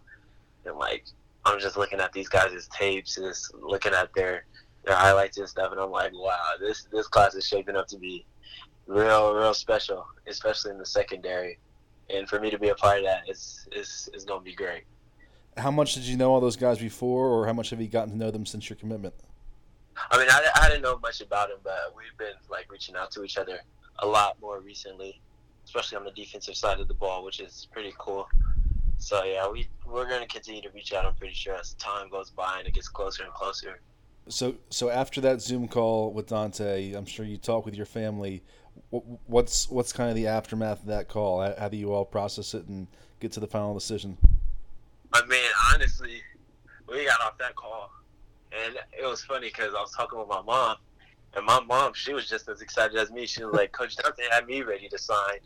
and 0.66 0.77
like 0.77 1.07
I'm 1.47 1.59
just 1.59 1.77
looking 1.77 2.01
at 2.01 2.12
these 2.12 2.29
guys' 2.29 2.68
tapes, 2.77 3.14
just 3.16 3.55
looking 3.55 3.95
at 3.95 4.12
their 4.14 4.45
their 4.85 4.95
highlights 4.95 5.39
and 5.39 5.49
stuff, 5.49 5.72
and 5.72 5.81
I'm 5.81 5.91
like, 5.91 6.12
wow, 6.12 6.53
this 6.61 6.87
this 6.93 7.07
class 7.09 7.35
is 7.35 7.47
shaping 7.47 7.77
up 7.77 7.87
to 7.89 7.99
be 7.99 8.27
real, 8.87 9.35
real 9.35 9.55
special, 9.55 10.07
especially 10.27 10.72
in 10.72 10.79
the 10.79 10.87
secondary. 10.87 11.59
And 12.09 12.29
for 12.29 12.39
me 12.41 12.51
to 12.51 12.59
be 12.59 12.69
a 12.69 12.75
part 12.75 12.99
of 12.99 13.05
that, 13.05 13.23
it's 13.27 13.67
it's, 13.73 14.09
it's 14.13 14.25
going 14.25 14.41
to 14.41 14.45
be 14.45 14.55
great. 14.55 14.85
How 15.57 15.71
much 15.71 15.95
did 15.95 16.05
you 16.05 16.17
know 16.17 16.33
all 16.33 16.41
those 16.41 16.57
guys 16.57 16.79
before, 16.79 17.29
or 17.29 17.47
how 17.47 17.53
much 17.53 17.71
have 17.71 17.81
you 17.81 17.89
gotten 17.89 18.13
to 18.13 18.17
know 18.17 18.31
them 18.31 18.45
since 18.45 18.69
your 18.69 18.77
commitment? 18.77 19.15
I 20.11 20.19
mean, 20.19 20.29
I, 20.29 20.47
I 20.55 20.69
didn't 20.69 20.83
know 20.83 20.99
much 20.99 21.21
about 21.21 21.49
them, 21.49 21.59
but 21.65 21.95
we've 21.97 22.17
been 22.19 22.37
like 22.51 22.71
reaching 22.71 22.97
out 22.97 23.11
to 23.13 23.25
each 23.25 23.39
other 23.39 23.61
a 24.01 24.07
lot 24.07 24.37
more 24.41 24.61
recently, 24.61 25.21
especially 25.65 25.97
on 25.97 26.05
the 26.05 26.11
defensive 26.11 26.57
side 26.57 26.81
of 26.81 26.89
the 26.89 26.95
ball, 26.95 27.25
which 27.25 27.41
is 27.41 27.67
pretty 27.73 27.95
cool. 27.99 28.29
So 28.99 29.25
yeah, 29.25 29.49
we 29.49 29.69
we're 29.87 30.09
going 30.09 30.21
to 30.21 30.29
continue 30.29 30.63
to 30.63 30.71
reach 30.71 30.93
out. 30.93 31.07
I'm 31.07 31.15
pretty 31.15 31.35
sure 31.35 31.55
as 31.55 31.75
time 31.75 32.11
goes 32.11 32.31
by 32.31 32.59
and 32.59 32.69
it 32.69 32.75
gets 32.75 32.89
closer 32.89 33.25
and 33.25 33.33
closer. 33.33 33.81
So, 34.29 34.57
so 34.71 34.91
after 34.91 35.21
that 35.21 35.41
Zoom 35.41 35.69
call 35.69 36.13
with 36.13 36.29
Donte, 36.29 36.95
I'm 36.95 37.07
sure 37.07 37.25
you 37.25 37.37
talk 37.37 37.65
with 37.65 37.77
your 37.77 37.87
family. 37.87 38.43
What's 39.27 39.68
what's 39.70 39.93
kind 39.93 40.11
of 40.11 40.16
the 40.16 40.27
aftermath 40.27 40.81
of 40.81 40.87
that 40.87 41.09
call? 41.09 41.41
How 41.59 41.68
do 41.68 41.77
you 41.77 41.93
all 41.93 42.05
process 42.05 42.55
it 42.55 42.66
and 42.66 42.87
get 43.20 43.33
to 43.33 43.41
the 43.41 43.47
final 43.47 43.74
decision? 43.74 44.16
I 45.12 45.24
mean, 45.27 45.51
honestly, 45.72 46.22
we 46.89 47.05
got 47.05 47.20
off 47.20 47.39
that 47.39 47.55
call, 47.55 47.91
and 48.53 48.77
it 48.99 49.07
was 49.07 49.24
funny 49.24 49.49
because 49.49 49.74
I 49.74 49.81
was 49.81 49.93
talking 49.93 50.18
with 50.18 50.29
my 50.29 50.43
mom, 50.43 50.77
and 51.35 51.45
my 51.45 51.61
mom, 51.61 51.93
she 51.95 52.12
was 52.12 52.29
just 52.29 52.49
as 52.49 52.61
excited 52.61 52.97
as 52.97 53.11
me. 53.11 53.27
She 53.27 53.45
was 53.45 53.55
like, 53.55 53.72
"Coach 53.72 53.97
Donte 53.97 54.31
had 54.31 54.47
me 54.47 54.62
ready 54.62 54.89
to 54.89 54.99
sign," 54.99 55.39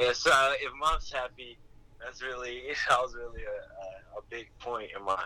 and 0.00 0.14
so 0.14 0.30
if 0.60 0.72
mom's 0.78 1.12
happy, 1.12 1.58
that's 2.02 2.22
really 2.22 2.62
that 2.88 3.00
was 3.00 3.14
really 3.14 3.42
a, 3.42 4.16
a, 4.16 4.18
a 4.18 4.22
big 4.30 4.48
point 4.60 4.90
in 4.96 5.04
my 5.04 5.22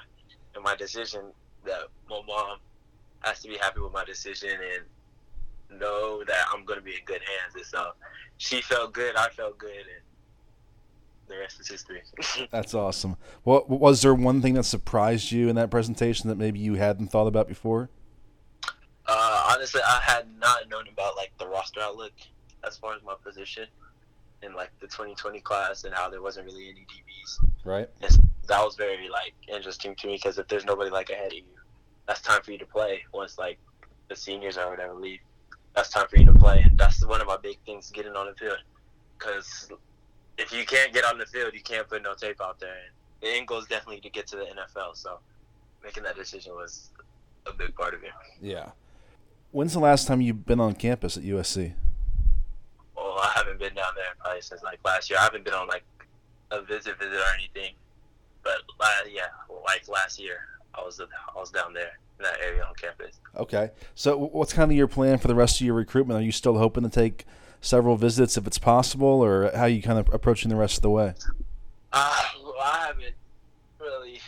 in 0.56 0.62
my 0.62 0.76
decision 0.76 1.32
that 1.64 1.88
my 2.09 2.20
mom 2.26 2.59
has 3.20 3.40
to 3.40 3.48
be 3.48 3.56
happy 3.56 3.80
with 3.80 3.92
my 3.92 4.04
decision 4.04 4.50
and 4.50 4.84
know 5.70 6.22
that 6.24 6.46
I'm 6.52 6.64
going 6.64 6.78
to 6.78 6.84
be 6.84 6.92
in 6.92 7.04
good 7.04 7.20
hands. 7.20 7.54
And 7.54 7.64
so 7.64 7.92
she 8.36 8.60
felt 8.60 8.92
good, 8.92 9.16
I 9.16 9.28
felt 9.28 9.58
good, 9.58 9.70
and 9.70 10.02
the 11.28 11.38
rest 11.38 11.60
is 11.60 11.68
history. 11.68 12.02
That's 12.50 12.74
awesome. 12.74 13.16
What 13.44 13.68
was 13.68 14.02
there 14.02 14.14
one 14.14 14.40
thing 14.40 14.54
that 14.54 14.64
surprised 14.64 15.30
you 15.30 15.48
in 15.48 15.56
that 15.56 15.70
presentation 15.70 16.28
that 16.28 16.36
maybe 16.36 16.58
you 16.58 16.74
hadn't 16.74 17.08
thought 17.08 17.26
about 17.26 17.48
before? 17.48 17.90
Uh, 19.06 19.46
honestly, 19.50 19.80
I 19.86 20.00
had 20.02 20.26
not 20.38 20.68
known 20.68 20.84
about 20.92 21.16
like 21.16 21.32
the 21.38 21.46
roster 21.46 21.80
outlook 21.80 22.12
as 22.66 22.76
far 22.76 22.94
as 22.94 23.02
my 23.02 23.14
position 23.24 23.66
in 24.42 24.54
like 24.54 24.70
the 24.80 24.86
2020 24.86 25.40
class 25.40 25.84
and 25.84 25.94
how 25.94 26.08
there 26.08 26.22
wasn't 26.22 26.46
really 26.46 26.68
any 26.68 26.80
DBs. 26.80 27.50
Right. 27.64 27.88
And 28.02 28.16
that 28.48 28.64
was 28.64 28.76
very 28.76 29.08
like 29.08 29.34
interesting 29.48 29.94
to 29.96 30.06
me 30.06 30.14
because 30.14 30.38
if 30.38 30.48
there's 30.48 30.64
nobody 30.64 30.90
like 30.90 31.10
ahead 31.10 31.28
of 31.28 31.38
you, 31.38 31.42
that's 32.06 32.20
time 32.20 32.42
for 32.42 32.52
you 32.52 32.58
to 32.58 32.66
play 32.66 33.02
once 33.12 33.38
like 33.38 33.58
the 34.08 34.16
seniors 34.16 34.56
or 34.56 34.70
whatever 34.70 34.94
leave. 34.94 35.20
That's 35.79 35.91
time 35.91 36.09
for 36.09 36.18
you 36.18 36.24
to 36.24 36.33
play. 36.33 36.61
And 36.64 36.76
that's 36.76 37.07
one 37.07 37.20
of 37.20 37.29
my 37.29 37.37
big 37.37 37.57
things 37.64 37.93
getting 37.93 38.14
on 38.14 38.26
the 38.26 38.35
field. 38.35 38.59
Because 39.16 39.70
if 40.37 40.53
you 40.53 40.66
can't 40.66 40.93
get 40.93 41.05
on 41.05 41.18
the 41.18 41.26
field, 41.26 41.55
you 41.55 41.61
can't 41.61 41.89
put 41.89 42.03
no 42.03 42.14
tape 42.14 42.41
out 42.43 42.59
there. 42.59 42.72
And 42.72 42.91
the 43.22 43.37
end 43.39 43.47
goal 43.47 43.59
is 43.59 43.66
definitely 43.66 44.01
to 44.01 44.11
get 44.11 44.26
to 44.26 44.37
the 44.39 44.43
NFL. 44.43 44.97
So 44.97 45.20
making 45.85 46.03
that 46.03 46.16
decision 46.16 46.55
was 46.55 46.91
a 47.47 47.53
big 47.53 47.76
part 47.76 47.95
of 47.95 48.03
it. 48.03 48.11
Yeah. 48.43 48.70
When's 49.53 49.72
the 49.72 49.79
last 49.79 50.09
time 50.09 50.20
you've 50.20 50.45
been 50.45 50.59
on 50.59 50.74
campus 50.74 51.16
at 51.16 51.22
USC? 51.22 51.74
Well, 52.97 53.16
I 53.22 53.31
haven't 53.37 53.61
been 53.61 53.74
down 53.74 53.93
there 53.95 54.07
probably 54.18 54.41
since 54.41 54.64
like 54.64 54.81
last 54.85 55.09
year. 55.09 55.20
I 55.20 55.22
haven't 55.22 55.45
been 55.45 55.55
on 55.55 55.68
like 55.68 55.85
a 56.51 56.61
visit 56.61 56.99
visit 56.99 57.14
or 57.14 57.35
anything. 57.39 57.74
But 58.43 58.62
uh, 58.81 58.89
yeah, 59.09 59.29
like 59.64 59.87
last 59.87 60.18
year, 60.20 60.41
I 60.74 60.83
was 60.83 61.01
I 61.01 61.39
was 61.39 61.53
down 61.53 61.72
there 61.72 62.01
that 62.18 62.38
area 62.44 62.64
on 62.64 62.74
campus. 62.74 63.20
Okay, 63.36 63.70
so 63.94 64.16
what's 64.16 64.52
kind 64.52 64.70
of 64.70 64.76
your 64.76 64.88
plan 64.88 65.18
for 65.18 65.28
the 65.28 65.34
rest 65.34 65.60
of 65.60 65.66
your 65.66 65.74
recruitment? 65.74 66.20
Are 66.20 66.24
you 66.24 66.32
still 66.32 66.58
hoping 66.58 66.82
to 66.82 66.88
take 66.88 67.24
several 67.60 67.96
visits 67.96 68.36
if 68.36 68.46
it's 68.46 68.58
possible, 68.58 69.08
or 69.08 69.50
how 69.54 69.62
are 69.62 69.68
you 69.68 69.82
kind 69.82 69.98
of 69.98 70.12
approaching 70.12 70.48
the 70.48 70.56
rest 70.56 70.76
of 70.76 70.82
the 70.82 70.90
way? 70.90 71.14
Uh, 71.92 72.22
well, 72.42 72.54
I 72.62 72.86
haven't 72.86 73.14
really 73.80 74.20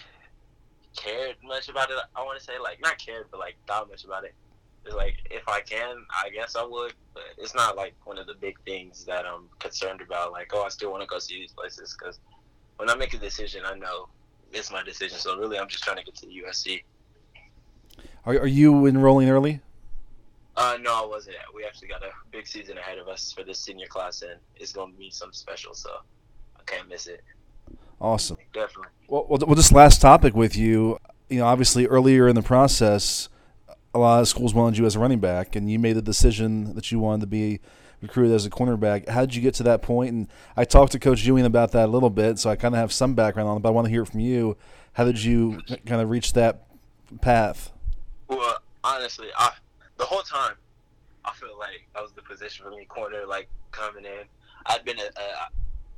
cared 0.96 1.36
much 1.44 1.68
about 1.68 1.90
it. 1.90 1.96
I 2.14 2.22
want 2.22 2.38
to 2.38 2.44
say 2.44 2.58
like 2.58 2.80
not 2.80 2.98
cared, 2.98 3.26
but 3.30 3.40
like 3.40 3.56
thought 3.66 3.88
much 3.88 4.04
about 4.04 4.24
it. 4.24 4.34
It's 4.84 4.94
like 4.94 5.16
if 5.30 5.46
I 5.48 5.60
can, 5.60 6.04
I 6.10 6.30
guess 6.30 6.56
I 6.56 6.64
would, 6.64 6.94
but 7.12 7.24
it's 7.36 7.54
not 7.54 7.76
like 7.76 7.94
one 8.04 8.18
of 8.18 8.26
the 8.26 8.34
big 8.34 8.58
things 8.64 9.04
that 9.04 9.26
I'm 9.26 9.48
concerned 9.58 10.00
about. 10.00 10.32
Like, 10.32 10.50
oh, 10.54 10.62
I 10.62 10.68
still 10.68 10.90
want 10.90 11.02
to 11.02 11.06
go 11.06 11.18
see 11.18 11.38
these 11.38 11.52
places 11.52 11.96
because 11.98 12.18
when 12.76 12.88
I 12.88 12.94
make 12.94 13.12
a 13.12 13.18
decision, 13.18 13.62
I 13.64 13.74
know 13.74 14.08
it's 14.52 14.72
my 14.72 14.82
decision. 14.82 15.18
So 15.18 15.38
really, 15.38 15.58
I'm 15.58 15.68
just 15.68 15.84
trying 15.84 15.98
to 15.98 16.04
get 16.04 16.14
to 16.16 16.26
the 16.26 16.42
USC. 16.46 16.82
Are, 18.26 18.34
are 18.34 18.46
you 18.46 18.86
enrolling 18.86 19.28
early? 19.28 19.60
Uh, 20.56 20.76
no, 20.80 21.04
I 21.04 21.06
wasn't. 21.06 21.36
We 21.54 21.64
actually 21.64 21.88
got 21.88 22.02
a 22.02 22.10
big 22.30 22.46
season 22.46 22.76
ahead 22.76 22.98
of 22.98 23.08
us 23.08 23.32
for 23.32 23.44
this 23.44 23.58
senior 23.58 23.86
class, 23.86 24.22
and 24.22 24.38
it's 24.56 24.72
going 24.72 24.92
to 24.92 24.98
be 24.98 25.10
something 25.10 25.32
special. 25.32 25.74
So 25.74 25.90
I 26.58 26.62
can't 26.66 26.88
miss 26.88 27.06
it. 27.06 27.22
Awesome. 28.00 28.36
Definitely. 28.52 28.88
Well, 29.08 29.26
well, 29.28 29.40
well, 29.46 29.54
this 29.54 29.72
last 29.72 30.00
topic 30.00 30.34
with 30.34 30.56
you, 30.56 30.98
you 31.28 31.38
know, 31.38 31.46
obviously 31.46 31.86
earlier 31.86 32.28
in 32.28 32.34
the 32.34 32.42
process, 32.42 33.28
a 33.94 33.98
lot 33.98 34.20
of 34.20 34.28
schools 34.28 34.54
wanted 34.54 34.78
you 34.78 34.86
as 34.86 34.96
a 34.96 34.98
running 34.98 35.20
back, 35.20 35.56
and 35.56 35.70
you 35.70 35.78
made 35.78 35.94
the 35.94 36.02
decision 36.02 36.74
that 36.74 36.92
you 36.92 36.98
wanted 36.98 37.22
to 37.22 37.26
be 37.26 37.60
recruited 38.00 38.34
as 38.34 38.46
a 38.46 38.50
cornerback. 38.50 39.08
How 39.08 39.20
did 39.20 39.34
you 39.34 39.42
get 39.42 39.54
to 39.54 39.62
that 39.64 39.82
point? 39.82 40.12
And 40.12 40.28
I 40.56 40.64
talked 40.64 40.92
to 40.92 40.98
Coach 40.98 41.24
Ewing 41.24 41.44
about 41.44 41.72
that 41.72 41.86
a 41.86 41.92
little 41.92 42.10
bit, 42.10 42.38
so 42.38 42.50
I 42.50 42.56
kind 42.56 42.74
of 42.74 42.80
have 42.80 42.92
some 42.92 43.14
background 43.14 43.48
on 43.48 43.56
it, 43.58 43.60
but 43.60 43.70
I 43.70 43.72
want 43.72 43.86
to 43.86 43.90
hear 43.90 44.02
it 44.02 44.06
from 44.06 44.20
you. 44.20 44.56
How 44.94 45.04
did 45.04 45.22
you 45.22 45.60
kind 45.86 46.00
of 46.00 46.10
reach 46.10 46.32
that 46.34 46.66
path? 47.20 47.72
Well, 48.30 48.58
honestly, 48.84 49.26
I, 49.36 49.52
the 49.96 50.04
whole 50.04 50.22
time, 50.22 50.54
I 51.24 51.32
feel 51.32 51.58
like 51.58 51.86
that 51.94 52.02
was 52.02 52.12
the 52.12 52.22
position 52.22 52.64
for 52.64 52.70
me, 52.70 52.84
corner, 52.84 53.26
like 53.26 53.48
coming 53.72 54.04
in. 54.04 54.24
I'd 54.66 54.84
been 54.84 55.00
a, 55.00 55.02
a 55.02 55.48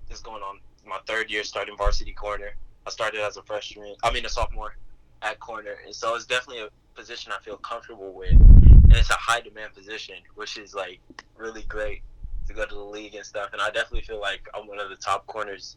this 0.09 0.21
going 0.21 0.43
on 0.43 0.59
my 0.87 0.99
third 1.07 1.31
year 1.31 1.45
starting 1.45 1.77
varsity 1.77 2.13
corner. 2.13 2.55
I 2.87 2.91
started 2.91 3.21
as 3.21 3.37
a 3.37 3.43
freshman, 3.43 3.95
I 4.03 4.11
mean 4.11 4.25
a 4.25 4.31
sophomore 4.31 4.77
at 5.21 5.39
corner, 5.41 5.77
and 5.85 5.95
so 5.95 6.15
it's 6.15 6.25
definitely 6.25 6.63
a 6.63 6.69
position 6.99 7.33
I 7.33 7.41
feel 7.43 7.59
comfortable 7.59 8.13
with 8.13 8.33
and 8.33 8.93
it's 8.93 9.11
a 9.11 9.15
high 9.15 9.41
demand 9.41 9.75
position, 9.75 10.17
which 10.35 10.57
is 10.57 10.75
like 10.75 11.01
really 11.37 11.63
great 11.63 12.03
to 12.47 12.55
go 12.55 12.65
to 12.65 12.75
the 12.75 12.81
league 12.81 13.15
and 13.15 13.25
stuff. 13.25 13.51
And 13.53 13.61
I 13.61 13.67
definitely 13.67 14.03
feel 14.03 14.21
like 14.21 14.49
I'm 14.55 14.67
one 14.67 14.81
of 14.81 14.89
the 14.89 14.97
top 14.97 15.27
corners 15.27 15.77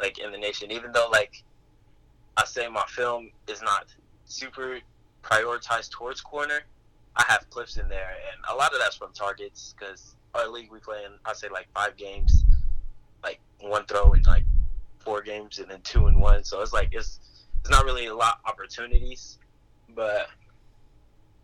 like 0.00 0.18
in 0.18 0.30
the 0.30 0.38
nation, 0.38 0.70
even 0.70 0.92
though 0.92 1.08
like 1.10 1.42
I 2.36 2.44
say 2.44 2.68
my 2.68 2.84
film 2.88 3.30
is 3.48 3.60
not 3.60 3.86
super 4.24 4.78
prioritized 5.26 5.90
towards 5.90 6.20
corner. 6.20 6.60
I 7.16 7.24
have 7.28 7.48
clips 7.50 7.78
in 7.78 7.88
there, 7.88 8.10
and 8.30 8.44
a 8.50 8.54
lot 8.54 8.72
of 8.72 8.78
that's 8.78 8.96
from 8.96 9.12
targets 9.12 9.74
because 9.78 10.16
our 10.34 10.48
league 10.48 10.70
we 10.70 10.78
play 10.78 11.04
in, 11.04 11.12
I 11.24 11.32
say 11.32 11.48
like 11.48 11.66
five 11.74 11.96
games, 11.96 12.44
like 13.22 13.40
one 13.60 13.86
throw 13.86 14.12
in 14.12 14.22
like 14.22 14.44
four 14.98 15.22
games, 15.22 15.58
and 15.58 15.70
then 15.70 15.80
two 15.80 16.06
and 16.06 16.20
one. 16.20 16.44
So 16.44 16.60
it's 16.60 16.72
like 16.72 16.90
it's 16.92 17.20
it's 17.60 17.70
not 17.70 17.84
really 17.84 18.06
a 18.06 18.14
lot 18.14 18.38
of 18.44 18.50
opportunities, 18.50 19.38
but 19.94 20.28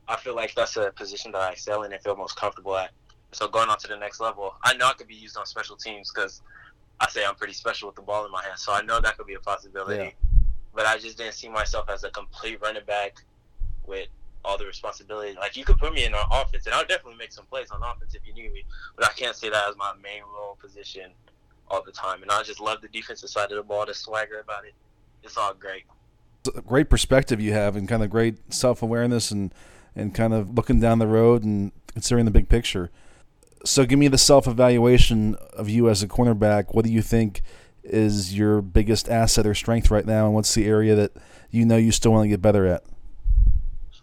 I 0.09 0.17
feel 0.17 0.37
like 0.37 0.55
that's 0.55 0.77
a 0.77 0.93
position 0.95 1.33
that 1.33 1.41
I 1.41 1.53
excel 1.53 1.85
in 1.85 1.93
and 1.93 2.03
feel 2.03 2.17
most 2.17 2.37
comfortable 2.37 2.77
at. 2.77 2.91
So 3.33 3.49
going 3.49 3.71
on 3.71 3.79
to 3.79 3.89
the 3.89 3.97
next 3.97 4.21
level, 4.21 4.55
I 4.63 4.75
know 4.75 4.89
I 4.89 4.93
could 4.93 5.09
be 5.09 5.15
used 5.15 5.39
on 5.39 5.47
special 5.47 5.75
teams 5.77 6.13
because 6.13 6.43
I 7.01 7.09
say 7.09 7.25
I'm 7.25 7.35
pretty 7.35 7.55
special 7.55 7.89
with 7.89 7.97
the 7.97 8.03
ball 8.03 8.27
in 8.27 8.31
my 8.31 8.45
hands. 8.45 8.63
So 8.63 8.75
I 8.75 8.83
know 8.83 9.01
that 9.01 9.17
could 9.17 9.27
be 9.27 9.35
a 9.35 9.41
possibility. 9.41 10.05
Yeah. 10.05 10.11
But 10.75 10.87
I 10.87 10.99
just 10.99 11.17
didn't 11.17 11.33
see 11.33 11.49
myself 11.49 11.89
as 11.89 12.05
a 12.05 12.11
complete 12.11 12.61
running 12.61 12.85
back 12.87 13.17
with 13.87 14.09
all 14.45 14.59
the 14.59 14.67
responsibility. 14.67 15.37
Like 15.39 15.57
you 15.57 15.65
could 15.65 15.79
put 15.79 15.93
me 15.95 16.05
in 16.05 16.15
an 16.15 16.21
offense, 16.31 16.67
and 16.67 16.75
I'll 16.75 16.87
definitely 16.87 17.19
make 17.19 17.33
some 17.33 17.47
plays 17.47 17.71
on 17.71 17.83
offense 17.83 18.15
if 18.15 18.23
you 18.27 18.35
need 18.35 18.53
me. 18.53 18.65
But 18.97 19.07
I 19.07 19.13
can't 19.13 19.37
say 19.37 19.49
that 19.51 19.69
as 19.69 19.77
my 19.77 19.93
main 20.03 20.23
role 20.23 20.57
position 20.61 21.13
all 21.69 21.83
the 21.83 21.93
time. 21.93 22.23
And 22.23 22.31
I 22.31 22.43
just 22.43 22.61
love 22.61 22.81
the 22.83 22.89
defensive 22.89 23.31
side 23.31 23.51
of 23.51 23.57
the 23.57 23.63
ball, 23.63 23.87
the 23.87 23.95
swagger 23.95 24.41
about 24.41 24.65
it. 24.65 24.75
It's 25.23 25.37
all 25.37 25.55
great. 25.55 25.85
Great 26.67 26.91
perspective 26.91 27.41
you 27.41 27.53
have, 27.53 27.77
and 27.77 27.89
kind 27.89 28.03
of 28.03 28.11
great 28.11 28.53
self 28.53 28.83
awareness 28.83 29.31
and 29.31 29.55
and 29.95 30.15
kind 30.15 30.33
of 30.33 30.55
looking 30.55 30.81
down 30.81 30.99
the 30.99 31.07
road 31.07 31.45
and 31.45 31.71
considering 31.93 32.25
the 32.25 32.31
big 32.31 32.49
picture. 32.49 32.91
So, 33.65 33.85
give 33.85 33.99
me 33.99 34.09
the 34.09 34.19
self 34.19 34.49
evaluation 34.49 35.37
of 35.53 35.69
you 35.69 35.89
as 35.89 36.03
a 36.03 36.09
cornerback. 36.09 36.75
What 36.75 36.85
do 36.85 36.91
you 36.91 37.03
think 37.03 37.43
is 37.85 38.37
your 38.37 38.61
biggest 38.61 39.09
asset 39.09 39.47
or 39.47 39.55
strength 39.55 39.91
right 39.91 40.05
now, 40.05 40.27
and 40.27 40.35
what's 40.35 40.53
the 40.55 40.67
area 40.67 40.97
that 40.97 41.13
you 41.51 41.65
know 41.65 41.77
you 41.77 41.93
still 41.93 42.11
want 42.11 42.25
to 42.25 42.29
get 42.29 42.43
better 42.43 42.67
at? 42.67 42.83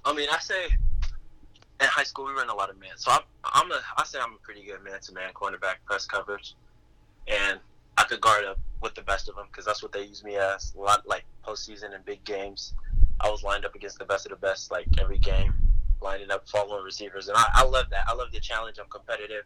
I 0.10 0.14
mean, 0.14 0.28
I 0.32 0.40
say 0.40 0.66
in 0.66 1.88
high 1.88 2.04
school 2.04 2.26
we 2.26 2.34
ran 2.34 2.50
a 2.50 2.56
lot 2.56 2.72
of 2.72 2.80
man, 2.80 2.98
so 2.98 3.12
I'm, 3.12 3.22
I'm 3.44 3.72
a 3.72 3.80
I 3.96 4.04
say 4.06 4.18
I'm 4.20 4.34
a 4.34 4.38
pretty 4.42 4.64
good 4.64 4.84
man 4.84 5.00
to 5.02 5.14
man 5.14 5.32
cornerback 5.36 5.76
press 5.86 6.08
coverage, 6.08 6.56
and 7.28 7.60
I 7.96 8.06
could 8.06 8.20
guard 8.20 8.44
up 8.44 8.60
with 8.82 8.96
the 8.96 9.04
best 9.04 9.30
of 9.30 9.36
them 9.36 9.46
because 9.52 9.66
that's 9.66 9.84
what 9.84 9.92
they 9.92 10.02
use 10.02 10.24
me 10.24 10.36
as. 10.36 10.74
A 10.76 10.82
lot 10.82 11.08
like 11.08 11.26
postseason 11.46 11.94
and 11.94 12.04
big 12.06 12.24
games, 12.24 12.74
I 13.22 13.30
was 13.30 13.44
lined 13.44 13.66
up 13.66 13.76
against 13.76 14.00
the 14.00 14.06
best 14.06 14.26
of 14.26 14.32
the 14.32 14.38
best 14.38 14.72
like 14.72 14.88
every 15.00 15.20
game 15.20 15.54
lining 16.02 16.32
up, 16.32 16.50
following 16.50 16.84
receivers, 16.84 17.28
and 17.28 17.38
I, 17.38 17.46
I 17.54 17.64
love 17.66 17.86
that. 17.92 18.06
I 18.08 18.16
love 18.16 18.32
the 18.32 18.40
challenge. 18.40 18.78
I'm 18.80 18.90
competitive, 18.90 19.44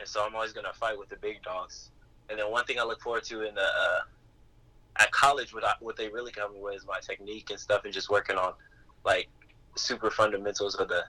and 0.00 0.08
so 0.08 0.26
I'm 0.26 0.34
always 0.34 0.52
gonna 0.52 0.72
fight 0.72 0.98
with 0.98 1.10
the 1.10 1.16
big 1.16 1.44
dogs. 1.44 1.92
And 2.28 2.40
then 2.40 2.50
one 2.50 2.64
thing 2.64 2.80
I 2.80 2.82
look 2.82 3.00
forward 3.00 3.22
to 3.24 3.46
in 3.46 3.54
the 3.54 3.62
uh, 3.62 4.00
at 4.96 5.12
college, 5.12 5.54
what 5.54 5.64
I, 5.64 5.74
what 5.78 5.96
they 5.96 6.08
really 6.08 6.32
come 6.32 6.60
with 6.60 6.74
is 6.74 6.86
my 6.88 6.98
technique 6.98 7.50
and 7.50 7.60
stuff, 7.60 7.84
and 7.84 7.94
just 7.94 8.10
working 8.10 8.36
on 8.36 8.54
like 9.04 9.28
super 9.76 10.10
fundamentals 10.10 10.74
of 10.74 10.88
the 10.88 11.04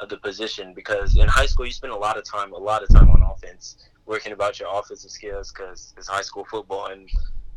of 0.00 0.08
the 0.08 0.16
position 0.18 0.74
because 0.74 1.16
in 1.16 1.26
high 1.26 1.46
school 1.46 1.64
you 1.64 1.72
spend 1.72 1.92
a 1.92 1.96
lot 1.96 2.18
of 2.18 2.24
time, 2.24 2.52
a 2.52 2.56
lot 2.56 2.82
of 2.82 2.88
time 2.90 3.10
on 3.10 3.22
offense, 3.22 3.88
working 4.04 4.32
about 4.32 4.60
your 4.60 4.68
offensive 4.78 5.10
skills 5.10 5.52
because 5.52 5.94
it's 5.96 6.06
high 6.06 6.22
school 6.22 6.44
football 6.44 6.86
and 6.86 7.08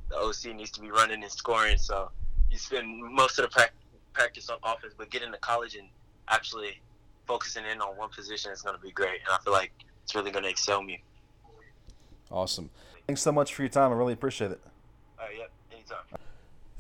the 0.10 0.16
OC 0.16 0.56
needs 0.56 0.72
to 0.72 0.82
be 0.82 0.90
running 0.90 1.22
and 1.22 1.32
scoring. 1.32 1.78
So 1.78 2.10
you 2.50 2.58
spend 2.58 3.02
most 3.02 3.40
of 3.40 3.50
the 3.52 3.70
practice 4.14 4.50
on 4.50 4.58
offense, 4.64 4.94
but 4.98 5.10
getting 5.10 5.32
to 5.32 5.38
college 5.40 5.76
and 5.76 5.88
actually 6.30 6.82
focusing 7.28 7.64
in 7.72 7.82
on 7.82 7.98
one 7.98 8.10
position 8.10 8.52
is 8.52 8.62
going 8.62 8.76
to 8.76 8.82
be 8.82 8.92
great. 8.92 9.20
And 9.26 9.32
I 9.32 9.38
feel 9.44 9.54
like 9.54 9.72
it's 10.04 10.16
really 10.16 10.32
going 10.32 10.44
to 10.44 10.50
excel 10.50 10.82
me. 10.82 11.04
Awesome. 12.32 12.70
Thanks 13.06 13.22
so 13.22 13.32
much 13.32 13.54
for 13.54 13.64
your 13.64 13.70
time. 13.70 13.92
I 13.92 13.96
really 13.96 14.14
appreciate 14.14 14.52
it. 14.52 14.62
All 15.20 15.26
right, 15.26 15.38
yep, 15.38 15.52
anytime. 15.72 16.19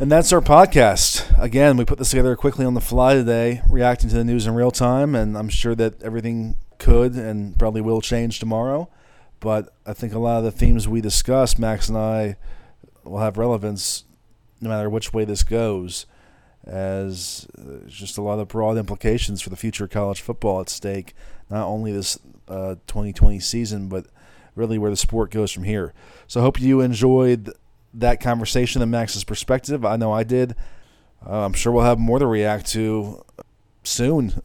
And 0.02 0.10
that's 0.10 0.32
our 0.32 0.39
podcast. 0.39 1.38
Again, 1.38 1.76
we 1.76 1.84
put 1.84 1.97
this 1.97 2.12
together 2.12 2.34
quickly 2.38 2.64
on 2.64 2.74
the 2.74 2.80
fly 2.80 3.16
today, 3.16 3.62
reacting 3.70 4.10
to 4.10 4.16
the 4.16 4.24
news 4.24 4.47
in 4.47 4.56
real 4.56 4.72
time, 4.72 5.14
and 5.14 5.38
I'm 5.38 5.50
sure 5.50 5.76
that 5.76 6.02
everything 6.02 6.56
could 6.78 7.16
and 7.16 7.60
probably 7.60 7.82
will 7.82 8.00
change 8.00 8.39
tomorrow. 8.39 8.89
But 9.41 9.76
I 9.86 9.91
think 9.91 10.14
a 10.14 10.20
lot 10.20 10.38
of 10.38 10.45
the 10.45 10.52
themes 10.52 10.88
we 10.88 11.02
discussed, 11.02 11.60
Max 11.60 11.89
and 11.89 11.97
I, 11.97 12.38
will 13.04 13.20
have 13.20 13.38
relevance 13.38 14.06
no 14.62 14.70
matter 14.70 14.89
which 14.89 15.12
way 15.12 15.26
this 15.26 15.43
goes, 15.43 16.06
as 16.66 17.45
there's 17.58 17.93
just 17.93 18.18
a 18.18 18.22
lot 18.22 18.39
of 18.39 18.47
broad 18.47 18.78
implications 18.78 19.41
for 19.41 19.50
the 19.50 19.58
future 19.58 19.84
of 19.84 19.89
college 19.89 20.22
football 20.22 20.62
at 20.62 20.70
stake, 20.70 21.14
not 21.50 21.68
only 21.68 21.91
this 21.91 22.18
uh, 22.47 22.76
2020 22.88 23.41
season, 23.41 23.89
but 23.89 24.06
really 24.56 24.78
where 24.78 24.91
the 24.91 24.95
sport 24.95 25.30
goes 25.30 25.52
from 25.52 25.66
here. 25.66 25.93
So 26.26 26.39
I 26.39 26.43
hope 26.43 26.62
you 26.62 26.80
enjoyed 26.80 27.52
that 27.94 28.20
conversation 28.20 28.82
and 28.82 28.92
Max's 28.92 29.24
perspective. 29.24 29.86
I 29.86 29.96
know 29.96 30.12
I 30.12 30.24
did. 30.24 30.56
Uh, 31.26 31.46
I'm 31.46 31.54
sure 31.54 31.72
we'll 31.72 31.84
have 31.84 32.00
more 32.00 32.20
to 32.20 32.28
react 32.28 32.68
to 32.68 33.24
soon. 33.84 34.42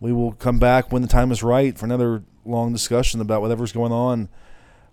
We 0.00 0.12
will 0.12 0.32
come 0.32 0.58
back 0.58 0.92
when 0.92 1.02
the 1.02 1.08
time 1.08 1.32
is 1.32 1.42
right 1.42 1.76
for 1.76 1.86
another 1.86 2.22
long 2.44 2.72
discussion 2.72 3.20
about 3.20 3.42
whatever's 3.42 3.72
going 3.72 3.92
on 3.92 4.28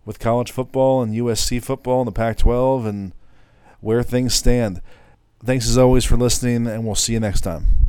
with 0.03 0.19
college 0.19 0.51
football 0.51 1.01
and 1.01 1.15
USC 1.15 1.63
football 1.63 2.01
and 2.01 2.07
the 2.07 2.11
Pac 2.11 2.37
12 2.37 2.85
and 2.85 3.13
where 3.81 4.03
things 4.03 4.33
stand. 4.33 4.81
Thanks 5.43 5.67
as 5.67 5.77
always 5.77 6.05
for 6.05 6.17
listening, 6.17 6.65
and 6.65 6.85
we'll 6.85 6.95
see 6.95 7.13
you 7.13 7.19
next 7.19 7.41
time. 7.41 7.84